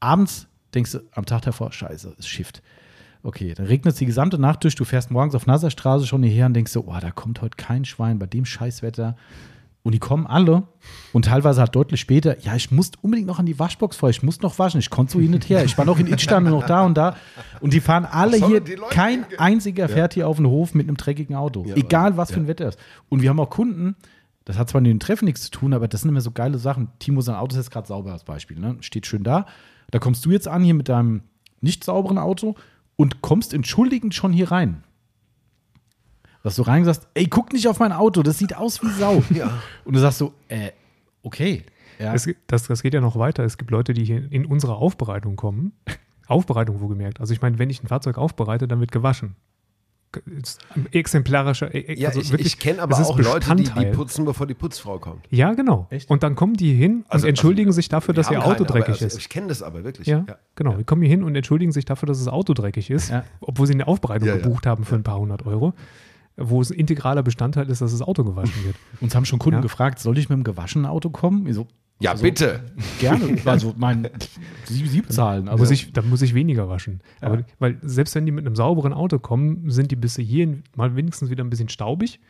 [0.00, 2.62] Abends denkst du am Tag davor, scheiße, es schifft.
[3.22, 4.74] Okay, dann regnet es die gesamte Nacht durch.
[4.74, 7.84] Du fährst morgens auf Nasserstraße schon hierher und denkst so, oh, da kommt heute kein
[7.84, 9.16] Schwein bei dem Scheißwetter.
[9.86, 10.64] Und die kommen alle
[11.12, 14.20] und teilweise halt deutlich später, ja, ich muss unbedingt noch an die Waschbox vor, ich
[14.20, 16.50] muss noch waschen, ich konnte so hin und her, ich war noch in Itstein und
[16.50, 17.14] noch da und da.
[17.60, 18.60] Und die fahren alle hier,
[18.90, 19.38] kein hingehen?
[19.38, 21.64] einziger fährt hier auf den Hof mit einem dreckigen Auto.
[21.68, 22.34] Ja, Egal, was ja.
[22.34, 22.80] für ein Wetter ist.
[23.08, 23.94] Und wir haben auch Kunden,
[24.44, 26.58] das hat zwar mit den Treffen nichts zu tun, aber das sind immer so geile
[26.58, 26.88] Sachen.
[26.98, 28.78] Timo, sein Auto ist jetzt gerade sauber als Beispiel, ne?
[28.80, 29.46] steht schön da.
[29.92, 31.22] Da kommst du jetzt an hier mit deinem
[31.60, 32.56] nicht sauberen Auto
[32.96, 34.82] und kommst entschuldigend schon hier rein.
[36.46, 39.20] Dass du rein sagst, ey, guck nicht auf mein Auto, das sieht aus wie Sau.
[39.34, 39.50] Ja.
[39.84, 40.70] Und du sagst so, äh,
[41.24, 41.64] okay.
[41.98, 42.14] Ja.
[42.14, 43.42] Es, gibt- das, das geht ja noch weiter.
[43.42, 45.72] Es gibt Leute, die hier in unsere Aufbereitung kommen.
[46.28, 47.18] Aufbereitung, wo gemerkt.
[47.18, 49.34] Also ich meine, wenn ich ein Fahrzeug aufbereite, dann wird gewaschen.
[50.92, 51.74] exemplarischer.
[51.74, 54.54] äh, Ja, also ich, wirklich, ich kenne aber auch Leute, die, die putzen, bevor die
[54.54, 55.26] Putzfrau kommt.
[55.30, 55.86] Ja, genau.
[55.90, 56.08] Echt?
[56.10, 58.64] Und dann kommen die hin und Also- entschuldigen sich dafür, dass ihr Auto keine, aber
[58.72, 59.18] dreckig also, ist.
[59.18, 60.06] Ich kenne das aber wirklich.
[60.06, 60.24] Ja,
[60.54, 60.74] genau.
[60.76, 63.24] Die kommen hier hin und entschuldigen sich dafür, dass das Auto dreckig ist, Ja.
[63.40, 64.42] obwohl sie eine Aufbereitung Ja, ja.
[64.42, 65.74] gebucht haben für ein paar hundert Euro,
[66.36, 68.76] wo es ein integraler Bestandteil ist, dass das Auto gewaschen wird.
[69.00, 69.62] Uns haben schon Kunden Ja.
[69.62, 71.46] gefragt, soll ich mit einem gewaschenen Auto kommen?
[71.46, 71.66] Ich so,
[72.00, 72.60] Ja, also, bitte.
[73.00, 73.38] Gerne.
[73.46, 74.08] Also mein,
[74.64, 75.46] sie, sie bezahlen.
[75.46, 77.00] Da Also, muss ich, da muss ich weniger waschen.
[77.22, 77.28] Ja.
[77.28, 80.94] Aber, weil selbst wenn die mit einem sauberen Auto kommen, sind die bis hierhin mal
[80.96, 82.20] wenigstens wieder ein bisschen staubig.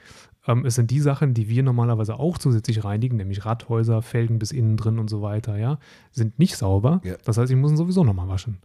[0.46, 4.52] Ähm, es sind die Sachen, die wir normalerweise auch zusätzlich reinigen, nämlich Radhäuser, Felgen bis
[4.52, 5.78] innen drin und so weiter, ja,
[6.12, 7.00] sind nicht sauber.
[7.02, 7.16] Ja.
[7.24, 8.58] Das heißt, ich muss ihn sowieso nochmal waschen.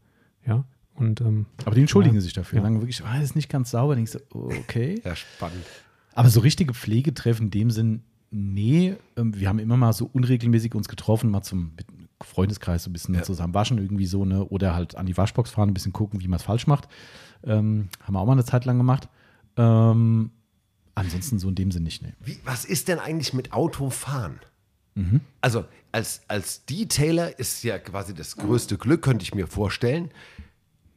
[0.45, 0.65] Ja.
[0.95, 2.21] Und ähm, aber die entschuldigen Ja.
[2.21, 2.57] sich dafür.
[2.59, 2.63] Ja.
[2.63, 3.95] Sagen wirklich, ah, das ist nicht ganz sauber.
[3.95, 4.19] Denkst du,
[4.59, 5.01] okay.
[5.05, 5.63] Ja, spannend.
[6.13, 8.95] Aber so richtige Pflegetreffen in dem Sinn, nee.
[9.17, 11.71] Ähm, Wir haben immer mal so unregelmäßig uns getroffen, mal zum
[12.21, 13.23] Freundeskreis so ein bisschen Ja.
[13.23, 14.43] zusammen waschen irgendwie so, ne?
[14.45, 16.87] Oder halt an die Waschbox fahren, ein bisschen gucken, wie man es falsch macht.
[17.43, 19.07] Ähm, haben wir auch mal eine Zeit lang gemacht.
[19.57, 20.31] Ähm,
[20.95, 22.13] ansonsten so in dem Sinn nicht, ne.
[22.23, 24.39] Wie, was ist denn eigentlich mit Autofahren?
[24.95, 25.21] Mhm.
[25.39, 30.11] Also als, als Detailer ist ja quasi das größte Glück, könnte ich mir vorstellen.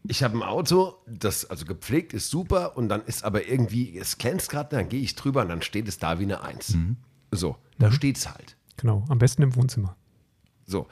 [0.07, 4.19] Ich habe ein Auto, das also gepflegt ist super und dann ist aber irgendwie, es
[4.19, 6.75] glänzt gerade, dann gehe ich drüber und dann steht es da wie eine Eins.
[6.75, 6.97] Mhm.
[7.31, 8.57] So, da steht es halt.
[8.77, 9.97] genau, am besten im Wohnzimmer.
[10.67, 10.87] So,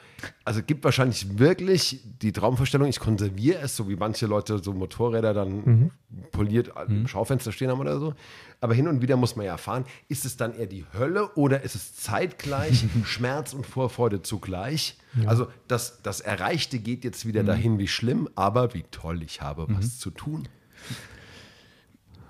[0.45, 5.33] also gibt wahrscheinlich wirklich die Traumvorstellung, ich konserviere es, so wie manche Leute so Motorräder
[5.33, 5.91] dann
[6.31, 8.13] poliert im Schaufenster stehen haben oder so.
[8.61, 11.63] Aber hin und wieder muss man ja erfahren, ist es dann eher die Hölle oder
[11.63, 14.97] ist es zeitgleich Schmerz und Vorfreude zugleich?
[15.25, 19.65] Also das, das Erreichte geht jetzt wieder dahin, wie schlimm, aber wie toll, ich habe
[19.69, 20.47] was zu tun.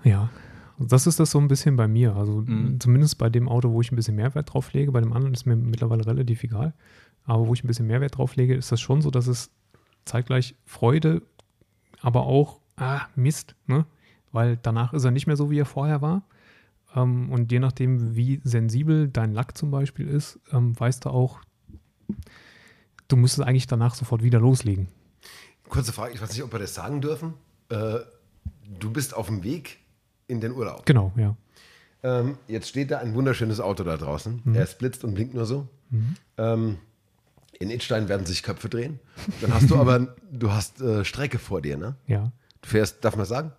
[0.02, 0.30] Ja,
[0.78, 2.16] das ist das so ein bisschen bei mir.
[2.16, 2.80] Also Mhm.
[2.80, 4.92] zumindest bei dem Auto, wo ich ein bisschen Mehrwert drauf lege.
[4.92, 6.74] Bei dem anderen ist mir mittlerweile relativ egal.
[7.24, 9.50] Aber wo ich ein bisschen Mehrwert drauf lege, ist das schon so, dass es
[10.04, 11.22] zeitgleich Freude,
[12.00, 13.86] aber auch ah, Mist, ne?
[14.32, 16.22] Weil danach ist er nicht mehr so, wie er vorher war.
[16.94, 21.40] Ähm, und je nachdem, wie sensibel dein Lack zum Beispiel ist, ähm, weißt du auch,
[23.08, 24.88] du müsstest eigentlich danach sofort wieder loslegen.
[25.68, 27.34] Kurze Frage, ich weiß nicht, ob wir das sagen dürfen.
[27.68, 28.00] Äh,
[28.78, 29.78] du bist auf dem Weg
[30.26, 30.84] in den Urlaub.
[30.84, 31.36] Genau, ja.
[32.02, 34.42] Ähm, jetzt steht da ein wunderschönes Auto da draußen.
[34.54, 35.68] Er blitzt und blinkt nur so.
[36.36, 36.78] Ähm,
[37.60, 39.00] in Idstein werden sich Köpfe drehen.
[39.40, 41.96] Dann hast du aber, du hast äh, Strecke vor dir, ne?
[42.06, 42.32] Ja.
[42.62, 43.52] Du fährst, darf man sagen,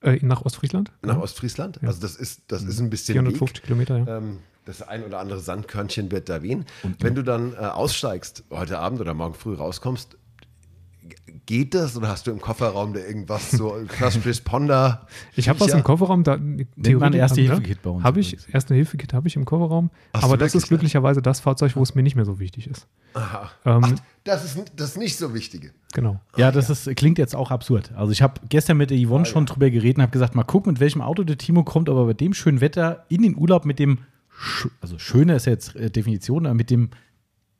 [0.00, 0.92] Äh, nach Ostfriesland?
[1.02, 1.80] nach Ostfriesland.
[1.82, 3.62] Also das ist, das ist ein bisschen 450 Weg.
[3.64, 4.18] Kilometer, ja.
[4.18, 6.64] Ähm, das ein oder andere Sandkörnchen wird da wehen.
[6.82, 10.16] Und wenn du dann äh, aussteigst, heute Abend oder morgen früh rauskommst,
[11.46, 15.06] geht das oder hast du im Kofferraum da irgendwas so First Responder?
[15.36, 16.24] Ich habe was im Kofferraum.
[16.24, 18.54] Da, man Erste-Hilfe-Kit bei uns Habe ich übrigens.
[18.54, 19.90] Erste-Hilfe-Kit habe ich im Kofferraum.
[20.14, 22.86] Hast aber das ist glücklicherweise das Fahrzeug, wo es mir nicht mehr so wichtig ist.
[23.14, 23.50] Aha.
[23.64, 23.92] Ähm, Ach,
[24.24, 25.72] das ist das nicht so Wichtige.
[25.92, 26.20] Genau.
[26.36, 27.92] Ja, das ist, klingt jetzt auch absurd.
[27.94, 30.42] Also ich habe gestern mit der Ah, Yvonne schon drüber geredet und habe gesagt, mal
[30.44, 33.64] gucken, mit welchem Auto der Timo kommt, aber bei dem schönen Wetter in den Urlaub
[33.64, 33.98] mit dem,
[34.36, 36.90] sch- also schöner ist ja jetzt äh, Definition, aber mit dem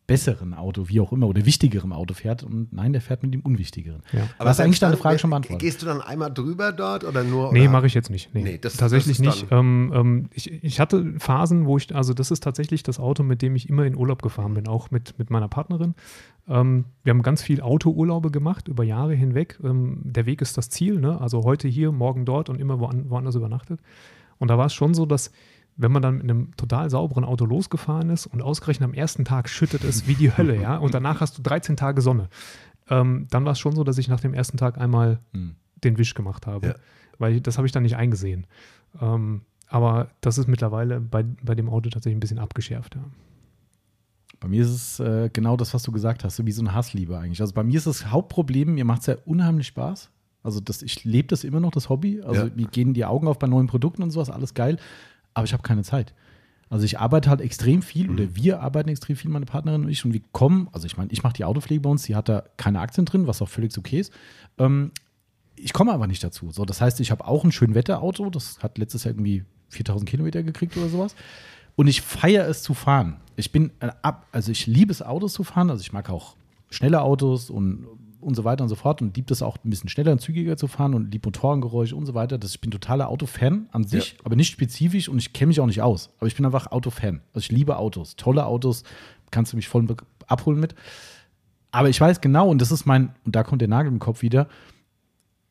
[0.07, 2.43] besseren Auto, wie auch immer, oder wichtigeren Auto fährt.
[2.43, 4.03] Und nein, der fährt mit dem unwichtigeren.
[4.13, 4.29] Ja.
[4.39, 5.61] Aber hast eigentlich selbst deine Frage schon beantwortet.
[5.61, 7.53] Gehst du dann einmal drüber dort oder nur?
[7.53, 8.35] Nee, mache ich jetzt nicht.
[8.35, 9.53] Nee, Nee, das- tatsächlich das ist nicht.
[9.53, 13.41] Ähm, ähm, ich, ich hatte Phasen, wo ich, also das ist tatsächlich das Auto, mit
[13.41, 15.95] dem ich immer in Urlaub gefahren bin, auch mit, mit meiner Partnerin.
[16.49, 19.59] Ähm, wir haben ganz viel Autourlaube gemacht über Jahre hinweg.
[19.65, 21.19] Ähm, der Weg ist das Ziel, ne?
[21.21, 23.81] also heute hier, morgen dort und immer woan- woanders übernachtet.
[24.39, 25.31] Und da war es schon so, dass
[25.77, 29.49] wenn man dann mit einem total sauberen Auto losgefahren ist und ausgerechnet am ersten Tag
[29.49, 32.29] schüttet es wie die Hölle, ja, und danach hast du 13 Tage Sonne,
[32.89, 35.57] ähm, dann war es schon so, dass ich nach dem ersten Tag einmal Hm.
[35.83, 36.67] den Wisch gemacht habe.
[36.69, 36.75] Ja.
[37.19, 38.47] Weil das habe ich dann nicht eingesehen.
[39.01, 42.95] Ähm, aber das ist mittlerweile bei, bei dem Auto tatsächlich ein bisschen abgeschärft.
[42.97, 43.05] Ja.
[44.41, 46.75] Bei mir ist es äh, genau das, was du gesagt hast, so wie so eine
[46.75, 47.41] Hassliebe eigentlich.
[47.41, 50.11] Also bei mir ist das Hauptproblem, mir macht es ja unheimlich Spaß.
[50.43, 52.21] Also das, ich lebe das immer noch, das Hobby.
[52.21, 52.51] Also Ja.
[52.55, 54.79] mir gehen die Augen auf bei neuen Produkten und sowas, alles geil.
[55.35, 56.15] Aber ich habe keine Zeit.
[56.71, 60.05] Also ich arbeite halt extrem viel oder wir arbeiten extrem viel, meine Partnerin und ich.
[60.05, 62.45] Und wir kommen, also ich meine, ich mache die Autopflege bei uns, sie hat da
[62.57, 64.13] keine Aktien drin, was auch völlig okay ist.
[64.59, 64.91] Ähm,
[65.57, 66.51] ich komme aber nicht dazu.
[66.51, 70.09] So, das heißt, ich habe auch ein schön Wetterauto, das hat letztes Jahr irgendwie 4000
[70.09, 71.15] Kilometer gekriegt oder sowas.
[71.77, 73.21] Und ich feiere es zu fahren.
[73.37, 75.71] Ich bin äh, ab, also ich liebe es, Autos zu fahren.
[75.71, 76.37] Also ich mag auch
[76.71, 77.87] schnelle Autos und,
[78.25, 80.57] und so weiter und so fort und liebe es auch ein bisschen schneller und zügiger
[80.57, 82.39] zu fahren und liebe Motorengeräusche und so weiter.
[82.39, 85.67] Das, ich bin totaler Autofan an sich, aber nicht spezifisch und ich kenne mich auch
[85.67, 86.11] nicht aus.
[86.19, 87.21] Aber ich bin einfach Autofan.
[87.33, 88.85] Also ich liebe Autos, tolle Autos,
[89.31, 89.87] kannst du mich voll
[90.27, 90.75] abholen mit.
[91.71, 94.23] Aber ich weiß genau, und das ist mein, und da kommt der Nagel im Kopf
[94.23, 94.49] wieder,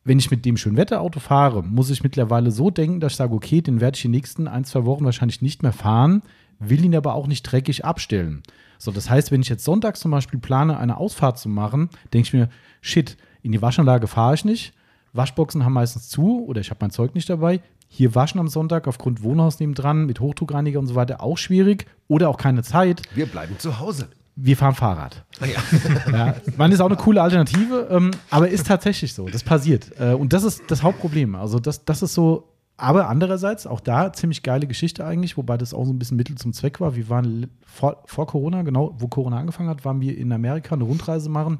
[0.04, 3.34] wenn ich mit dem schönen Wetterauto fahre, muss ich mittlerweile so denken, dass ich sage,
[3.34, 6.22] okay, den werde ich die nächsten ein, zwei Wochen wahrscheinlich nicht mehr fahren,
[6.70, 8.42] will ihn aber auch nicht dreckig abstellen.
[8.78, 12.26] So, das heißt, wenn ich jetzt sonntags zum Beispiel plane, eine Ausfahrt zu machen, denke
[12.26, 12.48] ich mir,
[12.80, 14.74] shit, in die Waschanlage fahre ich nicht.
[15.12, 17.60] Waschboxen haben meistens zu oder ich habe mein Zeug nicht dabei.
[17.88, 22.28] hier waschen am Sonntag aufgrund Wohnhaus nebendran mit Hochdruckreiniger und so weiter auch schwierig oder
[22.28, 23.02] auch keine Zeit.
[23.14, 24.08] Wir bleiben zu Hause.
[24.36, 25.24] Wir fahren Fahrrad.
[26.12, 29.28] Ja, man ist auch eine coole Alternative, ähm, aber ist tatsächlich so.
[29.28, 29.92] Das passiert.
[30.00, 31.36] Äh, und das ist das Hauptproblem.
[31.36, 32.48] Also, das, das ist so.
[32.76, 36.36] Aber andererseits, auch da ziemlich geile Geschichte eigentlich, wobei das auch so ein bisschen Mittel
[36.36, 36.96] zum Zweck war.
[36.96, 40.82] Wir waren vor, vor Corona, genau, wo Corona angefangen hat, waren wir in Amerika eine
[40.84, 41.58] Rundreise machen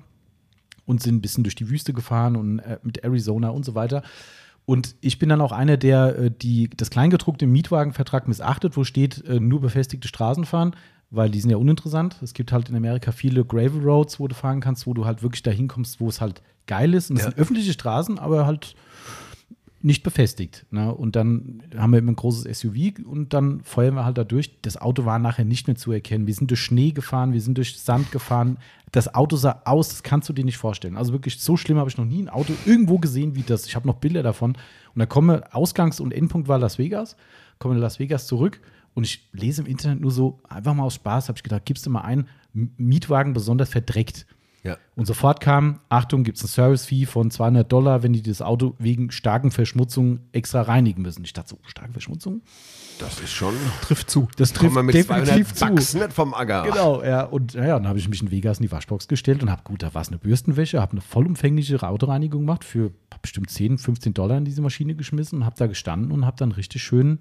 [0.86, 4.02] und sind ein bisschen durch die Wüste gefahren und äh, mit Arizona und so weiter.
[4.66, 8.82] Und ich bin dann auch einer, der äh, die, das Kleingedruckte im Mietwagenvertrag missachtet, wo
[8.82, 10.74] steht, äh, nur befestigte Straßen fahren,
[11.10, 12.16] weil die sind ja uninteressant.
[12.22, 15.22] Es gibt halt in Amerika viele Gravel Roads, wo du fahren kannst, wo du halt
[15.22, 17.10] wirklich dahin kommst, wo es halt geil ist.
[17.10, 17.30] Und es Ja.
[17.30, 18.74] sind öffentliche Straßen, aber halt
[19.84, 20.64] nicht befestigt.
[20.70, 20.92] Ne?
[20.94, 24.60] Und dann haben wir immer ein großes SUV und dann feuern wir halt da durch.
[24.62, 26.26] Das Auto war nachher nicht mehr zu erkennen.
[26.26, 28.56] Wir sind durch Schnee gefahren, wir sind durch Sand gefahren.
[28.92, 30.96] Das Auto sah aus, das kannst du dir nicht vorstellen.
[30.96, 33.66] Also wirklich so schlimm habe ich noch nie ein Auto irgendwo gesehen wie das.
[33.66, 34.52] Ich habe noch Bilder davon.
[34.52, 37.16] Und dann kommen wir, Ausgangs- und Endpunkt war Las Vegas,
[37.58, 38.60] kommen wir in Las Vegas zurück
[38.94, 41.84] und ich lese im Internet nur so, einfach mal aus Spaß, habe ich gedacht, gibst
[41.84, 44.26] du mal ein, Mietwagen besonders verdreckt.
[44.64, 44.78] Ja.
[44.96, 48.74] Und sofort kam, Achtung, gibt es ein Service-Fee von 200 Dollar, wenn die das Auto
[48.78, 51.22] wegen starken Verschmutzung extra reinigen müssen.
[51.22, 52.40] Ich dachte so, starke Verschmutzung?
[52.98, 53.54] Das ist schon.
[53.82, 54.26] Trifft zu.
[54.36, 55.66] Das trifft mit definitiv 200 zu.
[55.66, 56.62] Bucks nicht vom Acker.
[56.62, 57.24] Genau, ja.
[57.24, 59.62] Und ja, ja, dann habe ich mich in Vegas in die Waschbox gestellt und habe,
[59.64, 64.14] gut, da war es eine Bürstenwäsche, habe eine vollumfängliche Autoreinigung gemacht für bestimmt 10, 15
[64.14, 67.18] Dollar in diese Maschine geschmissen und habe da gestanden und habe dann richtig schön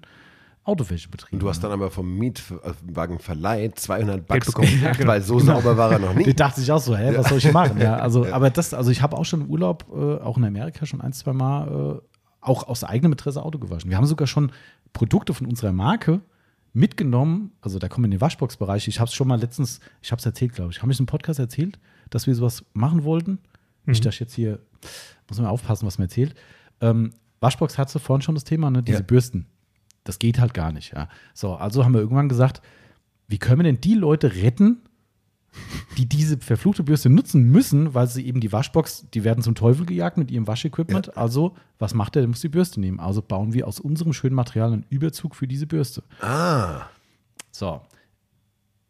[0.64, 1.36] Autowäsche betrieben.
[1.36, 4.68] Und du hast dann aber vom Mietwagenverleih 200 Geld Bucks bekommen.
[4.82, 5.08] Ja, genau.
[5.08, 6.34] weil so sauber war er noch Da nie.
[6.34, 7.80] dachte ich auch so, hä, was soll ich machen?
[7.80, 10.86] Ja, also, aber das, also ich habe auch schon im Urlaub, äh, auch in Amerika
[10.86, 12.00] schon ein, zwei Mal, äh,
[12.40, 13.90] auch aus eigenem Interesse Auto gewaschen.
[13.90, 14.52] Wir haben sogar schon
[14.92, 16.20] Produkte von unserer Marke
[16.72, 18.88] mitgenommen, also da kommen wir in den Waschbox-Bereich.
[18.88, 20.82] Ich habe es schon mal letztens, ich habe es erzählt, glaube ich.
[20.82, 21.78] Habe ich im Podcast erzählt,
[22.10, 23.38] dass wir sowas machen wollten?
[23.86, 24.60] Nicht, dass ich jetzt hier,
[25.28, 26.34] muss man aufpassen, was man erzählt.
[26.80, 27.10] Ähm,
[27.40, 28.82] Waschbox hatte vorhin schon das Thema, ne?
[28.82, 29.04] diese Ja.
[29.04, 29.46] Bürsten.
[30.04, 30.92] Das geht halt gar nicht.
[30.94, 31.08] Ja.
[31.32, 32.62] So, also haben wir irgendwann gesagt,
[33.26, 34.82] wie können wir denn die Leute retten,
[35.96, 39.86] die diese verfluchte Bürste nutzen müssen, weil sie eben die Waschbox, die werden zum Teufel
[39.86, 41.16] gejagt mit ihrem Waschequipment.
[41.16, 42.22] Also, was macht er?
[42.22, 42.98] Der muss die Bürste nehmen.
[43.00, 46.02] Also bauen wir aus unserem schönen Material einen Überzug für diese Bürste.
[46.20, 46.82] Ah,
[47.50, 47.80] So.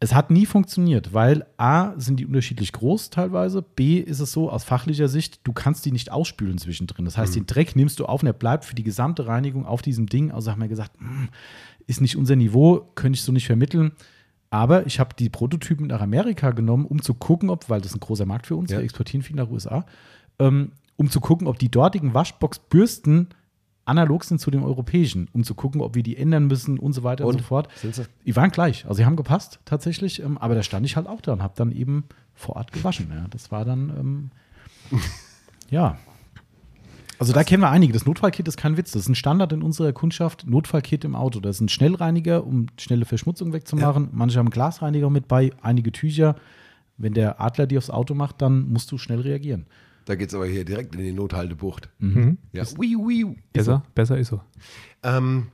[0.05, 4.51] Es hat nie funktioniert, weil A, sind die unterschiedlich groß teilweise, B, ist es so,
[4.51, 7.05] aus fachlicher Sicht, du kannst die nicht ausspülen zwischendrin.
[7.05, 9.81] Das heißt, den Dreck nimmst du auf und er bleibt für die gesamte Reinigung auf
[9.81, 10.29] diesem Ding.
[10.31, 11.29] Also haben wir gesagt, hm,
[11.87, 13.93] ist nicht unser Niveau, könnte ich so nicht vermitteln.
[14.51, 17.97] Aber ich habe die Prototypen nach Amerika genommen, um zu gucken, ob, weil das ist
[17.97, 18.77] ein großer Markt für uns, Ja.
[18.77, 19.87] wir exportieren viel nach USA,
[20.37, 23.29] ähm, um zu gucken, ob die dortigen Waschbox-Bürsten
[23.85, 27.03] analog sind zu den europäischen, um zu gucken, ob wir die ändern müssen und so
[27.03, 27.41] weiter und, Und?
[27.41, 27.69] so fort.
[28.25, 31.21] Die waren gleich, also sie haben gepasst tatsächlich, ähm, aber da stand ich halt auch
[31.21, 33.11] da und habe dann eben vor Ort gewaschen.
[33.13, 33.25] Ja.
[33.29, 34.29] Das war dann, ähm,
[35.69, 35.97] ja.
[37.17, 37.93] Also da kennen wir einige.
[37.93, 38.91] Das Notfallkit ist kein Witz.
[38.91, 40.45] Das ist ein Standard in unserer Kundschaft.
[40.45, 41.39] Notfallkit im Auto.
[41.39, 44.09] Das ist ein Schnellreiniger, um schnelle Verschmutzung wegzumachen.
[44.11, 46.35] Manche haben Glasreiniger mit bei, einige Tücher.
[46.97, 49.65] Wenn der Adler die aufs Auto macht, dann musst du schnell reagieren.
[50.05, 51.89] Da geht es aber hier direkt in die Nothaltebucht.
[51.99, 52.37] Mhm.
[52.53, 52.63] Ja.
[52.77, 53.37] Ui, ui.
[53.51, 54.41] Besser, besser ist so.
[55.03, 55.47] Ähm,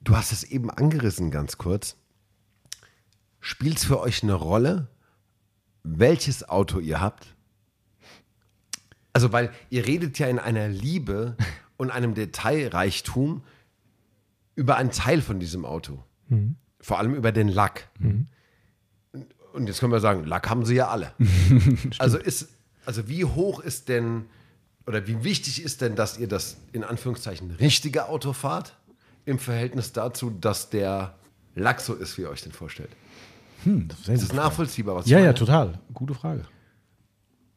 [0.00, 1.96] du hast es eben angerissen, ganz kurz.
[3.40, 4.88] Spielt es für euch eine Rolle,
[5.84, 7.36] welches Auto ihr habt?
[9.12, 11.36] Also, weil ihr redet ja in einer Liebe
[11.76, 13.44] und einem Detailreichtum
[14.56, 16.02] über einen Teil von diesem Auto.
[16.80, 17.88] Vor allem über den Lack.
[19.52, 21.12] Und jetzt können wir sagen, Lack haben sie ja alle.
[21.98, 22.55] also ist,
[22.86, 24.26] also wie hoch ist denn
[24.86, 28.76] oder wie wichtig ist denn, dass ihr das in Anführungszeichen richtige Auto fahrt
[29.24, 31.16] im Verhältnis dazu, dass der
[31.56, 32.90] Lack so ist, wie ihr euch den vorstellt?
[33.64, 35.80] Hm, das Ist das nachvollziehbar, was ich Ja, ja, total.
[35.92, 36.44] Gute Frage.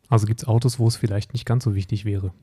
[0.07, 2.33] Also gibt es Autos, wo es vielleicht nicht ganz so wichtig wäre.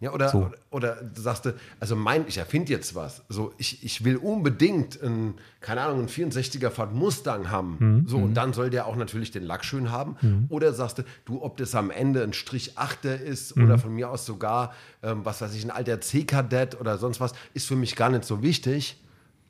[0.00, 0.38] Ja, oder, So.
[0.38, 3.24] oder, oder du sagst, du, also mein, ich erfinde jetzt was.
[3.28, 8.04] So, ich, ich will unbedingt einen, keine Ahnung, einen 64er Ford Mustang haben.
[8.06, 10.46] So, und dann soll der auch natürlich den Lack schön haben.
[10.50, 14.10] Oder sagst du, du, ob das am Ende ein Strich 8er ist oder von mir
[14.10, 14.72] aus sogar,
[15.02, 18.24] ähm, was weiß ich, ein alter C-Kadett oder sonst was, ist für mich gar nicht
[18.24, 19.02] so wichtig.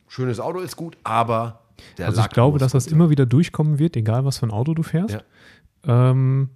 [0.08, 1.60] Schönes Auto ist gut, aber
[1.98, 4.38] der Also ich Lack glaube, muss dass das gut immer wieder durchkommen wird, egal was
[4.38, 5.18] für ein Auto du fährst.
[5.84, 6.10] Ja.
[6.10, 6.48] Ähm,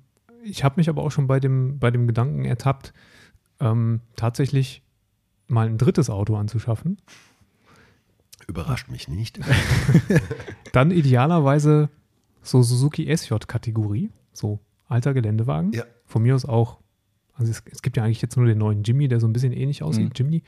[0.44, 2.92] ich habe mich aber auch schon bei dem, bei dem Gedanken ertappt,
[3.62, 4.82] ähm, tatsächlich
[5.48, 6.98] mal ein drittes Auto anzuschaffen.
[8.48, 9.38] Überrascht mich nicht.
[10.72, 11.88] Dann idealerweise
[12.42, 14.58] so Suzuki SJ-Kategorie, so
[14.88, 15.72] alter Geländewagen.
[15.72, 15.84] Ja.
[16.06, 16.78] Von mir aus auch,
[17.34, 19.52] also es, es gibt ja eigentlich jetzt nur den neuen Jimmy, der so ein bisschen
[19.52, 20.12] ähnlich aussieht, Mhm.
[20.14, 20.42] Jimny.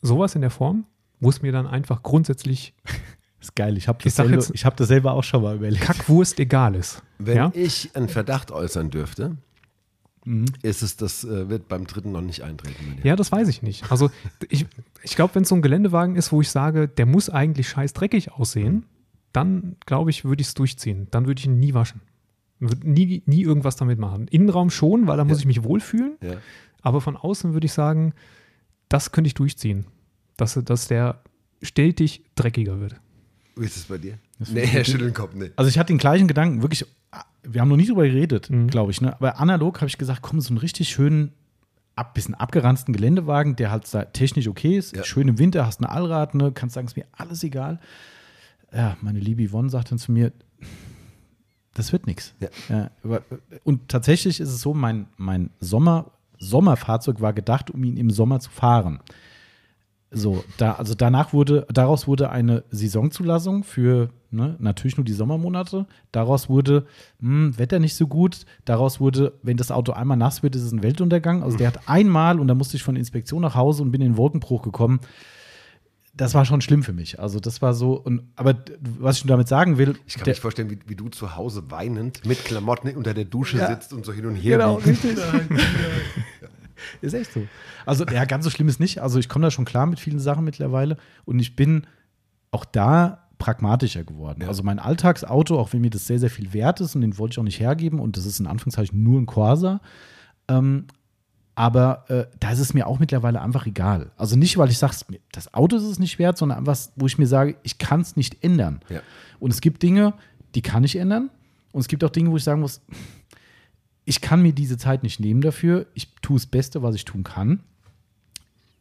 [0.00, 0.86] Sowas in der Form,
[1.18, 2.74] wo es mir dann einfach grundsätzlich
[3.40, 3.76] Ist geil.
[3.76, 5.84] Ich habe das, ich hab das selber auch schon mal überlegt.
[5.84, 7.02] Kackwurst egal ist.
[7.18, 7.52] Wenn ja?
[7.54, 9.36] ich einen Verdacht äußern dürfte,
[10.62, 12.98] ist es, das äh, wird beim dritten noch nicht eintreten.
[13.02, 13.90] Ja, das weiß ich nicht.
[13.90, 14.10] Also
[14.48, 14.66] ich,
[15.02, 17.92] ich glaube, wenn es so ein Geländewagen ist, wo ich sage, der muss eigentlich scheiß
[17.94, 18.84] dreckig aussehen,
[19.32, 21.06] dann glaube ich, würde ich es durchziehen.
[21.10, 22.00] Dann würde ich ihn nie waschen.
[22.60, 24.26] Würde nie, nie irgendwas damit machen.
[24.28, 25.40] Innenraum schon, weil da muss Ja.
[25.42, 26.16] ich mich wohlfühlen.
[26.22, 26.36] Ja.
[26.82, 28.12] Aber von außen würde ich sagen,
[28.88, 29.86] das könnte ich durchziehen.
[30.36, 31.22] Dass, dass der
[31.62, 32.96] stetig dreckiger wird.
[33.56, 34.18] Wie ist es bei dir?
[34.38, 35.50] Das Nee, er schüttelt den Kopf, nee.
[35.56, 36.84] Also ich hatte den gleichen Gedanken, wirklich,
[37.42, 38.68] wir haben noch nie drüber geredet, Mhm.
[38.68, 39.14] glaube ich, ne?
[39.14, 41.32] aber analog habe ich gesagt, komm, so einen richtig schönen,
[41.96, 45.02] ab, bisschen abgeranzten Geländewagen, der halt da technisch okay ist, Ja.
[45.04, 46.52] schön im Winter, hast ein Allrad, ne?
[46.52, 47.80] kannst sagen, ist mir alles egal.
[48.72, 50.32] Ja, meine liebe Yvonne sagt dann zu mir,
[51.74, 52.34] das wird nichts.
[52.68, 52.90] Ja.
[53.04, 53.22] aber-
[53.64, 58.40] und tatsächlich ist es so, mein, mein Sommer, Sommerfahrzeug war gedacht, um ihn im Sommer
[58.40, 59.00] zu fahren.
[60.10, 65.84] So, da, also danach wurde, daraus wurde eine Saisonzulassung für ne, natürlich nur die Sommermonate.
[66.12, 66.86] Daraus wurde
[67.20, 68.46] hm, Wetter nicht so gut.
[68.64, 71.42] Daraus wurde, wenn das Auto einmal nass wird, ist es ein Weltuntergang.
[71.42, 74.00] Also der hat einmal, und da musste ich von der Inspektion nach Hause und bin
[74.00, 75.00] in den Wolkenbruch gekommen.
[76.14, 77.20] Das war schon schlimm für mich.
[77.20, 80.40] Also das war so, und, aber was ich damit sagen will, Ich kann der- mich
[80.40, 83.68] vorstellen, wie, wie du zu Hause weinend mit Klamotten unter der Dusche Ja.
[83.68, 85.16] sitzt und so hin und her Genau, richtig.
[87.00, 87.46] Ist echt so.
[87.86, 89.00] Also, ja, ganz so schlimm ist nicht.
[89.00, 91.86] Also, ich komme da schon klar mit vielen Sachen mittlerweile und ich bin
[92.50, 94.42] auch da pragmatischer geworden.
[94.42, 94.48] Ja.
[94.48, 97.34] Also, mein Alltagsauto, auch wenn mir das sehr, sehr viel wert ist und den wollte
[97.34, 99.80] ich auch nicht hergeben und das ist in Anführungszeichen nur ein Corsa,
[100.48, 100.86] ähm,
[101.58, 104.12] aber äh, da ist es mir auch mittlerweile einfach egal.
[104.16, 104.94] Also nicht, weil ich sage,
[105.32, 108.14] das Auto ist es nicht wert, sondern einfach, wo ich mir sage, ich kann es
[108.14, 108.78] nicht ändern.
[108.88, 109.00] Ja.
[109.40, 110.14] Und es gibt Dinge,
[110.54, 111.30] die kann ich ändern.
[111.72, 112.80] Und es gibt auch Dinge, wo ich sagen muss,
[114.08, 115.86] ich kann mir diese Zeit nicht nehmen dafür.
[115.94, 117.60] Ich tue das Beste, was ich tun kann.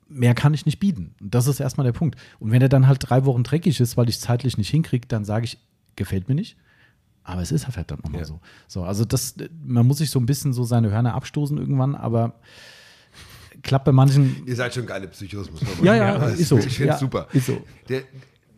[0.10, 1.14] Mehr kann ich nicht bieten.
[1.20, 2.18] Das ist erstmal der Punkt.
[2.40, 5.06] Und wenn er dann halt drei Wochen dreckig ist, weil ich es zeitlich nicht hinkriege,
[5.08, 5.58] dann sage ich,
[5.98, 6.56] gefällt mir nicht.
[7.26, 8.26] Aber es ist halt verdammt nochmal Ja.
[8.28, 8.40] so.
[8.70, 9.36] So, also das,
[9.66, 12.40] man muss sich so ein bisschen so seine Hörner abstoßen irgendwann, aber
[13.64, 14.44] klappt bei manchen.
[14.48, 16.22] Ihr seid schon geile Psychos, muss man Ja, sagen.
[16.22, 16.58] ja, das ist so.
[16.58, 17.28] Ich finde Ja, es super.
[17.34, 17.62] ist so.
[17.90, 18.04] Der,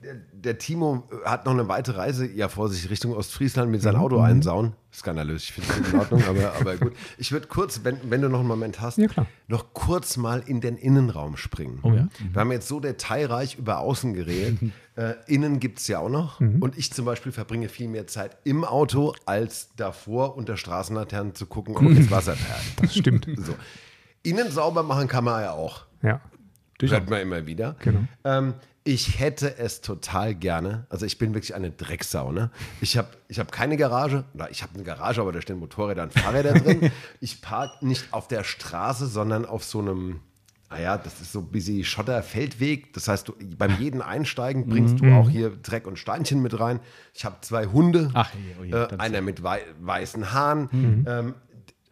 [0.04, 3.84] der, der Timo hat noch eine weitere Reise ja vor sich Richtung Ostfriesland mit Mhm.
[3.84, 4.74] seinem Auto einsauen.
[4.94, 6.94] Skandalös, ich finde es in Ordnung, aber, aber gut.
[7.18, 9.08] Ich würde kurz, wenn, wenn du noch einen Moment hast, Ja,
[9.48, 11.80] noch kurz mal in den Innenraum springen.
[11.84, 12.08] Oh ja.
[12.32, 14.72] Wir haben jetzt so detailreich über Außen geredet.
[14.96, 16.40] äh, innen gibt es ja auch noch.
[16.40, 16.62] Mhm.
[16.62, 21.46] Und ich zum Beispiel verbringe viel mehr Zeit im Auto, als davor unter Straßenlaternen zu
[21.46, 22.64] gucken, ob jetzt Wasser perlt.
[22.82, 23.28] Das stimmt.
[23.38, 23.54] So.
[24.24, 25.86] Innen sauber machen kann man ja auch.
[26.02, 26.22] ja.
[26.82, 27.76] Hört man immer wieder.
[27.80, 28.06] Genau.
[28.24, 28.54] Ähm,
[28.84, 30.86] ich hätte es total gerne.
[30.90, 32.32] Also ich bin wirklich eine Drecksau.
[32.32, 32.50] Ne?
[32.82, 34.24] Ich habe ich hab keine Garage.
[34.34, 36.92] Oder ich habe eine Garage, aber da stehen Motorräder und Fahrräder drin.
[37.20, 40.22] Ich parke nicht auf der Straße, sondern auf so einem,
[40.72, 42.94] naja, das ist so ein bisschen Schotterfeldweg.
[42.94, 45.10] Das heißt, du, beim jeden Einsteigen bringst Mhm.
[45.10, 46.80] du auch hier Dreck und Steinchen mit rein.
[47.14, 48.10] Ich habe zwei Hunde.
[48.14, 50.70] Ach, oh je, äh, das- einer mit wei weißen Haaren.
[50.72, 51.06] Mhm.
[51.08, 51.36] Ähm,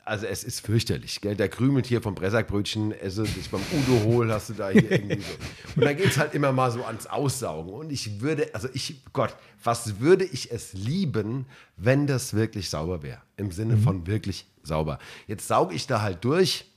[0.08, 1.36] also es ist fürchterlich, gell?
[1.36, 5.22] Der krümelt hier vom Bressackbrötchen, esse dich beim Udo hol, hast du da hier irgendwie
[5.22, 5.34] so.
[5.76, 7.74] Und dann geht es halt immer mal so ans Aussaugen.
[7.74, 13.04] Und ich würde, also ich, Gott, was würde ich es lieben, wenn das wirklich sauber
[13.04, 13.22] wäre?
[13.36, 14.98] Im Sinne von wirklich sauber.
[15.28, 16.72] Jetzt sauge ich da halt durch,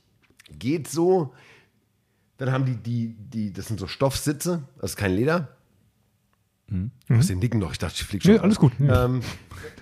[0.51, 1.33] geht so.
[2.37, 5.55] Dann haben die, die, die, das sind so Stoffsitze, das ist kein Leder.
[6.71, 8.33] Du hast den Nicken noch, ich dachte, ich fliege schon.
[8.35, 8.71] Nee, alles gut.
[8.79, 9.21] Ähm,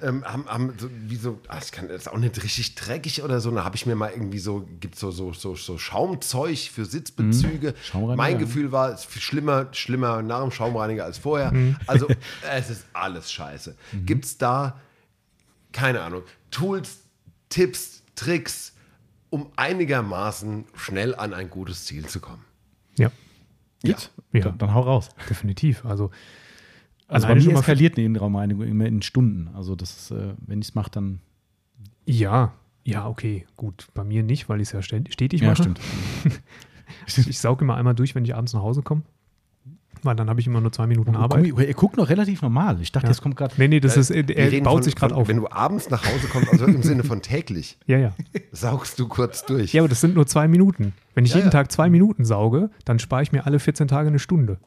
[0.02, 3.22] ähm, haben, haben so, wie so, ah, ich kann das ist auch nicht richtig dreckig
[3.22, 3.52] oder so.
[3.52, 7.76] Da habe ich mir mal irgendwie so, gibt so, so, so, so Schaumzeug für Sitzbezüge.
[7.84, 8.40] Schaumreiniger, mein ja.
[8.40, 11.54] Gefühl war, es ist schlimmer, schlimmer nach dem Schaumreiniger als vorher.
[11.86, 12.08] Also,
[12.52, 13.76] es ist alles scheiße.
[14.06, 14.80] Gibt es da,
[15.72, 17.02] keine Ahnung, Tools,
[17.50, 18.74] Tipps, Tricks,
[19.30, 22.44] um einigermaßen schnell an ein gutes Ziel zu kommen?
[22.98, 23.12] Ja,
[23.84, 24.12] Gibt's?
[24.34, 24.42] Ja.
[24.42, 25.10] Dann, dann hau raus.
[25.30, 25.86] definitiv.
[25.86, 26.12] Also,
[27.10, 29.50] Also bei mir eskaliert eine Innenraumreinigung immer in Stunden.
[29.56, 31.20] Also das ist, äh, wenn ich es mache, dann.
[32.06, 32.54] Ja,
[32.86, 33.88] ja, okay, gut.
[33.94, 35.64] Bei mir nicht, weil ich es ja stetig Ja, mache.
[35.64, 35.80] stimmt.
[37.08, 39.04] Ich sauge immer einmal durch, wenn ich abends nach Hause komme.
[40.02, 41.50] Weil dann habe ich immer nur zwei Minuten Oh, Arbeit.
[41.52, 42.80] guck, er guckt noch relativ normal.
[42.82, 43.12] Ich dachte, Ja.
[43.12, 43.54] jetzt kommt gerade.
[43.58, 45.28] Nee, nee, das ist, Wir er reden baut von- sich gerade auf.
[45.28, 48.14] Wenn du abends nach Hause kommst, also im Sinne von täglich, Ja, ja.
[48.52, 49.74] saugst du kurz durch.
[49.74, 50.94] Ja, aber das sind nur zwei Minuten.
[51.16, 51.52] Wenn ich Ja, jeden ja.
[51.52, 54.58] Tag zwei Minuten sauge, dann spare ich mir alle 14 Tage eine Stunde.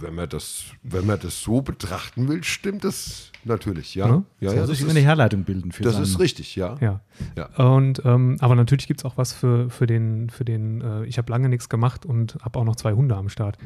[0.00, 4.06] Wenn man das, wenn man das so betrachten will, stimmt das natürlich, ja.
[4.08, 4.22] Ja?
[4.40, 6.76] Ja, Ja, sich eine Herleitung bilden für das seinen- ist richtig, ja.
[6.80, 7.00] Ja.
[7.36, 7.46] Ja.
[7.74, 11.18] Und ähm, aber natürlich gibt es auch was für, für den, für den, äh, ich
[11.18, 13.58] habe lange nichts gemacht und habe auch noch zwei Hunde am Start.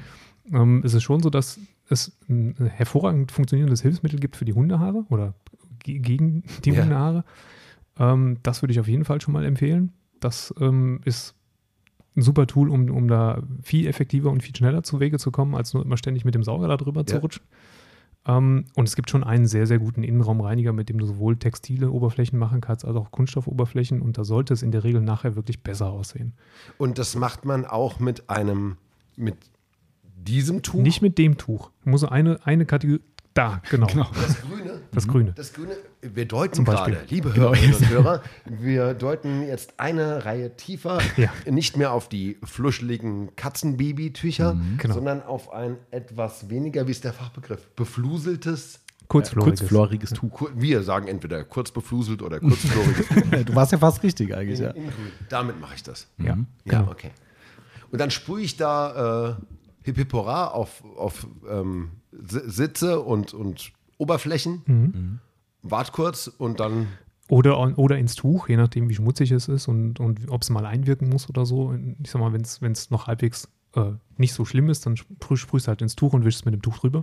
[0.53, 5.05] Ähm, es ist schon so, dass es ein hervorragend funktionierendes Hilfsmittel gibt für die Hundehaare
[5.11, 5.35] oder
[5.85, 6.83] ge- gegen die Ja.
[6.83, 7.25] Hundehaare.
[7.99, 9.93] Ähm, das würde ich auf jeden Fall schon mal empfehlen.
[10.19, 11.35] Das ähm, ist
[12.17, 15.55] ein super Tool, um, um da viel effektiver und viel schneller zu Wege zu kommen,
[15.55, 17.21] als nur immer ständig mit dem Sauger da drüber zu Ja.
[17.21, 17.43] rutschen.
[18.27, 21.91] Ähm, und es gibt schon einen sehr, sehr guten Innenraumreiniger, mit dem du sowohl textile
[21.91, 24.01] Oberflächen machen kannst, als auch Kunststoffoberflächen.
[24.03, 26.33] Und da sollte es in der Regel nachher wirklich besser aussehen.
[26.79, 28.77] Und das macht man auch mit einem,
[29.17, 29.37] mit
[30.17, 30.81] diesem Tuch?
[30.83, 31.71] Nicht mit dem Tuch.
[31.85, 33.01] Muss eine, eine Kategorie.
[33.37, 33.87] Da, genau.
[33.87, 34.81] Das Grüne?
[34.93, 35.33] Das Grüne.
[35.37, 36.95] Das Grüne, wir deuten Zum Beispiel.
[36.95, 37.49] gerade, liebe Genau.
[37.51, 41.31] Hörerinnen und Hörer, wir deuten jetzt eine Reihe tiefer, Ja.
[41.51, 44.95] nicht mehr auf die fluscheligen Katzenbabytücher, genau.
[44.95, 49.61] sondern auf ein etwas weniger, wie ist der Fachbegriff, befluseltes, Kurzfloriges.
[49.61, 50.51] Kurzfloriges Tuch.
[50.57, 53.07] Wir sagen entweder kurz befluselt oder kurzfloriges.
[53.45, 54.71] Du warst ja fast richtig eigentlich, ja.
[54.71, 55.13] in grün.
[55.29, 56.09] Damit mache ich das.
[56.19, 56.37] Ja, Ja,
[56.81, 56.91] genau.
[56.91, 57.11] okay.
[57.93, 59.43] Und dann sprühe ich da äh,
[59.85, 61.91] Hippipora auf, auf ähm,
[62.25, 65.19] Sitze und, und Oberflächen, Mhm.
[65.63, 66.89] wart kurz und dann
[67.29, 70.65] Oder, oder ins Tuch, je nachdem, wie schmutzig es ist und, und ob es mal
[70.67, 71.75] einwirken muss oder so.
[72.03, 75.67] Ich sag mal, wenn es noch halbwegs äh, nicht so schlimm ist, dann sprüh, sprühst
[75.67, 77.03] du halt ins Tuch und wischst mit dem Tuch drüber.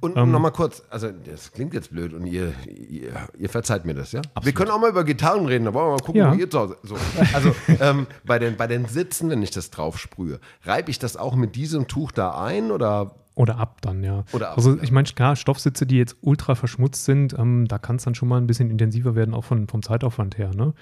[0.00, 0.30] Und Ähm.
[0.32, 4.22] nochmal kurz, also das klingt jetzt blöd und ihr, ihr, ihr verzeiht mir das, ja?
[4.42, 6.32] Wir können auch mal über Gitarren reden, da wollen wir mal gucken, Ja.
[6.32, 6.76] wo ihr zu Hause.
[6.82, 6.96] So.
[7.34, 11.16] Also ähm, bei, den, bei den Sitzen, wenn ich das drauf sprühe, reibe ich das
[11.16, 14.24] auch mit diesem Tuch da ein oder Oder ab dann, ja.
[14.32, 17.96] Oder ab, also ich meine, klar, Stoffsitze, die jetzt ultra verschmutzt sind, ähm, da kann
[17.96, 20.50] es dann schon mal ein bisschen intensiver werden, auch von, vom Zeitaufwand her.
[20.54, 20.74] Ne?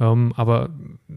[0.00, 0.70] Ähm, aber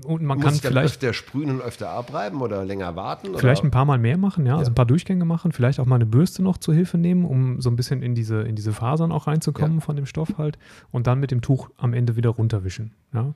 [0.03, 3.27] und man muss kann vielleicht, öfter sprühen und öfter abreiben oder länger warten?
[3.38, 3.69] vielleicht oder?
[3.69, 4.71] ein paar Mal mehr machen, ja, also Ja.
[4.71, 7.69] ein paar Durchgänge machen, vielleicht auch mal eine Bürste noch zur Hilfe nehmen, um so
[7.69, 9.81] ein bisschen in diese, in diese Fasern auch reinzukommen Ja.
[9.81, 10.59] von dem Stoff halt
[10.91, 12.91] und dann mit dem Tuch am Ende wieder runterwischen.
[13.13, 13.34] Ja?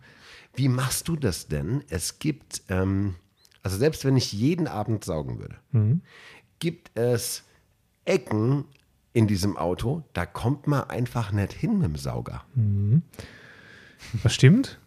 [0.56, 1.81] Wie machst du das denn?
[1.90, 3.15] Es gibt, ähm,
[3.64, 6.02] also selbst wenn ich jeden Abend saugen würde, Mhm.
[6.60, 7.44] gibt es
[8.06, 8.66] Ecken
[9.14, 12.44] in diesem Auto, da kommt man einfach nicht hin mit dem Sauger.
[14.24, 14.80] Das stimmt.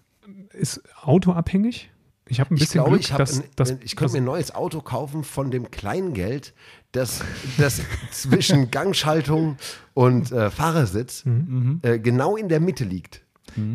[0.53, 1.91] Ist autoabhängig.
[2.29, 4.25] Ich habe ein Ich bisschen glaube, Glück, ich, dass, ein, dass, ich könnte mir ein
[4.25, 6.55] neues Auto kaufen von dem Kleingeld,
[6.91, 7.23] das,
[7.57, 7.81] das
[8.11, 9.57] zwischen Gangschaltung
[9.95, 11.79] und äh, Fahrersitz Mhm.
[11.83, 13.23] äh, genau in der Mitte liegt,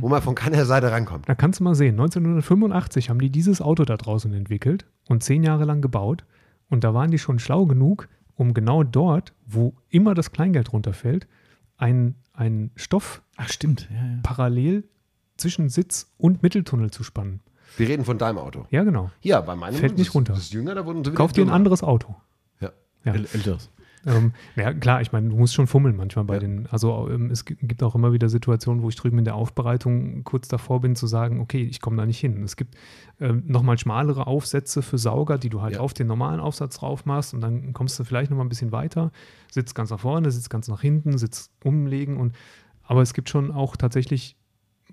[0.01, 1.29] wo man von keiner Seite rankommt.
[1.29, 5.43] Da kannst du mal sehen, 1985 haben die dieses Auto da draußen entwickelt und zehn
[5.43, 6.25] Jahre lang gebaut.
[6.69, 8.09] Und da waren die schon schlau genug,
[8.41, 11.27] um genau dort, wo immer das Kleingeld runterfällt,
[11.77, 13.87] einen, einen Stoff Ach, stimmt.
[13.91, 14.19] Ja, ja.
[14.23, 14.83] parallel
[15.37, 17.41] zwischen Sitz und Mitteltunnel zu spannen.
[17.77, 18.65] Wir reden von deinem Auto.
[18.71, 19.11] Ja, genau.
[19.21, 20.33] Ja, bei meinem Fällt nicht runter.
[20.33, 22.15] Das ist jünger, da wurden sie wieder Kauf dir ein anderes Auto.
[22.59, 22.71] Ja.
[23.05, 23.13] Ja.
[23.13, 23.69] äl- Älteres.
[24.05, 26.39] Ähm, ja, klar, ich meine, du musst schon fummeln manchmal bei Ja.
[26.39, 29.35] den, also ähm, es gi- gibt auch immer wieder Situationen, wo ich drüben in der
[29.35, 32.41] Aufbereitung kurz davor bin zu sagen, okay, ich komme da nicht hin.
[32.43, 32.75] Es gibt
[33.19, 35.81] ähm, nochmal schmalere Aufsätze für Sauger, die du halt Ja.
[35.81, 39.11] auf den normalen Aufsatz drauf machst und dann kommst du vielleicht nochmal ein bisschen weiter,
[39.51, 42.35] sitzt ganz nach vorne, sitzt ganz nach hinten, sitzt umlegen und
[42.83, 44.35] aber es gibt schon auch tatsächlich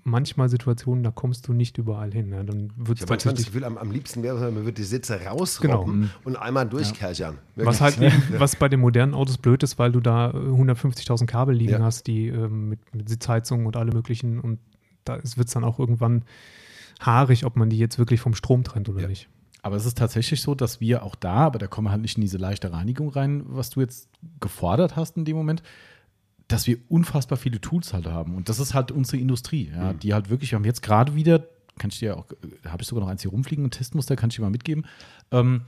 [0.03, 2.31] manchmal Situationen, da kommst du nicht überall hin.
[2.31, 4.73] Ja, dann wird Ich es habe manchmal das Gefühl, am, am liebsten wäre man würde
[4.73, 6.09] die Sitze rausrobben Genau.
[6.23, 7.37] und einmal durchkerchern.
[7.55, 11.25] Was halt eben, was bei den modernen Autos blöd ist, weil du da äh, 150.000
[11.25, 11.79] Kabel liegen Ja.
[11.81, 14.59] hast, die ähm, mit, mit Sitzheizung und alle möglichen und
[15.05, 16.23] da wird es dann auch irgendwann
[17.01, 19.07] haarig, ob man die jetzt wirklich vom Strom trennt oder Ja.
[19.07, 19.29] nicht.
[19.61, 22.15] Aber es ist tatsächlich so, dass wir auch da, aber da kommen wir halt nicht
[22.17, 24.07] in diese leichte Reinigung rein, was du jetzt
[24.39, 25.63] gefordert hast in dem Moment,
[26.49, 28.35] dass wir unfassbar viele Tools halt haben.
[28.35, 31.45] Und das ist halt unsere Industrie, ja, die halt wirklich, wir haben jetzt gerade wieder,
[31.77, 32.25] kann ich dir auch,
[32.63, 34.85] da habe ich sogar noch eins hier rumfliegen, ein Testmuster, kann ich dir mal mitgeben,
[35.31, 35.61] ähm,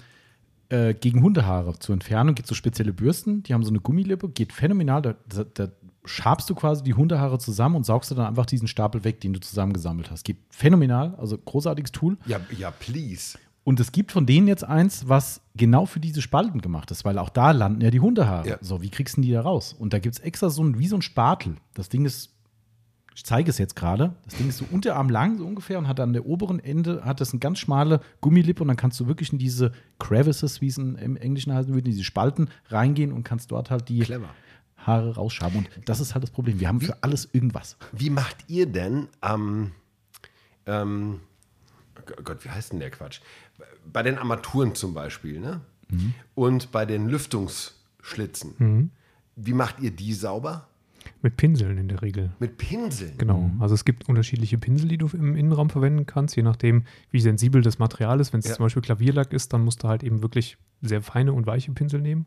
[0.69, 4.29] äh, gegen Hundehaare zur Entfernung gibt es so spezielle Bürsten, die haben so eine Gummilippe,
[4.29, 5.67] geht phänomenal, da, da, da
[6.03, 9.33] schabst du quasi die Hundehaare zusammen und saugst du dann einfach diesen Stapel weg, den
[9.33, 10.23] du zusammengesammelt hast.
[10.23, 12.17] Geht phänomenal, also großartiges Tool.
[12.25, 13.37] Ja, ja, please.
[13.63, 17.17] Und es gibt von denen jetzt eins, was genau für diese Spalten gemacht ist, weil
[17.19, 18.49] auch da landen ja die Hundehaare.
[18.49, 18.57] Ja.
[18.61, 19.75] So, wie kriegst du die da raus?
[19.77, 21.55] Und da gibt es extra so ein, wie so ein Spatel.
[21.75, 22.31] Das Ding ist,
[23.13, 25.99] ich zeige es jetzt gerade, das Ding ist so unterarm lang, so ungefähr, und hat
[25.99, 29.31] an der oberen Ende, hat das eine ganz schmale Gummilippe und dann kannst du wirklich
[29.31, 33.51] in diese Crevices, wie es im Englischen heißen würde, in diese Spalten reingehen und kannst
[33.51, 34.29] dort halt die Clever.
[34.77, 35.57] Haare rausschaben.
[35.57, 36.59] Und das ist halt das Problem.
[36.59, 37.77] Wir haben für alles irgendwas.
[37.91, 39.73] Wie macht ihr denn am,
[40.65, 41.19] ähm,
[41.99, 43.19] oh Gott, wie heißt denn der Quatsch?
[43.91, 45.61] Bei den Armaturen zum Beispiel, ne?
[46.35, 48.91] Und bei den Lüftungsschlitzen.
[49.35, 50.67] Wie macht ihr die sauber?
[51.23, 52.31] Mit Pinseln in der Regel.
[52.39, 53.17] Mit Pinseln.
[53.17, 53.49] Genau.
[53.59, 57.61] Also es gibt unterschiedliche Pinsel, die du im Innenraum verwenden kannst, je nachdem, wie sensibel
[57.61, 58.33] das Material ist.
[58.33, 58.55] Wenn es Ja.
[58.55, 62.01] zum Beispiel Klavierlack ist, dann musst du halt eben wirklich sehr feine und weiche Pinsel
[62.01, 62.25] nehmen.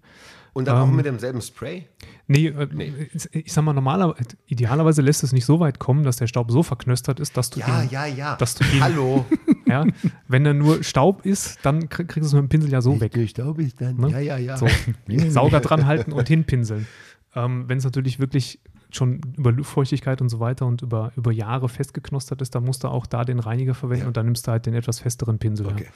[0.54, 1.84] Und dann auch Ähm, mit demselben Spray?
[2.26, 6.16] Nee, äh, Ich, ich sag mal, normalerweise, idealerweise lässt es nicht so weit kommen, dass
[6.16, 8.36] der Staub so verknöstert ist, dass du Ja, ihn, ja, ja.
[8.40, 9.26] ihn- Hallo.
[9.66, 9.84] ja,
[10.28, 12.98] wenn da nur Staub ist, dann krieg, kriegst du es mit dem Pinsel ja so
[13.00, 13.12] weg.
[13.28, 13.96] Staub ist dann.
[13.96, 14.10] Ne?
[14.10, 14.56] Ja, ja, ja.
[14.56, 14.68] So,
[15.28, 16.86] Sauger dran halten und hinpinseln.
[17.34, 18.60] Ähm, wenn es natürlich wirklich
[18.96, 22.88] schon über Luftfeuchtigkeit und so weiter und über, über Jahre festgeknostert ist, dann musst du
[22.88, 24.08] auch da den Reiniger verwenden Ja.
[24.08, 25.66] und dann nimmst du halt den etwas festeren Pinsel.
[25.66, 25.84] Okay.
[25.84, 25.90] Ja.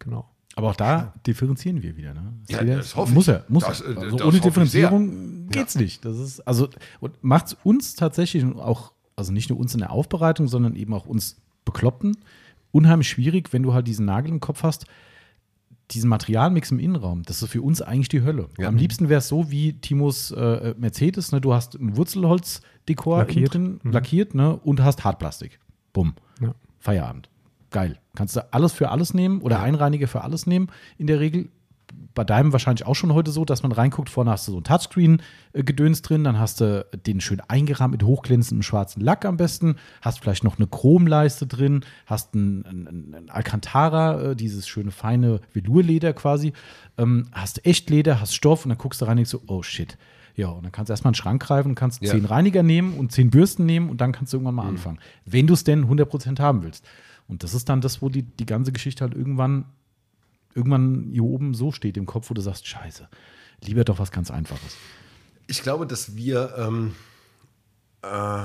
[0.00, 0.28] Genau.
[0.56, 2.12] Aber auch da differenzieren wir wieder.
[2.12, 2.32] Ne?
[2.48, 3.34] Ja, wieder das hoffe muss ich.
[3.34, 3.96] er, muss Das, er.
[3.96, 4.40] äh, Also ohne.
[4.40, 6.04] Differenzierung geht's nicht.
[6.04, 6.68] Das ist, also,
[6.98, 11.06] und macht uns tatsächlich auch, also nicht nur uns in der Aufbereitung, sondern eben auch
[11.06, 12.16] uns Bekloppten,
[12.72, 14.86] unheimlich schwierig, wenn du halt diesen Nagel im Kopf hast,
[15.92, 18.48] diesen Materialmix im Innenraum, das ist für uns eigentlich die Hölle.
[18.58, 18.68] Ja.
[18.68, 21.40] Am liebsten wäre es so wie Timos äh, Mercedes, ne?
[21.40, 23.54] du hast ein Wurzelholzdekor Lackiert.
[23.54, 23.92] drin, Mhm.
[23.92, 24.56] lackiert, ne?
[24.56, 25.58] und hast Hartplastik.
[25.92, 26.14] Bumm.
[26.40, 26.54] Ja.
[26.78, 27.28] Feierabend.
[27.70, 27.98] Geil.
[28.14, 30.68] Kannst du alles für alles nehmen oder Einreiniger für alles nehmen
[30.98, 31.48] in der Regel.
[32.14, 34.64] Bei deinem wahrscheinlich auch schon heute so, dass man reinguckt, vorne hast du so ein
[34.64, 40.20] Touchscreen-Gedöns drin, dann hast du den schön eingerahmt mit hochglänzendem schwarzen Lack am besten, hast
[40.20, 46.12] vielleicht noch eine Chromleiste drin, hast ein, ein, ein Alcantara, äh, dieses schöne feine Velurleder
[46.12, 46.52] quasi,
[46.98, 49.96] ähm, hast Echtleder, hast Stoff und dann guckst du rein und denkst so, oh shit.
[50.36, 52.12] Ja, und dann kannst du erstmal einen Schrank greifen, kannst Ja.
[52.12, 54.98] zehn Reiniger nehmen und zehn Bürsten nehmen und dann kannst du irgendwann mal anfangen.
[55.24, 56.84] Wenn du es denn 100% haben willst.
[57.28, 59.66] Und das ist dann das, wo die, die ganze Geschichte halt irgendwann,
[60.54, 63.08] irgendwann hier oben so steht im Kopf, wo du sagst, scheiße,
[63.62, 64.76] lieber doch was ganz Einfaches.
[65.46, 66.94] Ich glaube, dass wir ähm,
[68.02, 68.44] äh,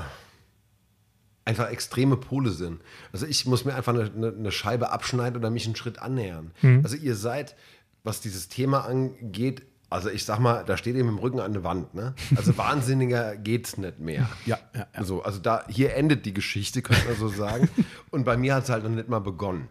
[1.46, 2.82] einfach extreme Pole sind.
[3.14, 6.52] Also ich muss mir einfach eine, eine, eine Scheibe abschneiden oder mich einen Schritt annähern.
[6.84, 7.56] Also ihr seid,
[8.04, 11.54] was dieses Thema angeht, also ich sag mal, da steht ihr mit dem Rücken an
[11.54, 11.94] der Wand.
[11.94, 12.16] Ne?
[12.36, 14.28] Also wahnsinniger geht's nicht mehr.
[14.46, 15.04] Ja, ja, ja.
[15.04, 17.70] So, also da, hier endet die Geschichte, könnte man so sagen.
[18.12, 19.68] Und bei mir hat es halt noch nicht mal begonnen.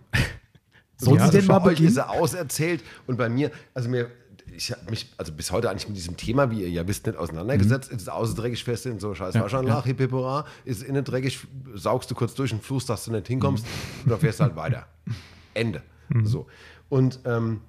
[0.96, 1.96] Soll also sie denn mal ist beginnen?
[1.96, 4.10] er auserzählt und bei mir, also mir,
[4.56, 7.18] ich habe mich also bis heute eigentlich mit diesem Thema, wie ihr ja wisst, nicht
[7.18, 7.90] auseinandergesetzt.
[7.90, 10.46] Ist es außen dreckig fest in so scheiß Ja, Waschanlage, hip hip hurra.
[10.64, 11.40] Ist es innen dreckig,
[11.74, 13.66] saugst du kurz durch den Fluss, dass du nicht hinkommst
[14.04, 14.86] und dann fährst du halt weiter.
[15.54, 15.82] Ende.
[16.24, 16.46] So.
[16.88, 17.60] Und ähm,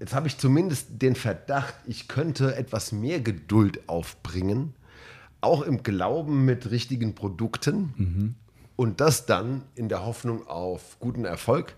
[0.00, 4.74] jetzt habe ich zumindest den Verdacht, ich könnte etwas mehr Geduld aufbringen,
[5.40, 8.36] auch im Glauben mit richtigen Produkten
[8.76, 11.76] und das dann in der Hoffnung auf guten Erfolg.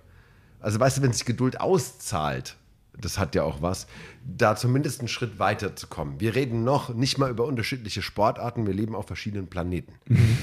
[0.64, 2.56] Also weißt du, wenn sich Geduld auszahlt,
[2.98, 3.86] das hat ja auch was,
[4.24, 6.20] da zumindest einen Schritt weiter zu kommen.
[6.20, 9.92] Wir reden noch nicht mal über unterschiedliche Sportarten, wir leben auf verschiedenen Planeten.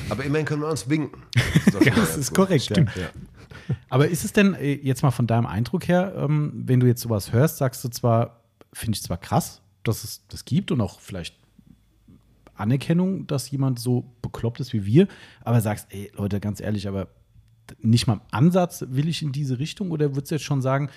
[0.09, 1.23] Aber immerhin können wir uns winken.
[1.65, 2.69] Das ist, mal Das ist korrekt.
[2.69, 2.83] Ja.
[2.83, 3.09] Ja.
[3.89, 7.01] Aber ist es denn äh, jetzt mal von deinem Eindruck her, ähm, wenn du jetzt
[7.01, 8.41] sowas hörst, sagst du zwar,
[8.73, 11.35] finde ich zwar krass, dass es das gibt und auch vielleicht
[12.53, 15.07] Anerkennung, dass jemand so bekloppt ist wie wir,
[15.43, 17.07] aber sagst, ey Leute, ganz ehrlich, aber
[17.79, 20.89] nicht mal im Ansatz will ich in diese Richtung oder würdest du jetzt schon sagen,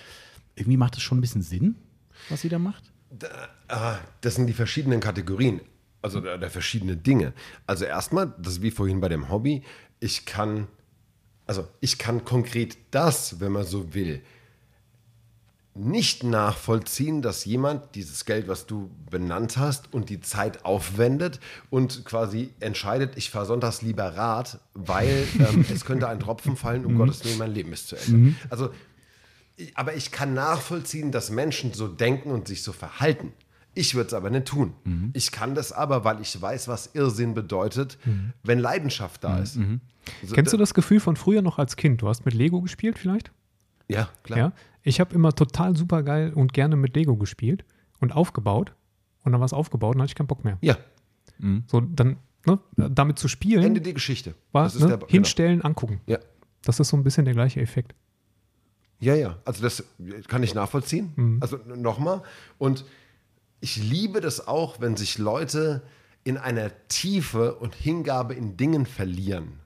[0.56, 1.76] irgendwie macht es schon ein bisschen Sinn,
[2.28, 2.92] was ihr da macht?
[3.68, 5.60] Ah, das sind die verschiedenen Kategorien,
[6.02, 7.32] also der verschiedene Dinge.
[7.66, 9.62] Also erstmal, das ist wie vorhin bei dem Hobby,
[10.00, 10.66] ich kann,
[11.46, 14.22] also ich kann konkret das, wenn man so will,
[15.74, 22.04] nicht nachvollziehen, dass jemand dieses Geld, was du benannt hast, und die Zeit aufwendet und
[22.04, 26.96] quasi entscheidet, ich fahre sonntags lieber Rad, weil ähm, es könnte ein Tropfen fallen, um
[26.96, 28.34] Gottes Willen, mein Leben ist zu Ende.
[28.50, 28.70] Also,
[29.56, 33.32] ich, aber ich kann nachvollziehen, dass Menschen so denken und sich so verhalten.
[33.74, 34.74] Ich würde es aber nicht tun.
[35.14, 37.98] Ich kann das aber, weil ich weiß, was Irrsinn bedeutet,
[38.44, 39.54] wenn Leidenschaft da ist.
[40.22, 42.00] So, Kennst du das Gefühl von früher noch als Kind?
[42.02, 43.32] Du hast mit Lego gespielt vielleicht?
[43.88, 44.38] Ja, klar.
[44.38, 44.52] Ja.
[44.84, 47.64] Ich habe immer total super geil und gerne mit Lego gespielt
[48.00, 48.72] und aufgebaut.
[49.24, 50.58] Und dann war es aufgebaut und hatte ich keinen Bock mehr.
[50.60, 50.76] Ja,
[51.66, 54.34] So, dann ne, damit zu spielen, Ende die Geschichte.
[54.52, 55.10] war Das ist ne, der- genau.
[55.10, 56.00] hinstellen, angucken.
[56.06, 56.18] Ja.
[56.62, 57.94] Das ist so ein bisschen der gleiche Effekt.
[59.00, 59.84] Ja, ja, also das
[60.28, 61.38] kann ich nachvollziehen.
[61.40, 62.22] Also nochmal.
[62.58, 62.84] Und
[63.60, 65.82] ich liebe das auch, wenn sich Leute
[66.22, 69.60] in einer Tiefe und Hingabe in Dingen verlieren.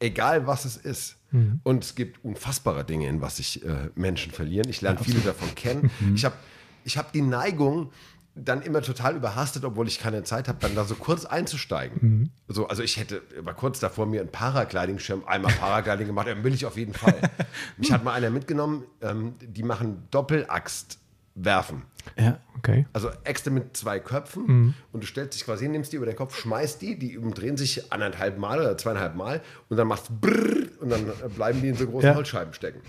[0.00, 1.16] Egal was es ist.
[1.62, 4.68] Und es gibt unfassbare Dinge, in was sich äh, Menschen verlieren.
[4.68, 5.90] Ich lerne viele davon kennen.
[6.14, 6.36] Ich habe
[6.84, 7.90] ich hab die Neigung,
[8.34, 12.00] dann immer total überhastet, obwohl ich keine Zeit habe, dann da so kurz einzusteigen.
[12.48, 16.52] So, also ich hätte war kurz davor mir einen Paragliding-Schirm, einmal Paragliding gemacht, dann will
[16.52, 17.14] ich auf jeden Fall.
[17.76, 20.98] Mich hat mal einer mitgenommen, ähm, die machen Doppelaxt
[21.34, 21.82] werfen.
[22.18, 22.38] Ja.
[22.58, 22.86] Okay.
[22.92, 26.16] Also Äxte mit zwei Köpfen und du stellst dich quasi hin, nimmst die über den
[26.16, 30.12] Kopf, schmeißt die, die umdrehen sich anderthalb Mal oder zweieinhalb Mal und dann machst du
[30.20, 32.14] brrr und dann bleiben die in so großen Ja.
[32.14, 32.80] Holzscheiben stecken.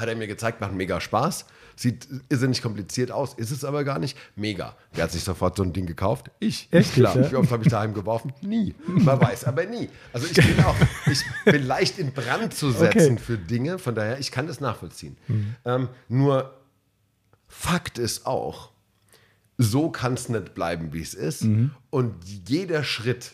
[0.00, 1.46] Hat er mir gezeigt, macht mega Spaß.
[1.76, 4.16] Sieht irrsinnig kompliziert aus, ist es aber gar nicht.
[4.36, 4.76] Mega.
[4.92, 6.30] Wer hat sich sofort so ein Ding gekauft?
[6.38, 6.68] Ich.
[6.70, 7.16] Echt Klar.
[7.16, 7.30] ja?
[7.32, 8.32] Wie oft habe ich daheim geworfen?
[8.42, 8.74] Nie.
[8.86, 9.88] Man weiß aber nie.
[10.12, 10.76] Also ich bin auch,
[11.10, 13.18] ich bin leicht in Brand zu setzen Okay.
[13.18, 15.16] für Dinge, von daher, ich kann das nachvollziehen.
[15.64, 16.54] Ähm, nur
[17.54, 18.70] Fakt ist auch,
[19.58, 21.44] so kann es nicht bleiben, wie es ist.
[21.90, 22.14] Und
[22.48, 23.32] jeder Schritt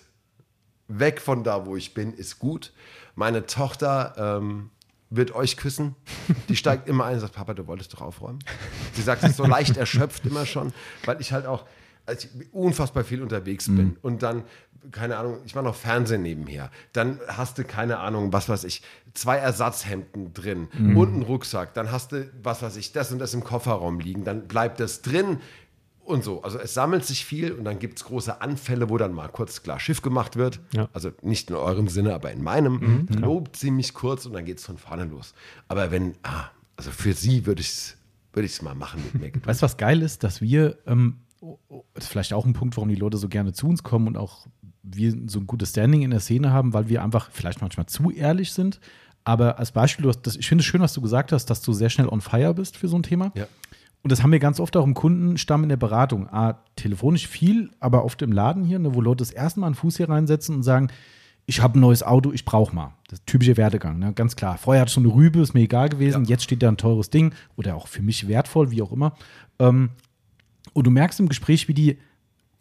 [0.88, 2.72] weg von da, wo ich bin, ist gut.
[3.14, 4.70] Meine Tochter ähm,
[5.08, 5.94] wird euch küssen.
[6.48, 8.40] Die steigt immer ein und sagt, Papa, du wolltest doch aufräumen.
[8.92, 10.72] Sie sagt es so leicht erschöpft immer schon,
[11.04, 11.64] weil ich halt auch
[12.04, 13.98] als ich unfassbar viel unterwegs bin.
[14.00, 14.44] Und dann,
[14.90, 16.70] keine Ahnung, ich mache noch Fernsehen nebenher.
[16.92, 18.82] Dann hast du, keine Ahnung, was weiß ich,
[19.14, 21.74] zwei Ersatzhemden drin und einen Rucksack.
[21.74, 24.24] Dann hast du, was weiß ich, das und das im Kofferraum liegen.
[24.24, 25.38] Dann bleibt das drin
[26.04, 29.12] Und so, also es sammelt sich viel und dann gibt es große Anfälle, wo dann
[29.12, 30.60] mal kurz klar Schiff gemacht wird.
[30.72, 30.88] Ja.
[30.94, 33.06] Also nicht in eurem Sinne, aber in meinem.
[33.10, 35.34] dann lobt sie mich kurz und dann geht es von vorne los.
[35.68, 36.46] Aber wenn, ah,
[36.76, 37.98] also für sie würde ich es
[38.32, 39.46] würde mal machen mit Geduld.
[39.46, 42.52] Weißt du, was geil ist, dass wir, ähm, oh, oh, das ist vielleicht auch ein
[42.52, 44.46] Punkt, warum die Leute so gerne zu uns kommen und auch
[44.82, 48.10] wir so ein gutes Standing in der Szene haben, weil wir einfach vielleicht manchmal zu
[48.10, 48.80] ehrlich sind.
[49.24, 51.60] Aber als Beispiel, du hast das, ich finde es schön, was du gesagt hast, dass
[51.60, 53.32] du sehr schnell on fire bist für so ein Thema.
[53.34, 53.46] Ja.
[54.02, 56.28] Und das haben wir ganz oft auch im Kundenstamm in der Beratung.
[56.28, 59.74] A, telefonisch viel, aber oft im Laden hier, ne, wo Leute das erste Mal einen
[59.74, 60.88] Fuß hier reinsetzen und sagen,
[61.46, 62.94] ich habe ein neues Auto, ich brauche mal.
[63.08, 64.12] Das typische Werdegang, ne?
[64.12, 64.58] ganz klar.
[64.58, 66.24] Vorher hatte ich so eine Rübe, ist mir egal gewesen.
[66.26, 69.14] Jetzt steht da ein teures Ding oder auch für mich wertvoll, wie auch immer.
[69.58, 69.90] Ähm,
[70.74, 71.98] und du merkst im Gespräch, wie die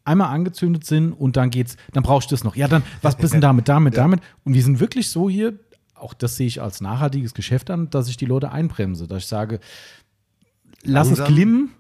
[0.08, 2.56] einmal angezündet sind und dann geht's, dann brauchst du das noch.
[2.56, 4.22] Ja, dann, was bist denn damit, damit, damit?
[4.44, 5.54] Und wir sind wirklich so hier,
[5.96, 9.28] auch das sehe ich als nachhaltiges Geschäft an, dass ich die Leute einbremse, dass ich
[9.28, 9.60] sage,
[10.84, 11.36] lass es Langsam.
[11.36, 11.72] glimmen,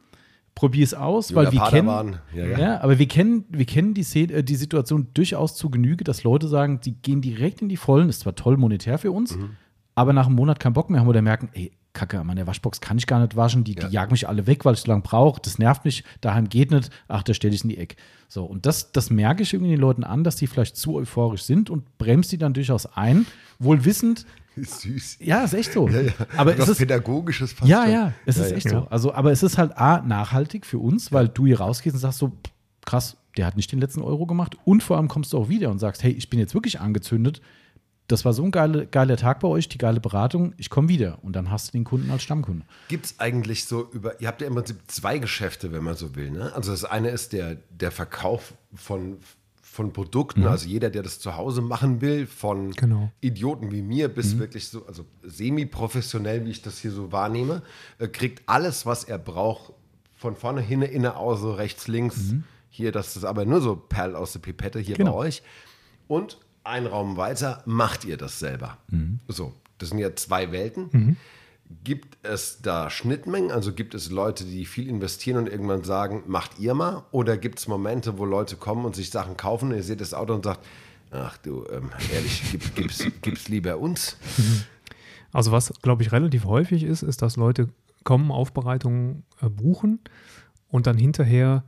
[0.55, 2.17] probier es aus, weil wir kennen.
[2.35, 2.81] Ja, ja, ja.
[2.81, 6.79] aber wir kennen, wir kennen die, äh, die Situation durchaus zu Genüge, dass Leute sagen,
[6.83, 9.51] sie gehen direkt in die Vollen, ist zwar toll monetär für uns, Mhm.
[9.95, 12.97] aber nach einem Monat keinen Bock mehr haben oder merken, ey, Kacke, meine Waschbox kann
[12.97, 13.87] ich gar nicht waschen, die, Ja.
[13.87, 16.71] die jagen mich alle weg, weil ich so lange brauche, das nervt mich, daheim geht
[16.71, 17.95] nicht, ach, da stelle ich in die Ecke.
[18.29, 21.43] So, und das, das merke ich irgendwie den Leuten an, dass die vielleicht zu euphorisch
[21.43, 23.25] sind und bremst die dann durchaus ein,
[23.59, 24.25] wohl wissend,
[24.55, 25.17] Ist süß.
[25.21, 25.87] ja, ist echt so.
[25.89, 26.11] Ja, ja.
[26.37, 27.91] Aber es Was ist, Pädagogisches fast ja, schon.
[27.93, 28.57] ja, es ist ja.
[28.57, 28.87] echt so.
[28.89, 32.19] Also, aber es ist halt A, nachhaltig für uns, weil du hier rausgehst und sagst
[32.19, 32.31] so,
[32.85, 34.55] krass, der hat nicht den letzten Euro gemacht.
[34.65, 37.41] Und vor allem kommst du auch wieder und sagst, hey, ich bin jetzt wirklich angezündet.
[38.07, 40.53] Das war so ein geile, geiler Tag bei euch, die geile Beratung.
[40.57, 41.19] Ich komme wieder.
[41.23, 42.65] Und dann hast du den Kunden als Stammkunde.
[42.87, 46.15] Gibt es eigentlich so über, ihr habt ja im Prinzip zwei Geschäfte, wenn man so
[46.15, 46.31] will.
[46.31, 46.53] Ne?
[46.55, 49.17] Also das eine ist der, der Verkauf von,
[49.61, 53.11] von Produkten, also jeder, der das zu Hause machen will, von Genau.
[53.19, 57.61] Idioten wie mir bis wirklich so, also semi-professionell, wie ich das hier so wahrnehme,
[57.99, 59.73] äh, kriegt alles, was er braucht,
[60.15, 62.33] von vorne, hinne, inne, außer, rechts, links.
[62.69, 65.11] Hier, das ist aber nur so Perl aus der Pipette hier Genau.
[65.13, 65.43] bei euch.
[66.07, 68.77] Und ein Raum weiter macht ihr das selber.
[69.27, 71.17] So, das sind ja zwei Welten.
[71.83, 73.51] Gibt es da Schnittmengen?
[73.51, 77.03] Also gibt es Leute, die viel investieren und irgendwann sagen, macht ihr mal?
[77.11, 80.13] Oder gibt es Momente, wo Leute kommen und sich Sachen kaufen und ihr seht das
[80.13, 80.65] Auto und sagt,
[81.11, 84.17] ach du, ähm, ehrlich, gib, gib's, gib's lieber uns?
[85.33, 87.67] Also was, glaube ich, relativ häufig ist, ist, dass Leute
[88.03, 89.99] kommen, Aufbereitungen äh, buchen
[90.69, 91.65] und dann hinterher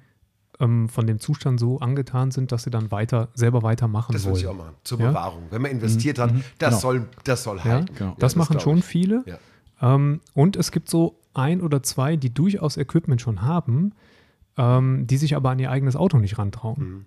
[0.59, 4.31] ähm, von dem Zustand so angetan sind, dass sie dann weiter, selber weitermachen Das würde
[4.33, 4.41] wollen.
[4.41, 4.75] ich auch machen.
[4.83, 5.09] Zur Ja?
[5.09, 5.43] Bewahrung.
[5.49, 6.79] Wenn man investiert hat, das, Genau.
[6.79, 7.95] soll, das soll Ja, halten.
[7.95, 8.09] genau.
[8.11, 8.85] Ja, das machen schon ich.
[8.85, 9.23] viele.
[9.25, 9.37] Ja.
[9.95, 13.93] Ähm, und es gibt so ein oder zwei, die durchaus Equipment schon haben,
[14.57, 16.79] ähm, die sich aber an ihr eigenes Auto nicht rantrauen.
[16.83, 17.05] Mhm.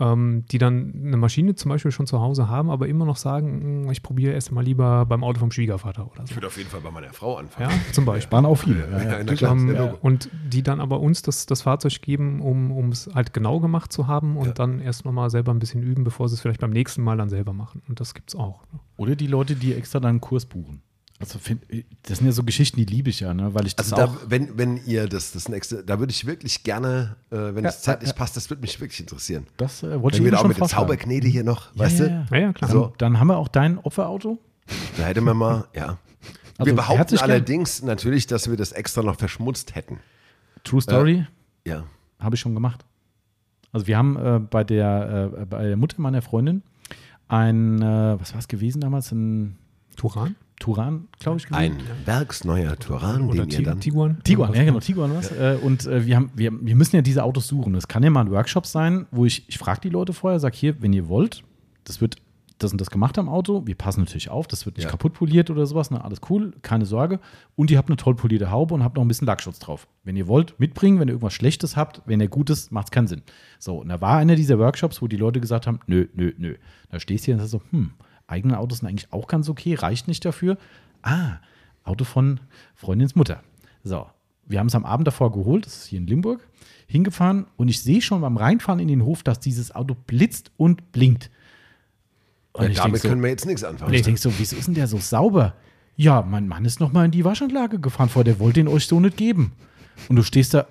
[0.00, 3.84] Ähm, die dann eine Maschine zum Beispiel schon zu Hause haben, aber immer noch sagen,
[3.84, 6.36] "Mm, ich probiere erst mal lieber beim Auto vom Schwiegervater oder Ich so.
[6.36, 7.70] würde auf jeden Fall bei meiner Frau anfangen.
[7.70, 8.32] Ja, zum Beispiel.
[8.32, 8.90] Waren auch viele.
[8.90, 9.18] Ja, ja.
[9.18, 13.08] Ja, na klar, Ähm, und die dann aber uns das, das Fahrzeug geben, um es
[13.14, 14.52] halt genau gemacht zu haben und Ja.
[14.52, 17.28] dann erst nochmal selber ein bisschen üben, bevor sie es vielleicht beim nächsten Mal dann
[17.28, 17.80] selber machen.
[17.88, 18.62] Und das gibt's auch.
[18.72, 18.80] ne?
[18.96, 20.82] Oder die Leute, die extra dann einen Kurs buchen.
[21.24, 21.62] Also find,
[22.02, 23.54] das sind ja so Geschichten, die liebe ich ja, ne?
[23.54, 24.16] weil ich das Also da, auch.
[24.28, 27.80] wenn, wenn ihr das, das nächste, da würde ich wirklich gerne, äh, wenn Ja, es
[27.82, 29.46] zeitlich ja, passt, das würde mich wirklich interessieren.
[29.56, 30.68] Das äh, wollte Wenn ich wir auch mit der.
[30.68, 32.26] Zauberknete hier noch, Ja, weißt ja, du?
[32.30, 32.38] ja.
[32.40, 32.70] Ja, klar.
[32.70, 32.92] Dann, So.
[32.98, 34.38] dann haben wir auch dein Opferauto.
[34.98, 35.98] Da hätte man mal, ja.
[36.58, 37.30] Also wir behaupten herzlich gern.
[37.30, 39.98] allerdings natürlich, dass wir das extra noch verschmutzt hätten.
[40.62, 41.26] True Story.
[41.66, 41.84] Ja.
[42.20, 42.84] Habe ich schon gemacht.
[43.72, 46.62] Also wir haben äh, bei, der, äh, bei der Mutter meiner Freundin
[47.28, 49.10] ein, äh, was war es gewesen damals?
[49.10, 49.56] Ein
[49.96, 50.36] Turan?
[50.60, 51.58] Turan, glaube ich, gewesen.
[51.60, 53.80] Ein werksneuer Turan, Oder den ihr Ti- dann.
[53.80, 54.18] Tiguan?
[54.24, 55.30] Tiguan, ja genau, Tiguan was.
[55.32, 57.74] Äh, und äh, wir, haben, wir, wir müssen ja diese Autos suchen.
[57.74, 60.56] Es kann ja mal ein Workshop sein, wo ich, ich frage die Leute vorher, sage
[60.56, 61.42] hier, wenn ihr wollt,
[61.84, 62.16] das wird
[62.58, 64.90] das und das gemacht am Auto, wir passen natürlich auf, das wird nicht Ja.
[64.92, 66.02] kaputt poliert oder sowas, ne?
[66.04, 67.18] alles cool, keine Sorge.
[67.56, 69.88] Und ihr habt eine toll polierte Haube und habt noch ein bisschen Lackschutz drauf.
[70.04, 73.08] Wenn ihr wollt, mitbringen, wenn ihr irgendwas Schlechtes habt, wenn ihr Gutes, macht es keinen
[73.08, 73.22] Sinn.
[73.58, 76.54] So, und da war einer dieser Workshops, wo die Leute gesagt haben, nö, nö, nö.
[76.90, 77.90] Da stehst du hier und sagst so, hm,
[78.26, 80.56] eigene Autos sind eigentlich auch ganz okay, reicht nicht dafür.
[81.02, 81.38] Ah,
[81.84, 82.40] Auto von
[82.74, 83.42] Freundins Mutter.
[83.82, 84.06] So,
[84.46, 86.46] wir haben es am Abend davor geholt, das ist hier in Limburg,
[86.86, 90.92] hingefahren und ich sehe schon beim Reinfahren in den Hof, dass dieses Auto blitzt und
[90.92, 91.30] blinkt.
[92.52, 93.88] Und Ja, ich damit so, können wir jetzt nichts anfangen.
[93.88, 95.54] und ich denke so, wieso ist denn der so sauber?
[95.96, 98.86] Ja, mein Mann ist noch mal in die Waschanlage gefahren vor, der wollte ihn euch
[98.86, 99.52] so nicht geben.
[100.08, 100.66] Und du stehst da,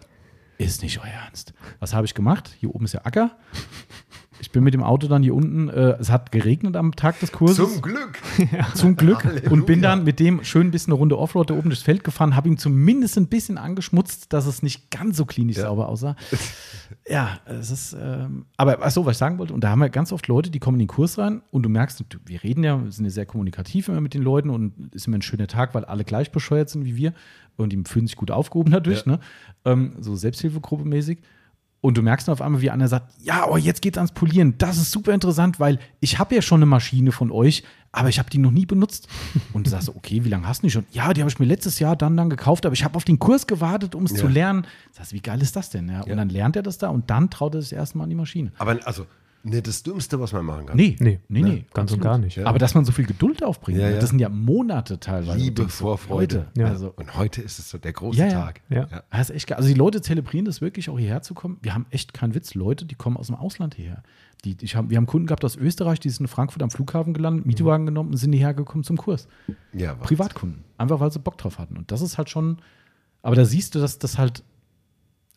[0.58, 1.54] ist nicht euer Ernst.
[1.80, 2.56] Was habe ich gemacht?
[2.60, 3.38] Hier oben ist der Acker.
[4.44, 7.32] Ich bin mit dem Auto dann hier unten, äh, es hat geregnet am Tag des
[7.32, 7.56] Kurses.
[7.56, 8.20] Zum Glück.
[8.76, 9.24] Zum Glück.
[9.24, 9.52] Halleluja.
[9.52, 12.04] Und bin dann mit dem schön ein bisschen eine Runde Offroad da oben durchs Feld
[12.04, 16.18] gefahren, habe ihm zumindest ein bisschen angeschmutzt, dass es nicht ganz so klinisch sauber aussah.
[17.10, 20.14] Ja, es ist, ähm, aber achso, was ich sagen wollte, und da haben wir ganz
[20.14, 22.92] oft Leute, die kommen in den Kurs rein und du merkst, wir reden ja, wir
[22.92, 25.84] sind ja sehr kommunikativ immer mit den Leuten und ist immer ein schöner Tag, weil
[25.86, 27.14] alle gleich bescheuert sind wie wir
[27.58, 29.14] und die fühlen sich gut aufgehoben dadurch, Ja.
[29.14, 29.20] ne?
[29.66, 31.20] Ähm, so Selbsthilfegruppe mäßig.
[31.84, 34.58] Und du merkst dann auf einmal, wie einer sagt, ja, oh, jetzt geht's ans Polieren.
[34.58, 37.62] Das ist super interessant, weil ich habe ja schon eine Maschine von euch,
[37.92, 39.10] aber ich habe die noch nie benutzt.
[39.54, 40.86] Und du sagst, okay, wie lange hast du die schon?
[40.92, 43.20] Ja, die habe ich mir letztes Jahr dann dann gekauft, aber ich habe auf den
[43.20, 44.66] Kurs gewartet, um es zu lernen.
[44.98, 45.90] Heißt, wie geil ist das denn?
[45.90, 46.04] Ja?
[46.04, 48.54] Und dann lernt er das da und dann traut er sich erstmal an die Maschine.
[48.60, 49.06] Aber also,
[49.44, 50.78] ne, das Dümmste, was man machen kann.
[50.78, 51.66] Nee, Nee, nee, nee.
[51.74, 52.40] ganz und gar nicht.
[52.40, 54.00] Aber dass man so viel Geduld aufbringt, Ja, ne, ja.
[54.00, 55.38] das sind ja Monate teilweise.
[55.38, 56.38] Liebe Vorfreude.
[56.38, 56.68] Leute, Ja.
[56.68, 58.32] Also, Und heute ist es so der große Ja, ja.
[58.42, 58.62] Tag.
[58.70, 59.04] Ja.
[59.12, 59.58] das ist echt geil.
[59.58, 61.58] Also die Leute zelebrieren das wirklich, auch hierher zu kommen.
[61.62, 62.54] Wir haben echt keinen Witz.
[62.56, 64.02] Leute, die kommen aus dem Ausland hierher.
[64.46, 67.14] Die, ich hab, wir haben Kunden gehabt aus Österreich, die sind in Frankfurt am Flughafen
[67.14, 69.28] gelandet, Mietwagen genommen und sind hierher gekommen zum Kurs.
[69.72, 70.04] Ja, Wahnsinn.
[70.06, 70.64] Privatkunden.
[70.78, 71.78] Einfach weil sie Bock drauf hatten.
[71.78, 72.58] Und das ist halt schon,
[73.22, 74.44] aber da siehst du, dass das halt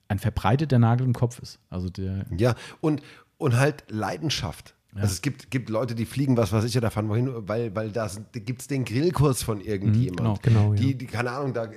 [0.09, 1.59] ein verbreiteter Nagel im Kopf ist.
[1.71, 3.01] Also der, Ja, und,
[3.39, 4.75] und halt Leidenschaft.
[4.95, 7.91] Also es gibt, gibt Leute, die fliegen, was weiß ich, oder fahren wohin, weil, weil
[7.91, 10.43] da gibt es den Grillkurs von irgendjemand.
[10.43, 10.81] genau, ja.
[10.81, 11.69] die, die, keine Ahnung, da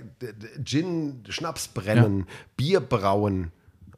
[0.64, 3.52] Gin, Schnaps brennen, Bier brauen,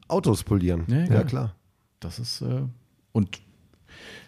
[0.08, 0.84] Autos polieren.
[0.88, 1.54] Ja, Ja, klar.
[2.00, 2.62] das ist, äh,
[3.12, 3.40] und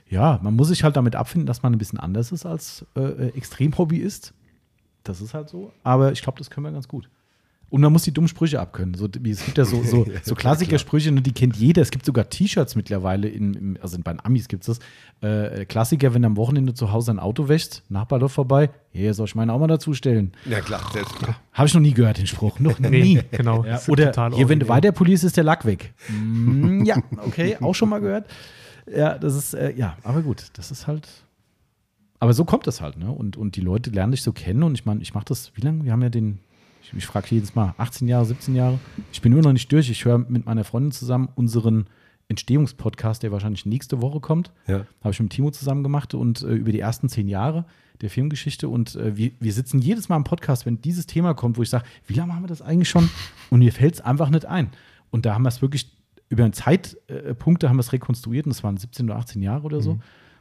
[0.08, 3.00] ja, man muss sich halt damit abfinden, dass man ein bisschen anders ist als äh,
[3.00, 4.32] äh, Extremhobbyist.
[5.02, 5.72] Das ist halt so.
[5.82, 7.10] Aber ich glaube, das können wir ganz gut.
[7.70, 8.94] Und man muss die dummen Sprüche abkönnen.
[8.94, 11.82] So, es gibt ja so, so, so Klassikersprüche, ne, die kennt jeder.
[11.82, 14.78] Es gibt sogar T-Shirts mittlerweile, in, im, also bei den Amis gibt es
[15.20, 15.58] das.
[15.60, 19.12] Äh, Klassiker, wenn du am Wochenende zu Hause ein Auto wäschst, Nachbar läuft vorbei, hier
[19.14, 20.32] soll ich meine auch mal dazustellen.
[20.44, 20.82] Ja, klar.
[21.52, 22.60] Habe ich noch nie gehört, den Spruch.
[22.60, 22.88] Noch nie.
[23.16, 23.64] Nee, genau.
[23.64, 25.94] Ja, Das oder total hier, wenn du weiter polierst, ist der Lack weg.
[26.08, 26.96] Mm, ja,
[27.26, 28.28] okay, auch schon mal gehört.
[28.94, 31.08] Ja, das ist, äh, ja, aber gut, das ist halt.
[32.20, 33.10] Aber so kommt es halt, ne?
[33.10, 34.62] Und, und die Leute lernen dich so kennen.
[34.62, 35.84] Und ich meine, ich mache das, wie lange?
[35.84, 36.38] Wir haben ja den,
[36.84, 38.78] ich, ich frage jedes Mal, 18 Jahre, 17 Jahre.
[39.12, 39.90] Ich bin nur noch nicht durch.
[39.90, 41.86] Ich höre mit meiner Freundin zusammen unseren
[42.28, 44.50] Entstehungspodcast, der wahrscheinlich nächste Woche kommt.
[44.66, 44.86] Ja.
[45.00, 47.66] Habe ich mit Timo zusammen gemacht und äh, über die ersten zehn Jahre
[48.00, 48.68] der Filmgeschichte.
[48.68, 51.70] Und äh, wir, wir sitzen jedes Mal im Podcast, wenn dieses Thema kommt, wo ich
[51.70, 53.08] sage, wie lange machen wir das eigentlich schon?
[53.50, 54.70] Und mir fällt es einfach nicht ein.
[55.10, 55.90] Und da haben wir es wirklich
[56.28, 59.62] über einen Zeitpunkt, da haben wir es rekonstruiert und das waren 17 oder 18 Jahre
[59.64, 59.98] oder so.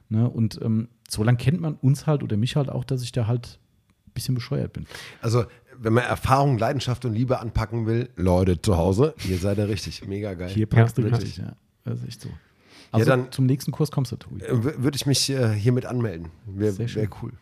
[0.10, 0.28] Ne?
[0.28, 3.28] Und ähm, so lange kennt man uns halt oder mich halt auch, dass ich da
[3.28, 3.60] halt
[4.08, 4.86] ein bisschen bescheuert bin.
[5.22, 5.46] Also,
[5.80, 10.06] wenn man Erfahrung, Leidenschaft und Liebe anpacken will, Leute zu Hause, ihr seid da richtig.
[10.08, 10.50] Mega geil.
[10.50, 11.54] Hier packst Ja, du richtig, ja.
[11.84, 12.30] Das ist echt so.
[12.92, 14.42] Also dann- zum nächsten Kurs kommst du, Tobi.
[14.44, 16.28] Äh, Würde ich mich äh, hiermit anmelden.
[16.46, 17.34] Wäre wär cool.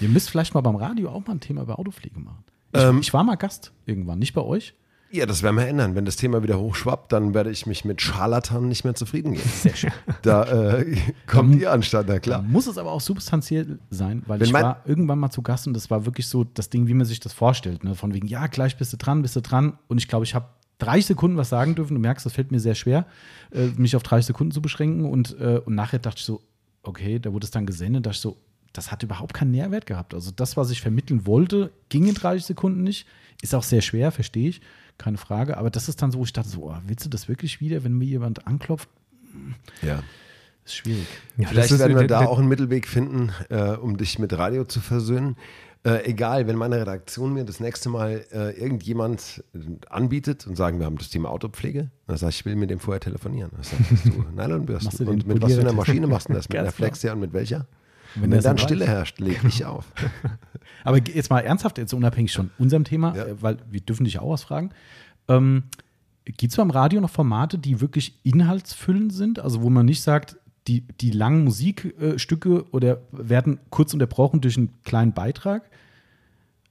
[0.00, 2.42] Ihr müsst vielleicht mal beim Radio auch mal ein Thema über Autopflege machen.
[2.72, 4.74] Ich, Ähm, ich war mal Gast irgendwann, nicht bei euch.
[5.10, 5.94] Ja, das werden wir ändern.
[5.94, 9.48] Wenn das Thema wieder hochschwappt, dann werde ich mich mit Scharlatanen nicht mehr zufrieden geben.
[9.48, 9.92] Sehr schön.
[10.22, 12.42] Da äh, kommt ihr anstatt, na klar.
[12.42, 15.74] Muss es aber auch substanziell sein, weil Wenn ich war irgendwann mal zu Gast und
[15.74, 17.84] das war wirklich so das Ding, wie man sich das vorstellt.
[17.84, 17.94] Ne?
[17.94, 19.78] Von wegen, ja, gleich bist du dran, bist du dran.
[19.86, 20.46] Und ich glaube, ich habe
[20.78, 21.94] 30 Sekunden was sagen dürfen.
[21.94, 23.06] Du merkst, das fällt mir sehr schwer,
[23.50, 25.06] äh, mich auf 30 Sekunden zu beschränken.
[25.06, 26.42] Und, äh, und nachher dachte ich so,
[26.82, 28.36] okay, da wurde es dann gesendet, dachte ich so,
[28.72, 30.14] das hat überhaupt keinen Nährwert gehabt.
[30.14, 33.06] Also das, was ich vermitteln wollte, ging in 30 Sekunden nicht.
[33.42, 34.60] Ist auch sehr schwer, verstehe ich,
[34.98, 35.56] keine Frage.
[35.56, 37.84] Aber das ist dann so, wo ich dachte so, oh, willst du das wirklich wieder,
[37.84, 38.88] wenn mir jemand anklopft?
[39.82, 40.02] Ja.
[40.64, 41.06] Ist schwierig.
[41.36, 44.64] Ja, Vielleicht ist- werden wir da auch einen Mittelweg finden, äh, um dich mit Radio
[44.64, 45.36] zu versöhnen.
[45.84, 49.58] Äh, egal, wenn meine Redaktion mir das nächste Mal äh, irgendjemand äh,
[49.88, 52.80] anbietet und sagen, wir haben das Thema Autopflege, dann sage ich, ich will mit dem
[52.80, 53.52] vorher telefonieren.
[53.54, 54.86] Dann sag ich, du Nylonbürsten.
[54.86, 56.48] Machst du den Und mit was für einer Maschine machst du das?
[56.48, 57.66] Mit einer Flexia und mit welcher?
[58.14, 58.88] Wenn Wenn, das dann Stille weiß.
[58.88, 59.86] herrscht, lege ich auf.
[60.84, 63.24] Aber jetzt mal ernsthaft, jetzt unabhängig von unserem Thema, Ja.
[63.26, 64.70] äh, weil wir dürfen dich auch was fragen.
[65.28, 65.64] Ähm,
[66.24, 69.38] Gibt es beim Radio noch Formate, die wirklich inhaltsfüllend sind?
[69.38, 70.36] Also wo man nicht sagt,
[70.66, 75.62] die, die langen Musikstücke oder werden kurz unterbrochen durch einen kleinen Beitrag?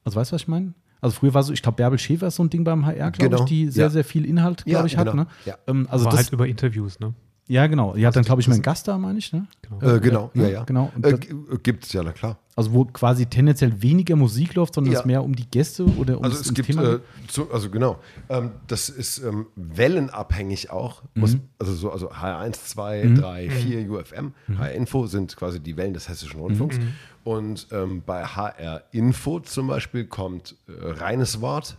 [0.04, 0.74] Also weißt du, was ich meine?
[1.00, 3.30] Also früher war so, ich glaube, Bärbel Schäfer ist so ein Ding beim HR, glaube
[3.30, 3.90] Genau, ich, die sehr, ja.
[3.90, 5.10] sehr viel Inhalt, glaube Ja, ich, hat.
[5.10, 5.28] genau, Ne?
[5.44, 5.56] ja.
[5.66, 7.14] Ähm, also aber das, halt über Interviews, ne?
[7.48, 7.94] Ja, genau.
[7.94, 9.32] Die hat dann, glaube ich, meinen Gast da, meine ich.
[9.32, 9.46] Ne?
[9.62, 9.80] Genau.
[9.96, 10.64] Äh, genau, ja, Ja, ja.
[10.64, 10.92] genau.
[10.94, 12.38] Und Äh, das- es ja, na klar.
[12.54, 14.98] Also wo quasi tendenziell weniger Musik läuft, sondern Ja.
[15.00, 16.98] es mehr um die Gäste oder um Also das es gibt, Thema äh,
[17.28, 21.02] zu, also genau, ähm, das ist ähm, wellenabhängig auch.
[21.14, 21.40] Mhm.
[21.58, 24.58] also so, also HR1, 2, 3, 4 UFM, Mhm.
[24.58, 26.78] HR Info sind quasi die Wellen des Hessischen Rundfunks.
[27.24, 31.76] Und ähm, bei HR Info zum Beispiel kommt äh, reines Wort,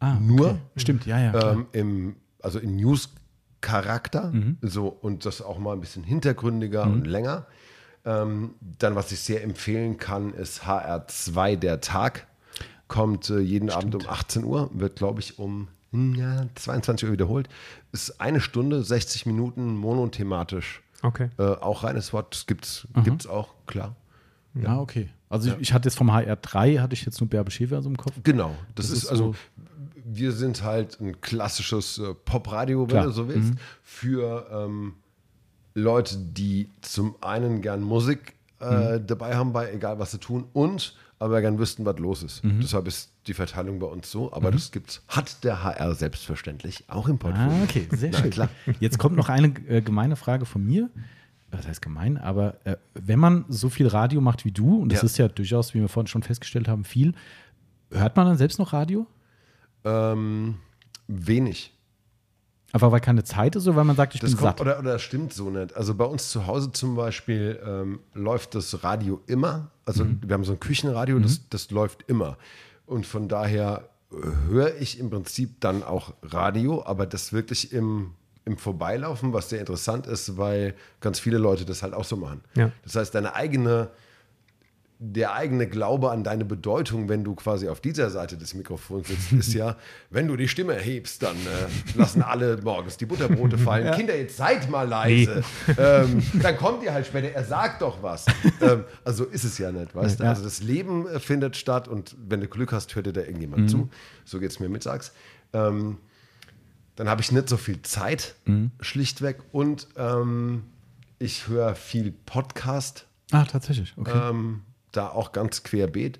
[0.00, 0.58] Ah, nur okay.
[0.76, 1.52] Stimmt, ja, ja.
[1.52, 2.78] ähm, im, also in
[3.64, 4.58] News-Charakter, Mhm.
[4.62, 7.46] so und das auch mal ein bisschen hintergründiger und länger.
[8.04, 12.26] Ähm, dann, was ich sehr empfehlen kann, ist HR2 der Tag.
[12.86, 17.48] Kommt äh, jeden Abend um 18 Uhr, wird, glaube ich, um ja, 22 Uhr wiederholt.
[17.92, 20.82] Ist eine Stunde, 60 Minuten monothematisch.
[21.02, 21.30] Okay.
[21.38, 23.94] Äh, auch reines Wort, gibt es auch, klar.
[24.54, 25.08] Ja, okay.
[25.28, 27.96] Also ich, ich hatte jetzt vom HR3, hatte ich jetzt nur Bärbe Schäfer so im
[27.96, 28.12] Kopf.
[28.22, 29.38] Genau, das, Das ist, ist also, so-
[30.04, 33.00] wir sind halt ein klassisches äh, Popradio, wenn.
[33.00, 33.04] Mhm.
[33.04, 34.94] du so willst, für ähm,
[35.74, 40.94] Leute, die zum einen gern Musik äh, dabei haben bei egal was sie tun und
[41.18, 42.42] aber gern wüssten, was los ist.
[42.44, 47.08] Deshalb ist die Verteilung bei uns so, aber das gibt's, hat der HR selbstverständlich auch
[47.08, 47.50] im Portfolio.
[47.50, 48.30] Ah, okay, sehr schön.
[48.30, 48.48] klar.
[48.80, 50.90] Jetzt kommt noch eine äh, gemeine Frage von mir.
[51.50, 55.00] Das heißt gemein, aber äh, wenn man so viel Radio macht wie du, und das
[55.02, 55.06] Ja.
[55.06, 57.14] ist ja durchaus, wie wir vorhin schon festgestellt haben, viel,
[57.90, 59.06] hört man dann selbst noch Radio?
[59.84, 60.56] Ähm,
[61.08, 61.72] wenig.
[62.72, 64.60] Einfach weil keine Zeit ist oder weil man sagt, ich Das bin kommt, satt?
[64.60, 65.76] oder, oder das stimmt so nicht.
[65.76, 69.70] Also bei uns zu Hause zum Beispiel ähm, läuft das Radio immer.
[69.84, 70.20] Also Mhm.
[70.24, 72.36] wir haben so ein Küchenradio, das, das läuft immer.
[72.86, 74.16] Und von daher äh,
[74.48, 78.12] höre ich im Prinzip dann auch Radio, aber das wirklich im,
[78.44, 82.40] im Vorbeilaufen, was sehr interessant ist, weil ganz viele Leute das halt auch so machen.
[82.56, 82.72] Ja.
[82.82, 83.88] Das heißt, deine eigene,
[84.98, 89.32] der eigene Glaube an deine Bedeutung, wenn du quasi auf dieser Seite des Mikrofons sitzt,
[89.32, 89.76] ist ja,
[90.10, 93.92] wenn du die Stimme erhebst, dann äh, lassen alle morgens die Butterbrote fallen.
[93.96, 95.42] Kinder, jetzt seid mal leise.
[95.76, 98.26] Ähm, dann kommt ihr halt später, er sagt doch was.
[98.60, 100.24] ähm, also ist es ja nicht, weißt du?
[100.24, 100.30] Ja.
[100.30, 103.70] Also das Leben äh, findet statt und wenn du Glück hast, hört dir da irgendjemand
[103.70, 103.88] zu.
[104.24, 105.12] So geht es mir mittags.
[105.52, 105.98] Ähm,
[106.96, 108.36] dann habe ich nicht so viel Zeit,
[108.80, 109.38] schlichtweg.
[109.52, 110.64] Und ähm,
[111.18, 113.92] ich höre viel Podcast Ah, tatsächlich.
[113.96, 114.12] Okay.
[114.96, 116.18] Da auch ganz querbeet.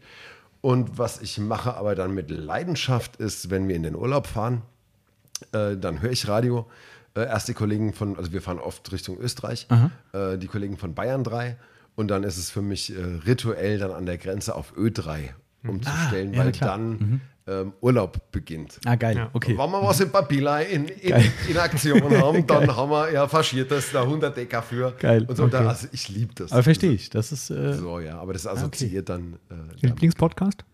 [0.60, 4.62] Und was ich mache, aber dann mit Leidenschaft ist, wenn wir in den Urlaub fahren,
[5.52, 6.66] äh, dann höre ich Radio.
[7.14, 9.66] Äh, erst die Kollegen von, also wir fahren oft Richtung Österreich,
[10.12, 11.56] äh, die Kollegen von Bayern 3.
[11.96, 15.30] Und dann ist es für mich äh, rituell dann an der Grenze auf Ö3
[15.66, 16.70] umzustellen, Ah, ja, weil klar.
[16.78, 18.80] dann ähm, Urlaub beginnt.
[18.86, 19.16] ah, geil.
[19.16, 19.30] Ja.
[19.32, 19.56] Okay.
[19.58, 21.14] Wenn wir was in Papierlei in, in,
[21.48, 24.92] in Aktion haben, dann haben wir ja faschiertes, da 100 Decker für.
[24.98, 25.68] Geil, Und so, da, okay.
[25.68, 26.52] also ich liebe das.
[26.52, 27.10] Aber verstehe ich.
[27.10, 27.50] Das ist.
[27.50, 29.34] Äh, So, ja, aber das assoziiert dann.
[29.50, 29.86] Äh.
[29.86, 30.64] Lieblingspodcast?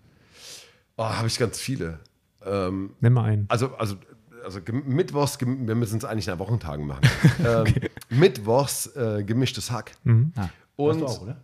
[0.96, 1.98] oh, habe ich ganz viele.
[2.44, 3.46] Ähm, Nenn mal einen.
[3.48, 3.96] also, also,
[4.44, 7.02] also Mittwochs, wir müssen es eigentlich nach Wochentagen machen.
[7.44, 7.64] ähm,
[8.10, 9.92] Mittwochs äh, gemischtes Hack.
[10.36, 11.42] ah, Und hast du auch, oder?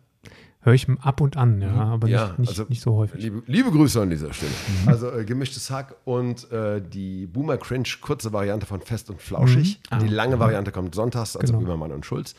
[0.67, 3.23] Höre ich ab und an, ja, aber ja, nicht, nicht, also nicht so häufig.
[3.23, 4.51] Liebe, liebe Grüße an dieser Stelle.
[4.87, 9.81] Also äh, gemischtes Hack und äh, die Boomer Cringe, kurze Variante von Fest und Flauschig.
[10.03, 11.63] Die lange Variante kommt sonntags, also Genau.
[11.65, 12.35] Übermann und Schulz.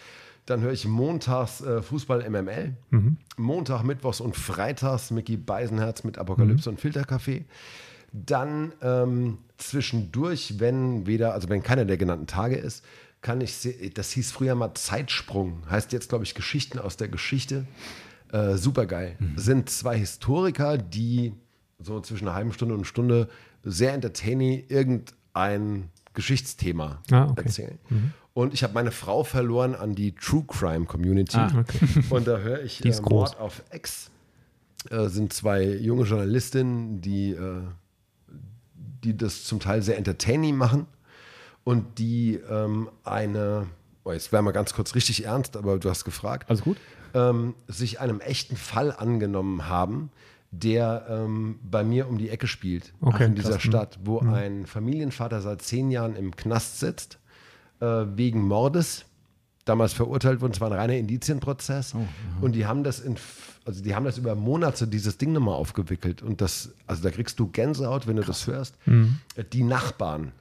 [0.45, 2.76] Dann höre ich montags äh, Fußball MML.
[3.38, 7.45] Montag, Mittwochs und Freitags Mickey Beisenherz mit Apokalypse und Filterkaffee.
[8.12, 12.84] Dann ähm, zwischendurch, wenn weder, also wenn keiner der genannten Tage ist,
[13.22, 13.56] kann ich,
[13.94, 17.66] das hieß früher mal Zeitsprung, heißt jetzt, glaube ich, Geschichten aus der Geschichte.
[18.32, 19.18] Äh, Super geil.
[19.36, 21.34] Sind zwei Historiker, die
[21.80, 23.30] so zwischen einer halben Stunde und einer Stunde
[23.64, 27.44] sehr entertaining irgendein Geschichtsthema Ah, okay.
[27.45, 27.80] erzählen.
[28.34, 31.38] Und ich habe meine Frau verloren an die True Crime Community.
[31.38, 31.64] Ah,
[32.10, 33.02] Und da höre ich äh.
[33.02, 34.10] Mord auf Ex.
[34.90, 37.62] Äh, sind zwei junge Journalistinnen, die, äh,
[39.04, 40.86] die das zum Teil sehr entertaining machen
[41.64, 43.68] und die ähm, eine,
[44.04, 46.78] oh, jetzt werden wir ganz kurz richtig ernst, aber du hast gefragt, Alles gut?
[47.14, 50.10] Ähm, sich einem echten Fall angenommen haben,
[50.52, 53.66] der ähm, bei mir um die Ecke spielt, Okay, in dieser krass.
[53.66, 53.70] Mhm.
[53.70, 57.20] Stadt, wo ein Familienvater seit zehn Jahren im Knast sitzt,
[57.82, 59.06] äh, wegen Mordes,
[59.66, 61.94] damals verurteilt wurde, es war ein reiner Indizienprozess.
[61.94, 62.00] Oh,
[62.40, 63.18] und die haben das in,
[63.66, 66.22] also die haben das über Monate dieses Ding nochmal aufgewickelt.
[66.24, 68.76] Und das, also da kriegst du Gänsehaut, wenn du das hörst.
[69.36, 70.32] Äh, Die Nachbarn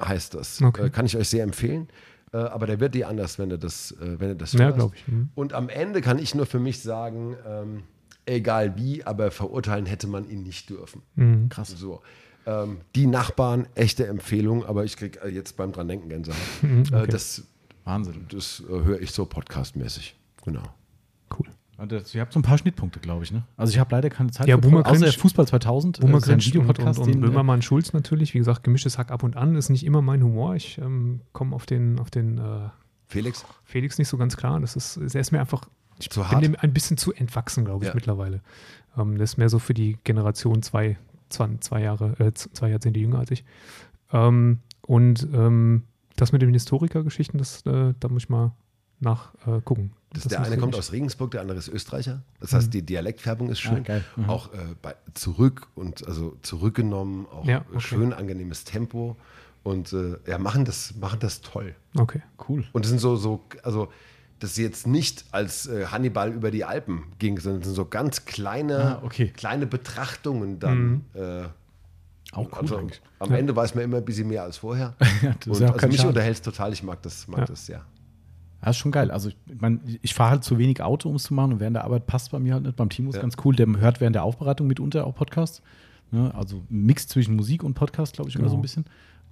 [0.00, 0.60] heißt das.
[0.60, 0.66] Mhm.
[0.66, 0.86] Okay.
[0.86, 1.88] Äh, kann ich euch sehr empfehlen.
[2.32, 4.94] Äh, aber der wird dir anders, wenn du das, äh, wenn du das Ja, hörst.
[4.94, 5.08] ich.
[5.08, 5.28] Mhm.
[5.34, 7.82] Und am Ende kann ich nur für mich sagen, ähm,
[8.26, 11.02] egal wie, aber verurteilen hätte man ihn nicht dürfen.
[11.16, 11.48] Mhm.
[11.48, 11.68] Krass.
[11.68, 12.00] So.
[12.46, 16.38] Ähm, die Nachbarn, echte Empfehlung, aber ich kriege äh, jetzt beim dran denken Gänsehaut.
[16.62, 17.44] Mhm, äh, das
[17.84, 18.26] Wahnsinn.
[18.30, 20.16] das äh, höre ich so podcastmäßig.
[20.44, 20.62] Genau.
[21.38, 21.46] Cool.
[21.78, 23.44] Ihr habt so ein paar Schnittpunkte, glaube ich, ne?
[23.56, 26.00] Also ich habe leider keine Zeit Ja, für Boomer außer Fußball 2000.
[26.00, 28.34] Boomer das ist und, und, Videopodcast, und äh, Böhmermann Schulz natürlich.
[28.34, 30.54] Wie gesagt, gemischtes Hack ab und an ist nicht immer mein Humor.
[30.54, 32.68] Ich ähm, komme auf den, auf den äh,
[33.08, 33.44] Felix?
[33.64, 34.60] Felix nicht so ganz klar.
[34.60, 35.68] Das ist, er ist mir einfach,
[35.98, 36.44] ich Zu bin hart?
[36.44, 37.94] dem ein bisschen zu entwachsen, glaube ich, Ja.
[37.94, 38.42] mittlerweile.
[38.96, 40.98] Ähm, das ist mehr so für die Generation zwei,
[41.30, 43.44] zwei, zwei Jahre, äh, zwei Jahrzehnte jünger als ich.
[44.12, 45.84] Ähm, und ähm,
[46.16, 48.52] das mit den Historikergeschichten, das, äh, da muss ich mal
[49.00, 49.92] nachgucken.
[50.12, 50.14] Äh.
[50.14, 52.22] Das, Das der eine kommt aus Regensburg, der andere ist Österreicher.
[52.40, 53.84] Das heißt, die Dialektfärbung ist schön.
[53.88, 54.00] Ah.
[54.16, 54.28] Mhm.
[54.30, 57.80] Auch äh, bei, zurück und also zurückgenommen, auch Ja, okay.
[57.80, 59.16] schön angenehmes Tempo.
[59.62, 61.74] Und äh, ja, machen das, machen das toll.
[61.96, 62.20] Okay.
[62.48, 62.64] Cool.
[62.72, 63.88] Und es sind so, so, also
[64.40, 68.24] das jetzt nicht als äh, Hannibal über die Alpen ging, sondern es sind so ganz
[68.24, 69.28] kleine, Ah, okay.
[69.28, 71.04] kleine Betrachtungen dann.
[71.14, 71.44] Äh,
[72.32, 72.88] Auch cool also,
[73.20, 74.94] am Ende weiß man immer ein bisschen mehr als vorher.
[75.22, 76.08] Ja, das und ja also mich Schaden.
[76.08, 76.72] unterhält es total.
[76.72, 77.44] Ich mag das, mag Ja.
[77.44, 77.82] das ja.
[78.62, 79.10] Das ist schon geil.
[79.10, 81.76] Also ich, mein, ich fahre halt zu wenig Auto, um es zu machen und während
[81.76, 82.76] der Arbeit passt bei mir halt nicht.
[82.76, 83.22] Beim Timo ist Ja.
[83.22, 83.54] ganz cool.
[83.54, 85.62] Der hört während der Aufbereitung mitunter auch Podcasts.
[86.10, 86.32] Ne?
[86.34, 88.52] Also Mix zwischen Musik und Podcast, glaube ich, immer Genau.
[88.52, 88.84] so ein bisschen.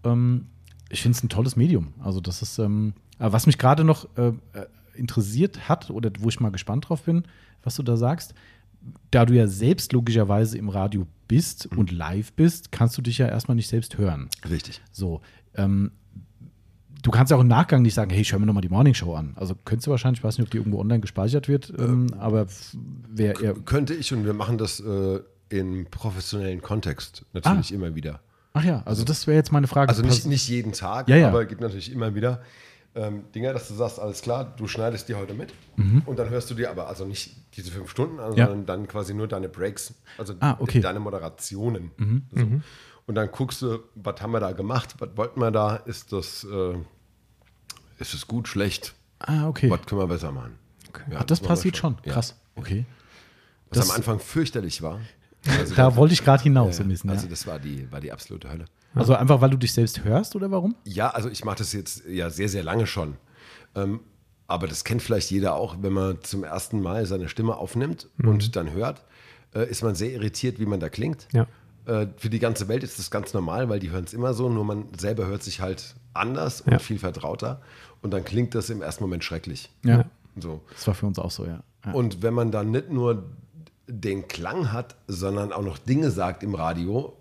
[0.04, 0.46] Ähm,
[0.90, 1.94] ich finde es ein tolles Medium.
[2.00, 4.32] Also das ist, ähm, aber was mich gerade noch äh, äh,
[4.94, 7.22] interessiert hat oder wo ich mal gespannt drauf bin,
[7.62, 8.34] was du da sagst.
[9.10, 13.28] Da du ja selbst logischerweise im Radio bist und live bist, kannst du dich ja
[13.28, 14.28] erstmal nicht selbst hören.
[14.48, 14.80] Richtig.
[14.90, 15.20] So,
[15.54, 15.92] ähm,
[17.02, 19.14] du kannst ja auch im Nachgang nicht sagen, hey, höre mir nochmal die Morning Show
[19.14, 19.32] an.
[19.36, 22.46] Also könntest du wahrscheinlich, ich weiß nicht, ob die irgendwo online gespeichert wird, ähm, aber
[23.08, 23.54] wer eher.
[23.54, 27.74] Könnte ich und wir machen das äh, im professionellen Kontext natürlich Ah.
[27.74, 28.20] immer wieder.
[28.52, 29.88] Ach ja, also das wäre jetzt meine Frage.
[29.90, 31.28] Also nicht, nicht jeden Tag, Ja, ja.
[31.28, 32.40] aber es gibt natürlich immer wieder
[32.96, 35.54] ähm, Dinge, dass du sagst, alles klar, du schneidest die heute mit
[36.06, 38.36] und dann hörst du dir aber also nicht diese fünf Stunden an, Mhm.
[38.36, 38.46] Ja.
[38.48, 40.78] sondern dann quasi nur deine Breaks, also Ah, okay.
[40.78, 40.82] Mhm.
[40.82, 41.90] deine Moderationen.
[42.34, 42.46] So.
[43.10, 46.44] Und dann guckst du, was haben wir da gemacht, was wollten wir da, ist das,
[46.44, 46.74] äh,
[47.98, 49.68] ist es gut, schlecht, ah, okay.
[49.68, 50.54] was können wir besser machen.
[51.10, 51.96] Ja, Ach, das passiert schon.
[52.04, 52.12] Ja.
[52.12, 52.36] Krass.
[52.54, 52.84] Okay.
[53.68, 55.00] Was Das- am Anfang fürchterlich war.
[55.58, 57.10] Also Da wollte ich gerade hinaus so ein bisschen.
[57.10, 57.30] also ja.
[57.30, 58.66] das war die, war die absolute Hölle.
[58.94, 60.76] Also einfach, weil du dich selbst hörst oder warum?
[60.84, 63.16] Ja, also ich mache das jetzt ja sehr, sehr lange schon.
[63.74, 63.98] Ähm,
[64.46, 68.54] aber das kennt vielleicht jeder auch, wenn man zum ersten Mal seine Stimme aufnimmt und
[68.54, 69.02] dann hört,
[69.52, 71.26] äh, ist man sehr irritiert, wie man da klingt.
[71.32, 71.48] Ja.
[71.86, 74.48] Äh, für die ganze Welt ist das ganz normal, weil die hören es immer so,
[74.48, 76.78] nur man selber hört sich halt anders und Ja.
[76.78, 77.60] viel vertrauter.
[78.02, 79.70] Und dann klingt das im ersten Moment schrecklich.
[79.84, 80.04] Ja.
[80.38, 80.60] So.
[80.72, 81.62] Das war für uns auch so, ja.
[81.84, 81.92] ja.
[81.92, 83.24] Und wenn man dann nicht nur
[83.86, 87.16] den Klang hat, sondern auch noch Dinge sagt im Radio,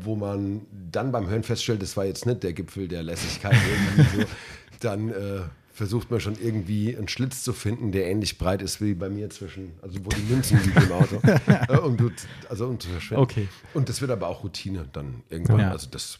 [0.00, 3.54] wo man dann beim Hören feststellt, das war jetzt nicht der Gipfel der Lässigkeit,
[4.16, 4.24] so,
[4.80, 5.40] dann äh,
[5.78, 9.30] versucht man schon irgendwie einen Schlitz zu finden, der ähnlich breit ist wie bei mir
[9.30, 11.20] zwischen, also wo die Münzen liegen im Auto.
[11.46, 11.96] äh, um,
[12.48, 13.22] also um zu verschwinden.
[13.22, 13.48] Okay.
[13.74, 15.60] Und das wird aber auch Routine dann irgendwann.
[15.60, 15.70] Ja.
[15.70, 16.18] Also das,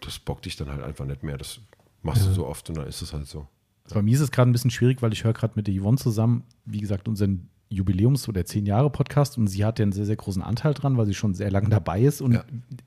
[0.00, 1.38] das bockt dich dann halt einfach nicht mehr.
[1.38, 1.60] Das
[2.02, 3.46] machst du so oft und dann ist es halt so.
[3.94, 5.98] Bei mir ist es gerade ein bisschen schwierig, weil ich höre gerade mit der Yvonne
[5.98, 10.40] zusammen, wie gesagt, unseren Jubiläums- oder 10-Jahre-Podcast und sie hat ja einen sehr, sehr großen
[10.42, 12.44] Anteil dran, weil sie schon sehr lange dabei ist und Ja.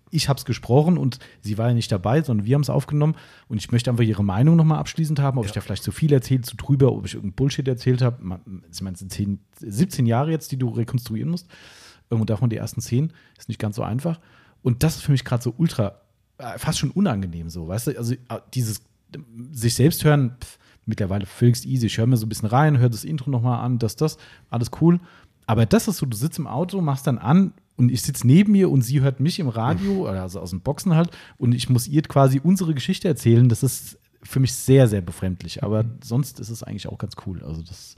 [0.09, 3.15] ich habe es gesprochen und sie war ja nicht dabei, sondern wir haben es aufgenommen
[3.49, 6.13] und ich möchte einfach ihre Meinung nochmal abschließend haben, ob ich da vielleicht zu viel
[6.13, 8.39] erzählt, zu drüber, ob ich irgendeinen Bullshit erzählt habe.
[8.71, 11.47] Ich meine, es sind 10, 17 Jahre jetzt, die du rekonstruieren musst
[12.09, 14.19] und davon die ersten 10 ist nicht ganz so einfach
[14.61, 15.99] und das ist für mich gerade so ultra,
[16.37, 18.17] äh, fast schon unangenehm so, weißt du, also äh,
[18.53, 18.81] dieses
[19.51, 20.57] sich selbst hören, pff,
[20.89, 21.87] mittlerweile völlig easy.
[21.87, 24.17] Ich höre mir so ein bisschen rein, höre das Intro nochmal an, das, das,
[24.49, 24.99] alles cool.
[25.45, 28.53] Aber das ist so, du sitzt im Auto, machst dann an und ich sitze neben
[28.55, 31.87] ihr und sie hört mich im Radio, also aus den Boxen halt, und ich muss
[31.87, 33.47] ihr quasi unsere Geschichte erzählen.
[33.49, 35.63] Das ist für mich sehr, sehr befremdlich.
[35.63, 37.41] Aber sonst ist es eigentlich auch ganz cool.
[37.43, 37.95] Also das,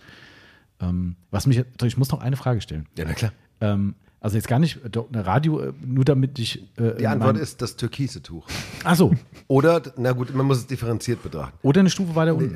[0.79, 2.87] ähm, was mich, ich muss noch eine Frage stellen.
[2.97, 3.33] Ja, na klar.
[3.59, 6.61] Ähm, also jetzt gar nicht eine Radio, äh, nur damit ich.
[6.77, 8.45] Äh, Die Antwort mein- ist das türkise Tuch.
[8.83, 9.11] Ach so.
[9.47, 11.57] Oder, na gut, man muss es differenziert betrachten.
[11.63, 12.55] Oder eine Stufe weiter unten.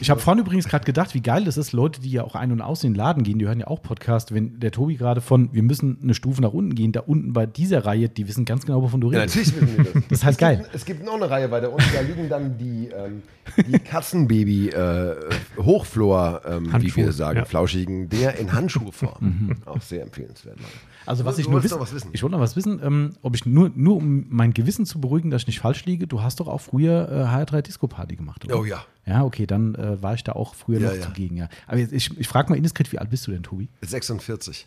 [0.00, 2.50] Ich habe vorhin übrigens gerade gedacht, wie geil das ist, Leute, die ja auch ein-
[2.50, 5.48] und aus den Laden gehen, die hören ja auch Podcast, wenn der Tobi gerade von,
[5.52, 8.66] wir müssen eine Stufe nach unten gehen, da unten bei dieser Reihe, die wissen ganz
[8.66, 9.36] genau, wovon du Ja, redest.
[9.36, 10.02] natürlich wissen wir das.
[10.08, 10.56] Das heißt es geil.
[10.58, 13.22] Gibt, es gibt noch eine Reihe weiter unten, da liegen dann die, ähm,
[13.64, 15.14] die Katzenbaby äh,
[15.58, 17.44] Hochflor, ähm, wie wir sagen, ja.
[17.44, 19.56] flauschigen Dinger in Handschuhform.
[19.66, 20.56] Auch sehr empfehlenswert.
[20.58, 20.68] Leute.
[21.06, 22.10] Also was Du- ich du nur wissen, was wissen.
[22.12, 25.30] ich wollte noch was wissen, ähm, ob ich nur, nur um mein Gewissen zu beruhigen,
[25.30, 28.44] dass ich nicht falsch liege, du hast doch auch früher äh, HR3 Disco Party gemacht,
[28.44, 28.58] oder?
[28.58, 28.84] Oh ja.
[29.06, 31.02] Ja, okay, dann äh, war ich da auch früher Ja, noch ja.
[31.02, 31.48] zugegen, ja.
[31.66, 33.68] Aber jetzt, ich, ich frage mal indiskret, wie alt bist du denn, Tobi?
[33.82, 34.66] 46.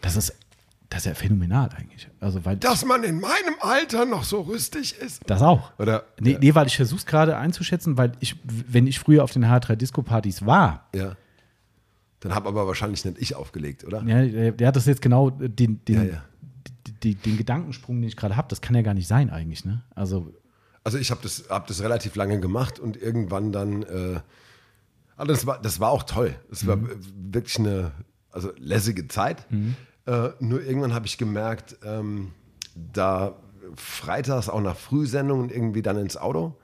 [0.00, 0.32] Das ist,
[0.90, 2.08] das ist ja phänomenal eigentlich.
[2.20, 5.22] Also, weil Dass man in meinem Alter noch so rüstig ist.
[5.26, 5.72] das auch.
[5.78, 6.04] Oder?
[6.20, 6.38] Nee, ja.
[6.38, 10.46] nee, weil ich versuche es gerade einzuschätzen, weil ich, wenn ich früher auf den H3-Disco-Partys
[10.46, 11.16] war, ja.
[12.24, 14.02] Dann habe aber wahrscheinlich nicht ich aufgelegt, oder?
[14.02, 16.24] ja, der, der hat das jetzt genau den, den, Ja, ja.
[17.02, 19.82] Die, den Gedankensprung, den ich gerade habe, das kann ja gar nicht sein eigentlich, ne?
[19.94, 20.32] Also,
[20.84, 24.20] Also ich habe das, hab das relativ lange gemacht und irgendwann dann, äh,
[25.16, 26.34] also das war, das war auch toll.
[26.50, 26.78] Es war
[27.14, 27.92] wirklich eine
[28.30, 29.46] also lässige Zeit.
[30.06, 32.32] Äh, nur irgendwann habe ich gemerkt, ähm,
[32.74, 33.36] da
[33.76, 36.56] freitags auch nach Frühsendungen irgendwie dann ins Auto,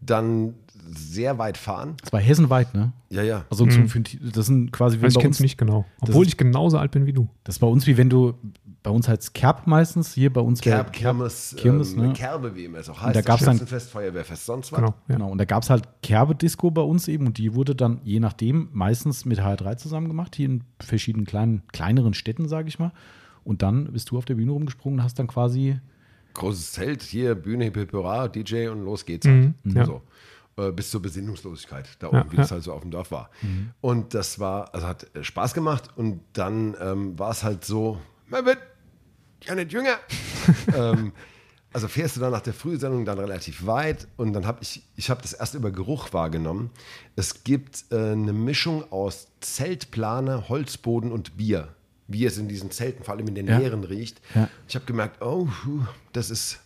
[0.00, 0.54] dann
[0.96, 1.96] sehr weit fahren.
[2.02, 2.92] es war hessenweit, ne?
[3.10, 3.44] Ja, ja.
[3.50, 5.84] Also, zum, für, das sind quasi wie Also bei ich es nicht genau.
[6.00, 7.28] Obwohl ich genauso alt bin wie du.
[7.44, 8.34] Das ist bei uns wie wenn du,
[8.82, 12.12] bei uns heißt Kerb meistens, hier bei uns Kerb, Kirmes, Kirmes, ähm, ne?
[12.14, 13.14] Kerbe, wie immer es auch heißt.
[13.14, 14.78] da gab's dann- Feuerwehrfest, sonst was.
[14.80, 14.94] Genau.
[15.08, 15.14] Ja.
[15.16, 18.20] Genau, und da gab es halt Kerbe-Disco bei uns eben und die wurde dann je
[18.20, 22.92] nachdem meistens mit HR3 zusammen gemacht, hier in verschiedenen kleinen, kleineren Städten, sage ich mal.
[23.44, 25.78] Und dann bist du auf der Bühne rumgesprungen und hast dann quasi,
[26.32, 29.74] Großes Zelt, hier Bühne, Hip Hip Hurra, DJ und los geht's Mhm, halt.
[29.76, 29.84] ja.
[29.84, 30.02] So.
[30.68, 32.54] Äh, bis zur Besinnungslosigkeit, da Ja, oben, wie das ja.
[32.56, 33.30] halt so auf dem Dorf war.
[33.80, 37.98] Und das war, also hat äh, Spaß gemacht und dann ähm, war es halt so,
[38.28, 38.58] man wird
[39.44, 39.96] ja nicht jünger.
[40.74, 41.12] ähm,
[41.72, 45.08] also fährst du dann nach der Frühsendung dann relativ weit und dann habe ich, ich
[45.08, 46.70] habe das erst über Geruch wahrgenommen.
[47.16, 51.68] Es gibt äh, eine Mischung aus Zeltplane, Holzboden und Bier,
[52.08, 53.58] wie es in diesen Zelten, vor allem in den Ja.
[53.58, 54.20] leeren riecht.
[54.34, 54.48] Ja.
[54.66, 55.46] Ich habe gemerkt, oh,
[56.12, 56.58] das ist,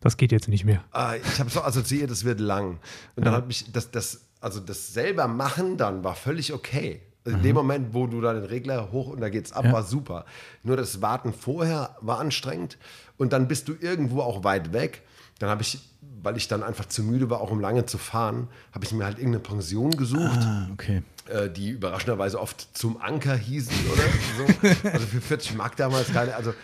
[0.00, 0.84] Das geht jetzt nicht mehr.
[0.92, 2.78] Ah, ich habe so assoziiert, es wird lang.
[3.16, 7.00] Und dann hat mich, das, das also das selber machen dann war völlig okay.
[7.24, 9.72] Also in dem Moment, wo du da den Regler hoch und da geht's ab, Ja.
[9.72, 10.24] war super.
[10.62, 12.78] Nur das Warten vorher war anstrengend
[13.16, 15.02] und dann bist du irgendwo auch weit weg.
[15.40, 15.78] Dann habe ich,
[16.22, 19.04] weil ich dann einfach zu müde war, auch um lange zu fahren, habe ich mir
[19.04, 21.02] halt irgendeine Pension gesucht Ah, okay.
[21.28, 24.02] äh, die überraschenderweise oft zum Anker hießen oder
[24.82, 24.88] so.
[24.88, 26.34] Also für 40 Mark damals keine.
[26.34, 26.54] Also,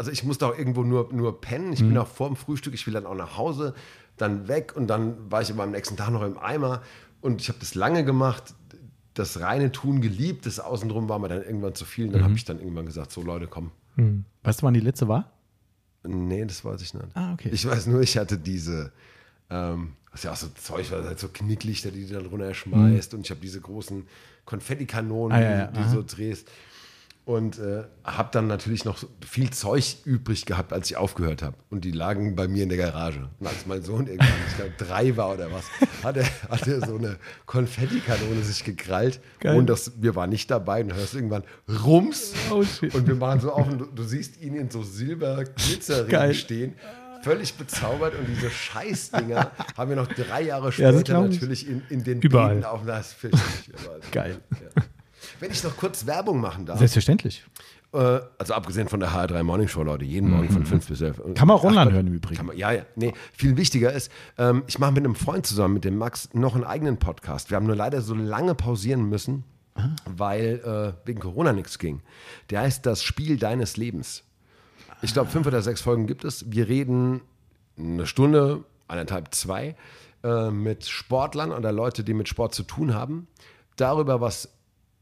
[0.00, 1.74] also ich musste auch irgendwo nur, nur pennen.
[1.74, 3.74] Ich bin auch vor dem Frühstück, ich will dann auch nach Hause,
[4.16, 6.80] dann weg und dann war ich aber am nächsten Tag noch im Eimer.
[7.20, 8.54] Und ich habe das lange gemacht,
[9.12, 12.06] das reine Tun geliebt, das Außenrum war mir dann irgendwann zu viel.
[12.06, 13.70] Und dann habe ich dann irgendwann gesagt, so Leute, komm.
[14.42, 15.30] Weißt du, wann die letzte war?
[16.02, 17.14] Nee, das weiß ich nicht.
[17.14, 17.50] Ah, okay.
[17.52, 18.92] Ich weiß nur, ich hatte diese,
[19.50, 23.12] ähm, das ist ja auch so Zeug, was halt so Knicklichter, die du dann runterschmeißt.
[23.12, 24.06] Und ich habe diese großen
[24.46, 25.90] Konfettikanonen, Ah, ja, ja, die du aha.
[25.90, 26.48] so drehst.
[27.30, 31.56] Und äh, habe dann natürlich noch viel Zeug übrig gehabt, als ich aufgehört habe.
[31.70, 33.28] Und die lagen bei mir in der Garage.
[33.38, 35.64] Und als mein Sohn irgendwann, ich glaube, drei war oder was,
[36.02, 39.20] hat er, hat er so eine Konfettikanone sich gekrallt.
[39.38, 39.56] Geil.
[39.56, 40.82] Und das, wir waren nicht dabei.
[40.82, 41.44] Und hörst irgendwann
[41.84, 42.32] Rums.
[42.50, 42.64] Oh.
[42.80, 45.54] Und wir machen so auf und du, du siehst ihn in so silber Geil.
[45.54, 46.74] Glitzerringen stehen.
[47.22, 51.34] Völlig bezaubert und diese Scheißdinger haben wir noch drei Jahre Ja, später ich.
[51.34, 52.54] natürlich in, in den Überall.
[52.56, 52.80] Beeten auf.
[54.10, 54.38] Geil.
[54.50, 54.82] Ja.
[55.40, 57.44] Wenn ich noch kurz Werbung machen darf, Selbstverständlich.
[57.92, 61.18] äh, also abgesehen von der HR3 Morning Show, Leute, jeden Morgen von 5 bis 11.
[61.24, 61.34] Mhm.
[61.34, 62.36] Kann man auch online hören im Übrigen.
[62.36, 62.82] Kann man, ja, ja.
[62.94, 66.54] Nee, viel wichtiger ist, ähm, ich mache mit einem Freund zusammen, mit dem Max, noch
[66.54, 67.50] einen eigenen Podcast.
[67.50, 69.44] Wir haben nur leider so lange pausieren müssen,
[69.76, 69.90] Ah.
[70.04, 72.02] weil äh, wegen Corona nichts ging.
[72.50, 74.24] Der heißt Das Spiel deines Lebens.
[75.00, 76.44] Ich glaube, fünf oder sechs Folgen gibt es.
[76.50, 77.20] Wir reden
[77.78, 79.76] eine Stunde, eineinhalb, zwei
[80.24, 83.28] äh, mit Sportlern oder Leute, die mit Sport zu tun haben,
[83.76, 84.48] darüber, was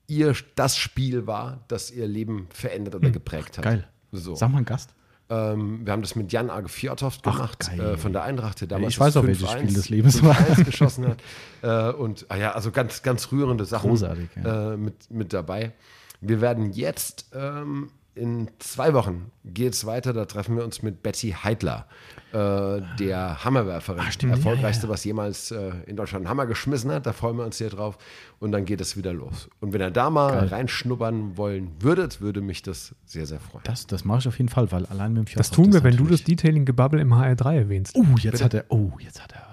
[0.09, 3.65] ihr das Spiel war, das ihr Leben verändert oder geprägt hat.
[3.65, 3.71] Hm.
[3.71, 3.89] Geil.
[4.11, 4.35] So.
[4.35, 4.95] Sag mal einen Gast.
[5.31, 8.95] Ähm, wir haben das mit Jan Age Fjordhoft gemacht, äh, von der Eintracht, der damals
[8.95, 10.35] Ich weiß auch, welches 5-1 Spiel des Lebens war.
[10.35, 11.19] 5-1 geschossen hat.
[11.61, 14.75] Äh, und ah ja, also ganz, ganz rührende Sachen Großartig, ja.
[14.75, 15.73] äh, mit, mit dabei.
[16.21, 21.03] Wir werden jetzt ähm, in zwei Wochen geht es weiter, da treffen wir uns mit
[21.03, 21.87] Betty Heidler,
[22.33, 24.13] äh, der Hammerwerferin.
[24.13, 27.07] stimmt, Erfolgreichste, was jemals äh, in Deutschland einen Hammer geschmissen hat.
[27.07, 27.99] Da freuen wir uns sehr drauf.
[28.39, 29.49] Und dann geht es wieder los.
[29.61, 33.65] Und wenn ihr da mal reinschnuppern wollen würdet, würde mich das sehr, sehr freuen.
[33.65, 35.85] Das, das mache ich auf jeden Fall, weil allein mit dem Das Fjordhoff, tun wir,
[35.85, 37.97] wenn du das Detailing-Gebabbel im HR3 erwähnst.
[37.97, 38.67] Oh, jetzt hat er.
[38.69, 39.48] Oh, jetzt hat er.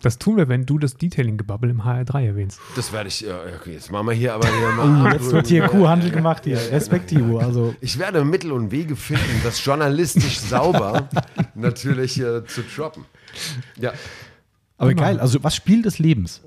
[0.00, 2.60] Das tun wir, wenn du das Detailing-Gebabbel im HR3 erwähnst.
[2.76, 5.12] Das werde ich, äh, okay, jetzt machen wir hier aber hier mal.
[5.12, 6.56] Jetzt wird hier Kuhhandel gemacht hier.
[6.70, 7.38] Respektivo.
[7.38, 11.08] Also, Ich werde Mittel und Wege finden, das journalistisch sauber
[11.56, 13.04] natürlich äh, zu droppen.
[13.76, 13.92] Ja,
[14.76, 15.18] aber geil.
[15.18, 16.42] Also, was Spiel des Lebens?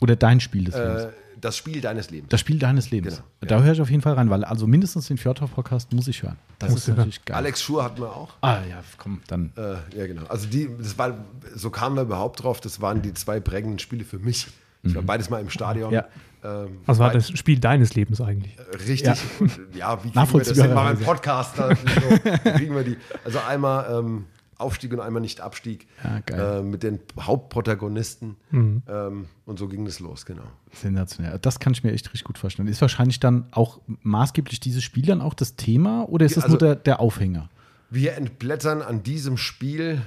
[0.00, 1.06] Oder dein Spiel des Lebens?
[1.46, 2.28] Äh, das Spiel deines Lebens.
[2.30, 3.22] Das Spiel deines Lebens.
[3.40, 6.22] Genau, Da höre ich auf jeden Fall rein, weil also mindestens den Fjordhoff-Podcast muss ich
[6.22, 6.36] hören.
[6.58, 6.96] Das Musst ist hören.
[6.98, 7.36] natürlich geil.
[7.36, 8.34] Alex Schur hatten wir auch.
[8.40, 9.52] Ah ja, komm, dann.
[9.56, 10.24] Äh, ja, genau.
[10.28, 11.16] Also die, das war,
[11.54, 14.46] so kamen wir überhaupt drauf, das waren die zwei prägenden Spiele für mich.
[14.82, 15.88] Ich war beides mal im Stadion.
[15.90, 15.94] Mhm.
[15.94, 16.06] Ja.
[16.44, 18.56] Ähm, Was war das Spiel deines Lebens eigentlich?
[18.86, 19.02] Richtig.
[19.06, 19.16] Ja.
[19.40, 20.56] Und, ja, wie kriegen wir das.
[20.58, 21.58] Mal beim Podcast.
[21.58, 22.96] Da, so, kriegen wir die?
[23.24, 24.26] Also einmal ähm,
[24.58, 25.86] Aufstieg und einmal nicht Abstieg.
[26.30, 26.58] Ja.
[26.58, 28.36] Äh, mit den Hauptprotagonisten.
[28.52, 30.42] Ähm, und so ging es los, genau.
[30.72, 31.38] Sensationell.
[31.40, 32.68] Das kann ich mir echt richtig gut vorstellen.
[32.68, 36.54] Ist wahrscheinlich dann auch maßgeblich dieses Spiel dann auch das Thema oder ist es Also-
[36.54, 37.48] nur der, der Aufhänger?
[37.90, 40.02] Wir entblättern an diesem Spiel,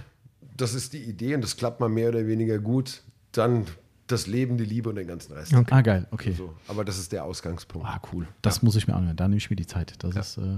[0.58, 3.04] das ist die Idee und das klappt mal mehr oder weniger gut.
[3.32, 3.66] Dann
[4.08, 5.54] das Leben, die Liebe und den ganzen Rest.
[5.54, 5.68] Okay.
[5.74, 6.34] Ah, geil, okay.
[6.34, 7.88] So, aber das ist der Ausgangspunkt.
[7.88, 8.28] Ah, cool.
[8.42, 9.16] Das muss ich mir anhören.
[9.16, 9.94] Da nehme ich mir die Zeit.
[10.04, 10.38] Das ist.
[10.40, 10.58] Äh,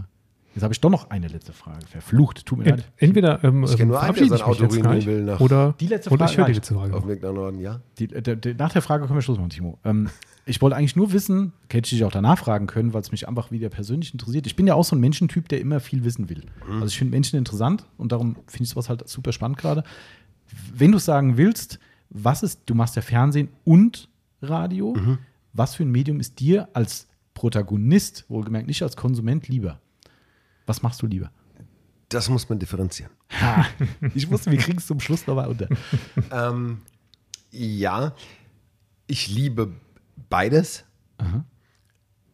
[0.54, 1.86] jetzt habe ich doch noch eine letzte Frage.
[1.88, 2.46] Verflucht.
[2.46, 2.92] Tut mir Ent, leid.
[2.98, 6.32] entweder ähm, Ich nur einen, der sein Auto will nach- oder, Die letzte oder Frage
[6.32, 6.94] ich höre die letzte Frage.
[6.96, 7.82] Auf Weg nach Norden, ja.
[8.00, 9.80] Die, der, der, nach der Frage können wir Schluss machen, Timo.
[9.84, 10.10] Ähm,
[10.46, 13.28] ich wollte eigentlich nur wissen, hätte ich dich auch danach fragen können, weil es mich
[13.28, 14.48] einfach wieder persönlich interessiert.
[14.48, 16.44] Ich bin ja auch so ein Menschentyp, der immer viel wissen will.
[16.74, 19.84] Also ich finde Menschen interessant und darum finde ich sowas halt super spannend gerade.
[20.74, 21.80] Wenn du sagen willst,
[22.10, 24.10] was ist, du machst ja Fernsehen und
[24.42, 24.96] Radio,
[25.54, 29.80] was für ein Medium ist dir als Protagonist, wohlgemerkt nicht als Konsument, lieber?
[30.72, 31.30] Was machst du lieber?
[32.08, 33.12] Das muss man differenzieren.
[33.42, 33.66] Ha,
[34.16, 35.68] ich wusste, wir kriegen es zum Schluss nochmal unter.
[36.32, 36.82] Ähm,
[37.52, 38.16] ja,
[39.08, 39.74] ich liebe
[40.30, 40.86] beides.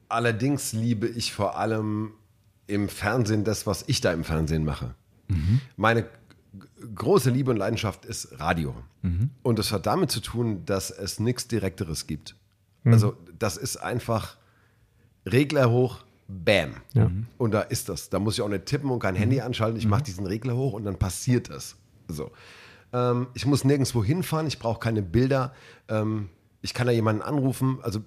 [0.09, 2.11] Allerdings liebe ich vor allem
[2.67, 4.93] im Fernsehen das, was ich da im Fernsehen mache.
[5.75, 6.09] Meine g-
[6.95, 8.75] große Liebe und Leidenschaft ist Radio.
[9.41, 12.35] Und das hat damit zu tun, dass es nichts Direkteres gibt.
[12.85, 14.37] Also das ist einfach
[15.25, 16.75] Regler hoch, bam.
[16.93, 17.11] Ja.
[17.37, 18.09] Und da ist das.
[18.09, 19.77] Da muss ich auch nicht tippen und kein Handy anschalten.
[19.77, 21.75] Ich mache diesen Regler hoch und dann passiert es.
[22.07, 22.31] So.
[22.93, 25.53] Ähm, ich muss nirgendwo hinfahren, ich brauche keine Bilder.
[25.87, 26.29] Ähm,
[26.61, 27.79] ich kann da jemanden anrufen.
[27.81, 28.01] Also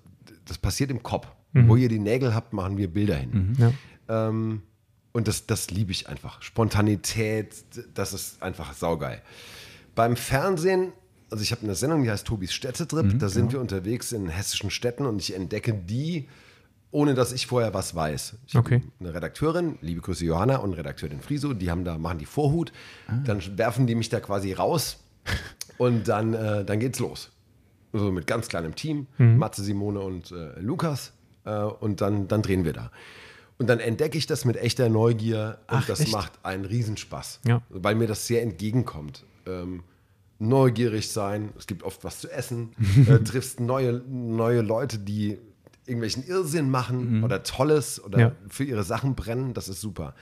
[0.45, 1.29] das passiert im Kopf.
[1.53, 3.57] Wo ihr die Nägel habt, machen wir Bilder hin.
[3.59, 4.29] Ja.
[4.29, 4.63] Ähm,
[5.11, 6.41] und das, das liebe ich einfach.
[6.43, 9.21] Spontanität, das ist einfach saugeil.
[9.97, 10.93] Beim Fernsehen
[11.31, 13.19] also ich habe eine Sendung, die heißt Tobis Städtetrip.
[13.19, 16.29] da sind wir unterwegs in hessischen Städten und ich entdecke die,
[16.93, 18.37] ohne dass ich vorher was weiß.
[18.47, 18.83] Ich habe Okay.
[18.99, 22.73] eine Redakteurin, liebe Grüße Johanna und Redakteurin Friso, die haben da, machen die Vorhut.
[23.25, 24.99] Dann werfen die mich da quasi raus
[25.79, 27.31] und dann, äh, dann geht's los.
[27.93, 31.13] So mit ganz kleinem Team, Matze, Simone und äh, Lukas.
[31.45, 32.91] Äh, und dann, dann drehen wir da.
[33.59, 36.13] Und dann entdecke ich das mit echter Neugier und Ach, das echt?
[36.13, 37.41] macht einen Riesenspaß.
[37.47, 37.63] Ja.
[37.69, 39.25] Weil mir das sehr entgegenkommt.
[39.47, 39.83] Ähm,
[40.39, 42.71] neugierig sein, es gibt oft was zu essen,
[43.09, 45.39] äh, triffst neue, neue Leute, die
[45.91, 48.33] irgendwelchen Irrsinn machen oder Tolles oder Ja.
[48.49, 50.15] für ihre Sachen brennen, das ist super.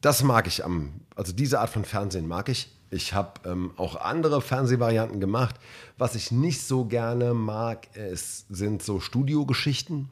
[0.00, 2.74] Das mag ich am, also diese Art von Fernsehen mag ich.
[2.92, 5.56] Ich habe ähm, auch andere Fernsehvarianten gemacht.
[5.98, 10.08] Was ich nicht so gerne mag, ist, sind so Studiogeschichten,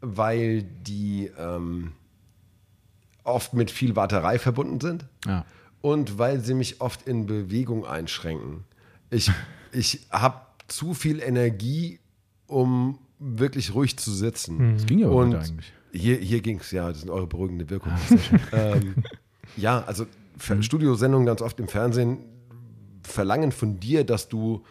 [0.00, 1.92] weil die ähm,
[3.24, 5.44] oft mit viel Warterei verbunden sind Ja.
[5.80, 8.64] und weil sie mich oft in Bewegung einschränken.
[9.10, 9.30] Ich,
[9.72, 11.98] ich habe zu viel Energie,
[12.46, 14.74] um wirklich ruhig zu sitzen.
[14.74, 15.72] Das ging ja Und heute eigentlich.
[15.92, 17.92] hier, hier ging es, ja, das sind eure beruhigende Wirkung.
[18.52, 18.94] ähm,
[19.56, 20.06] ja, also
[20.38, 22.18] Fer- Studiosendungen ganz oft im Fernsehen
[23.02, 24.62] verlangen von dir, dass du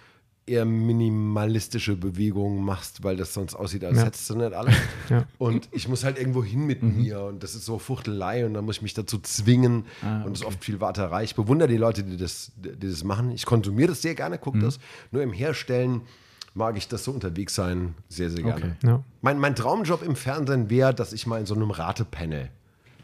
[0.45, 4.05] eher minimalistische Bewegungen machst, weil das sonst aussieht, als Ja.
[4.05, 4.75] hättest du nicht alles.
[5.09, 5.25] Ja.
[5.37, 8.63] Und ich muss halt irgendwo hin mit mir und das ist so Fuchtelei und dann
[8.65, 9.85] muss ich mich dazu zwingen
[10.25, 11.23] und es ist oft viel Warterei.
[11.23, 13.31] Ich bewundere die Leute, die das, die das machen.
[13.31, 14.79] Ich konsumiere das sehr gerne, gucke das.
[15.11, 16.01] Nur im Herstellen
[16.57, 18.75] mag ich das so unterwegs sein sehr, sehr gerne.
[18.79, 18.87] Okay.
[18.87, 19.03] Ja.
[19.21, 22.49] Mein, mein Traumjob im Fernsehen wäre, dass ich mal in so einem Ratepanel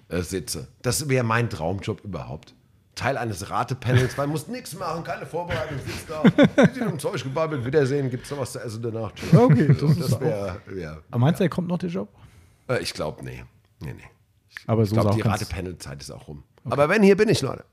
[0.10, 0.68] äh, sitze.
[0.82, 2.54] Das wäre mein Traumjob überhaupt.
[2.96, 6.22] Teil eines Ratepanels, weil muss nichts machen, keine Vorbereitung, sitzt da,
[6.74, 9.12] sieht im Zeug gebabbelt, Wiedersehen, gibt es noch was zu essen danach.
[9.14, 9.34] Tschüss.
[9.34, 10.98] Okay, das So, ist das wäre, ja.
[11.10, 12.10] Aber meinst du, er kommt noch der Job?
[12.68, 13.44] Äh, ich glaube, nee.
[13.80, 14.04] Nee, nee.
[14.68, 16.44] Aber Ich so, ist glaube, auch die Ratepanel-Zeit ist auch rum.
[16.66, 17.66] Aber wenn, hier bin ich, Leute.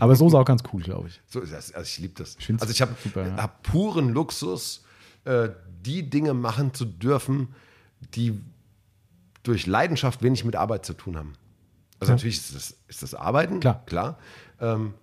[0.00, 1.20] aber so ist auch ganz cool, glaube ich.
[1.26, 1.72] So ist das.
[1.72, 2.36] Also ich liebe das.
[2.38, 3.36] find's Also ich habe super, ja.
[3.36, 4.84] hab puren Luxus,
[5.24, 5.50] äh,
[5.84, 7.54] die Dinge machen zu dürfen,
[8.14, 8.40] die
[9.42, 11.34] durch Leidenschaft wenig mit Arbeit zu tun haben.
[12.00, 12.16] Also Ja.
[12.16, 13.82] natürlich ist das, ist das Arbeiten, Klar.
[13.86, 14.18] klar.
[14.60, 14.94] Ähm,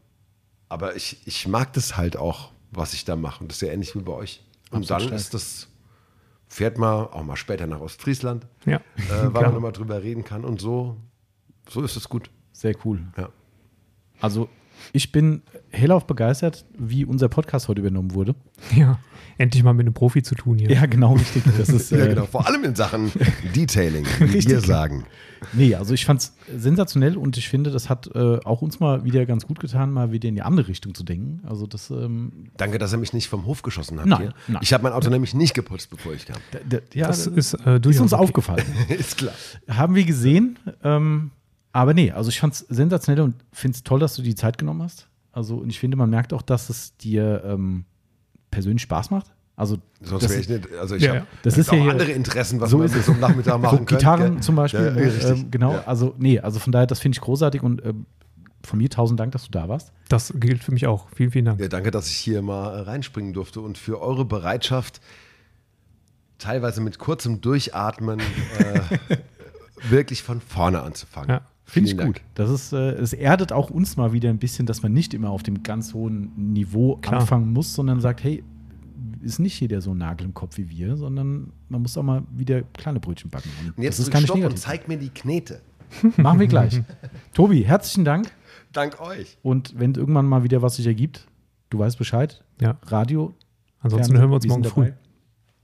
[0.70, 3.42] aber ich, ich mag das halt auch, was ich da mache.
[3.44, 4.44] Und das ist ja ähnlich wie bei euch.
[4.72, 5.20] Und Absolut dann stark.
[5.20, 5.68] ist das,
[6.48, 8.78] fährt man auch mal später nach Ostfriesland, Ja.
[8.78, 8.82] äh,
[9.34, 10.46] weil man nochmal drüber reden kann.
[10.46, 10.98] Und so,
[11.70, 12.30] so ist es gut.
[12.54, 13.02] Sehr cool.
[13.18, 13.30] Ja.
[14.22, 14.50] Also,
[14.94, 18.36] ich bin hellauf begeistert, wie unser Podcast heute übernommen wurde.
[18.76, 19.00] ja.
[19.38, 20.70] Endlich mal mit einem Profi zu tun hier.
[20.70, 21.42] Ja, genau, richtig.
[21.58, 22.26] Das ist, Ja, äh, genau.
[22.28, 23.12] Vor allem in Sachen
[23.56, 24.48] Detailing, wie Richtig.
[24.50, 25.06] wir sagen.
[25.54, 29.04] Nee, also ich fand es sensationell und ich finde, das hat äh, auch uns mal
[29.04, 31.40] wieder ganz gut getan, mal wieder in die andere Richtung zu denken.
[31.48, 34.10] Also das, ähm, Danke, dass ihr mich nicht vom Hof geschossen habt.
[34.10, 34.34] Nein, hier.
[34.48, 34.60] nein.
[34.62, 36.38] Ich habe mein Auto nämlich nicht geputzt, bevor ich kam.
[36.54, 36.60] d-
[36.92, 38.22] d- ja, Das das ist, ist, äh, durchaus uns okay.
[38.24, 38.66] aufgefallen.
[38.90, 39.34] ist klar.
[39.70, 40.60] Haben wir gesehen.
[40.84, 41.32] Ähm,
[41.74, 44.58] aber nee, also ich fand es sensationell und finde es toll, dass du die Zeit
[44.58, 45.08] genommen hast.
[45.32, 47.86] Also und ich finde, man merkt auch, dass es dir ähm,
[48.50, 49.32] persönlich Spaß macht.
[49.56, 50.80] Also Sonst das wäre ich ist- nicht.
[50.80, 51.26] Also ich Ja, habe ja.
[51.44, 53.72] Das ist auch ja hier- andere Interessen, was so man ist so am Nachmittag machen
[53.72, 53.96] so könnte.
[53.96, 54.42] Gitarren gell?
[54.44, 54.86] zum Beispiel.
[54.86, 55.26] Ja, ne, richtig.
[55.30, 55.84] ähm, genau, Ja.
[55.86, 58.06] also nee, also von daher, das finde ich großartig und ähm,
[58.64, 59.92] von mir tausend Dank, dass du da warst.
[60.10, 61.08] Das gilt für mich auch.
[61.16, 61.60] Vielen, vielen Dank.
[61.60, 65.00] Ja, danke, dass ich hier mal äh, reinspringen durfte und für eure Bereitschaft,
[66.38, 69.18] teilweise mit kurzem Durchatmen, äh,
[69.90, 71.30] wirklich von vorne anzufangen.
[71.30, 71.42] Ja.
[71.72, 72.22] Finde ich gut.
[72.36, 75.30] Das ist, äh, es erdet auch uns mal wieder ein bisschen, dass man nicht immer
[75.30, 77.22] auf dem ganz hohen Niveau Klar.
[77.22, 78.44] anfangen muss, sondern sagt, hey,
[79.22, 82.24] ist nicht jeder so ein Nagel im Kopf wie wir, sondern man muss auch mal
[82.36, 83.50] wieder kleine Brötchen backen.
[83.62, 85.62] Und Und jetzt das ist nicht Stopp und zeig mir die Knete.
[86.18, 86.82] Machen wir gleich.
[87.34, 88.30] Tobi, herzlichen Dank.
[88.74, 89.38] Dank euch.
[89.42, 91.26] Und wenn irgendwann mal wieder was sich ergibt,
[91.70, 92.44] du weißt Bescheid.
[92.60, 92.78] Ja.
[92.84, 93.34] Radio.
[93.80, 94.92] Ansonsten hören wir uns morgen früh.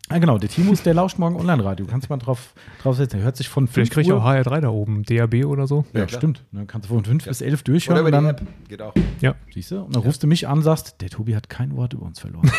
[0.10, 0.38] Ah, genau.
[0.38, 1.86] Der Timus, der lauscht morgen Online-Radio.
[1.86, 3.18] Kannst du mal drauf, drauf setzen.
[3.18, 5.84] Der hört sich von 5 Vielleicht kriege ich auch HR3 da oben, DAB oder so.
[5.94, 6.44] ja, Ja, stimmt.
[6.54, 8.00] Dann kannst du von 5 bis 11 Oder durchhören.
[8.08, 8.70] über Und die dann, App.
[8.70, 8.94] Geht auch.
[9.20, 9.36] Ja.
[9.54, 9.82] siehst du?
[9.82, 12.50] Und dann rufst du mich an, sagst, der Tobi hat kein Wort über uns verloren.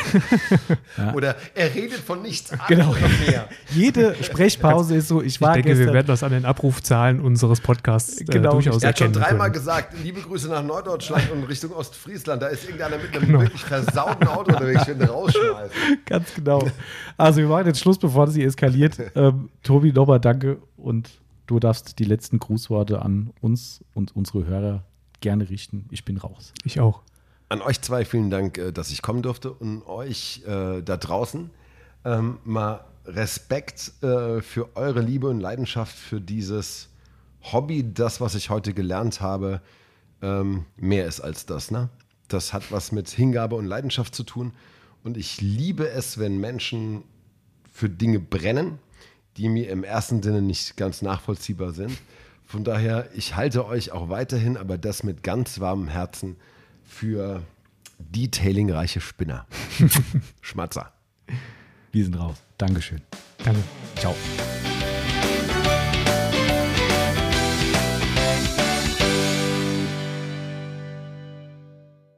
[1.14, 2.88] Oder er redet von nichts Genau.
[2.92, 3.48] anderem mehr.
[3.70, 5.86] Jede Sprechpause ist so, ich Ich war denke, gestern.
[5.86, 8.52] wir werden das an den Abrufzahlen unseres Podcasts äh, Genau.
[8.52, 9.52] durchaus Er hat schon erkennen dreimal können.
[9.64, 12.42] gesagt, liebe Grüße nach Norddeutschland und Richtung Ostfriesland.
[12.42, 13.40] Da ist irgendeiner mit einem Genau.
[13.40, 14.82] wirklich versauten Auto unterwegs.
[14.82, 15.76] Ich will ihn rausschmeißen.
[16.06, 16.66] Ganz genau.
[17.16, 18.98] Also wir machen jetzt Schluss, bevor das hier eskaliert.
[19.14, 21.10] Ähm, Tobi, nochmal danke und
[21.46, 24.84] du darfst die letzten Grußworte an uns und unsere Hörer
[25.20, 25.86] gerne richten.
[25.90, 26.52] Ich bin raus.
[26.64, 27.02] Ich auch.
[27.48, 31.50] An euch zwei vielen Dank, äh, dass ich kommen durfte und euch äh, da draußen
[32.04, 36.90] ähm, mal Respekt äh, für eure Liebe und Leidenschaft für dieses
[37.52, 39.62] Hobby, das, was ich heute gelernt habe,
[40.20, 41.70] ähm, mehr ist als das.
[41.70, 41.88] Ne?
[42.28, 44.52] Das hat was mit Hingabe und Leidenschaft zu tun
[45.02, 47.04] und ich liebe es, wenn Menschen
[47.78, 48.80] für Dinge brennen,
[49.36, 51.96] die mir im ersten Sinne nicht ganz nachvollziehbar sind.
[52.44, 56.36] Von daher, ich halte euch auch weiterhin, aber das mit ganz warmem Herzen
[56.84, 57.42] für
[57.98, 59.46] detailingreiche Spinner.
[60.40, 60.92] Schmatzer.
[61.92, 62.42] Wir sind raus.
[62.56, 63.00] Dankeschön.
[63.44, 63.62] Danke.
[63.96, 64.14] Ciao.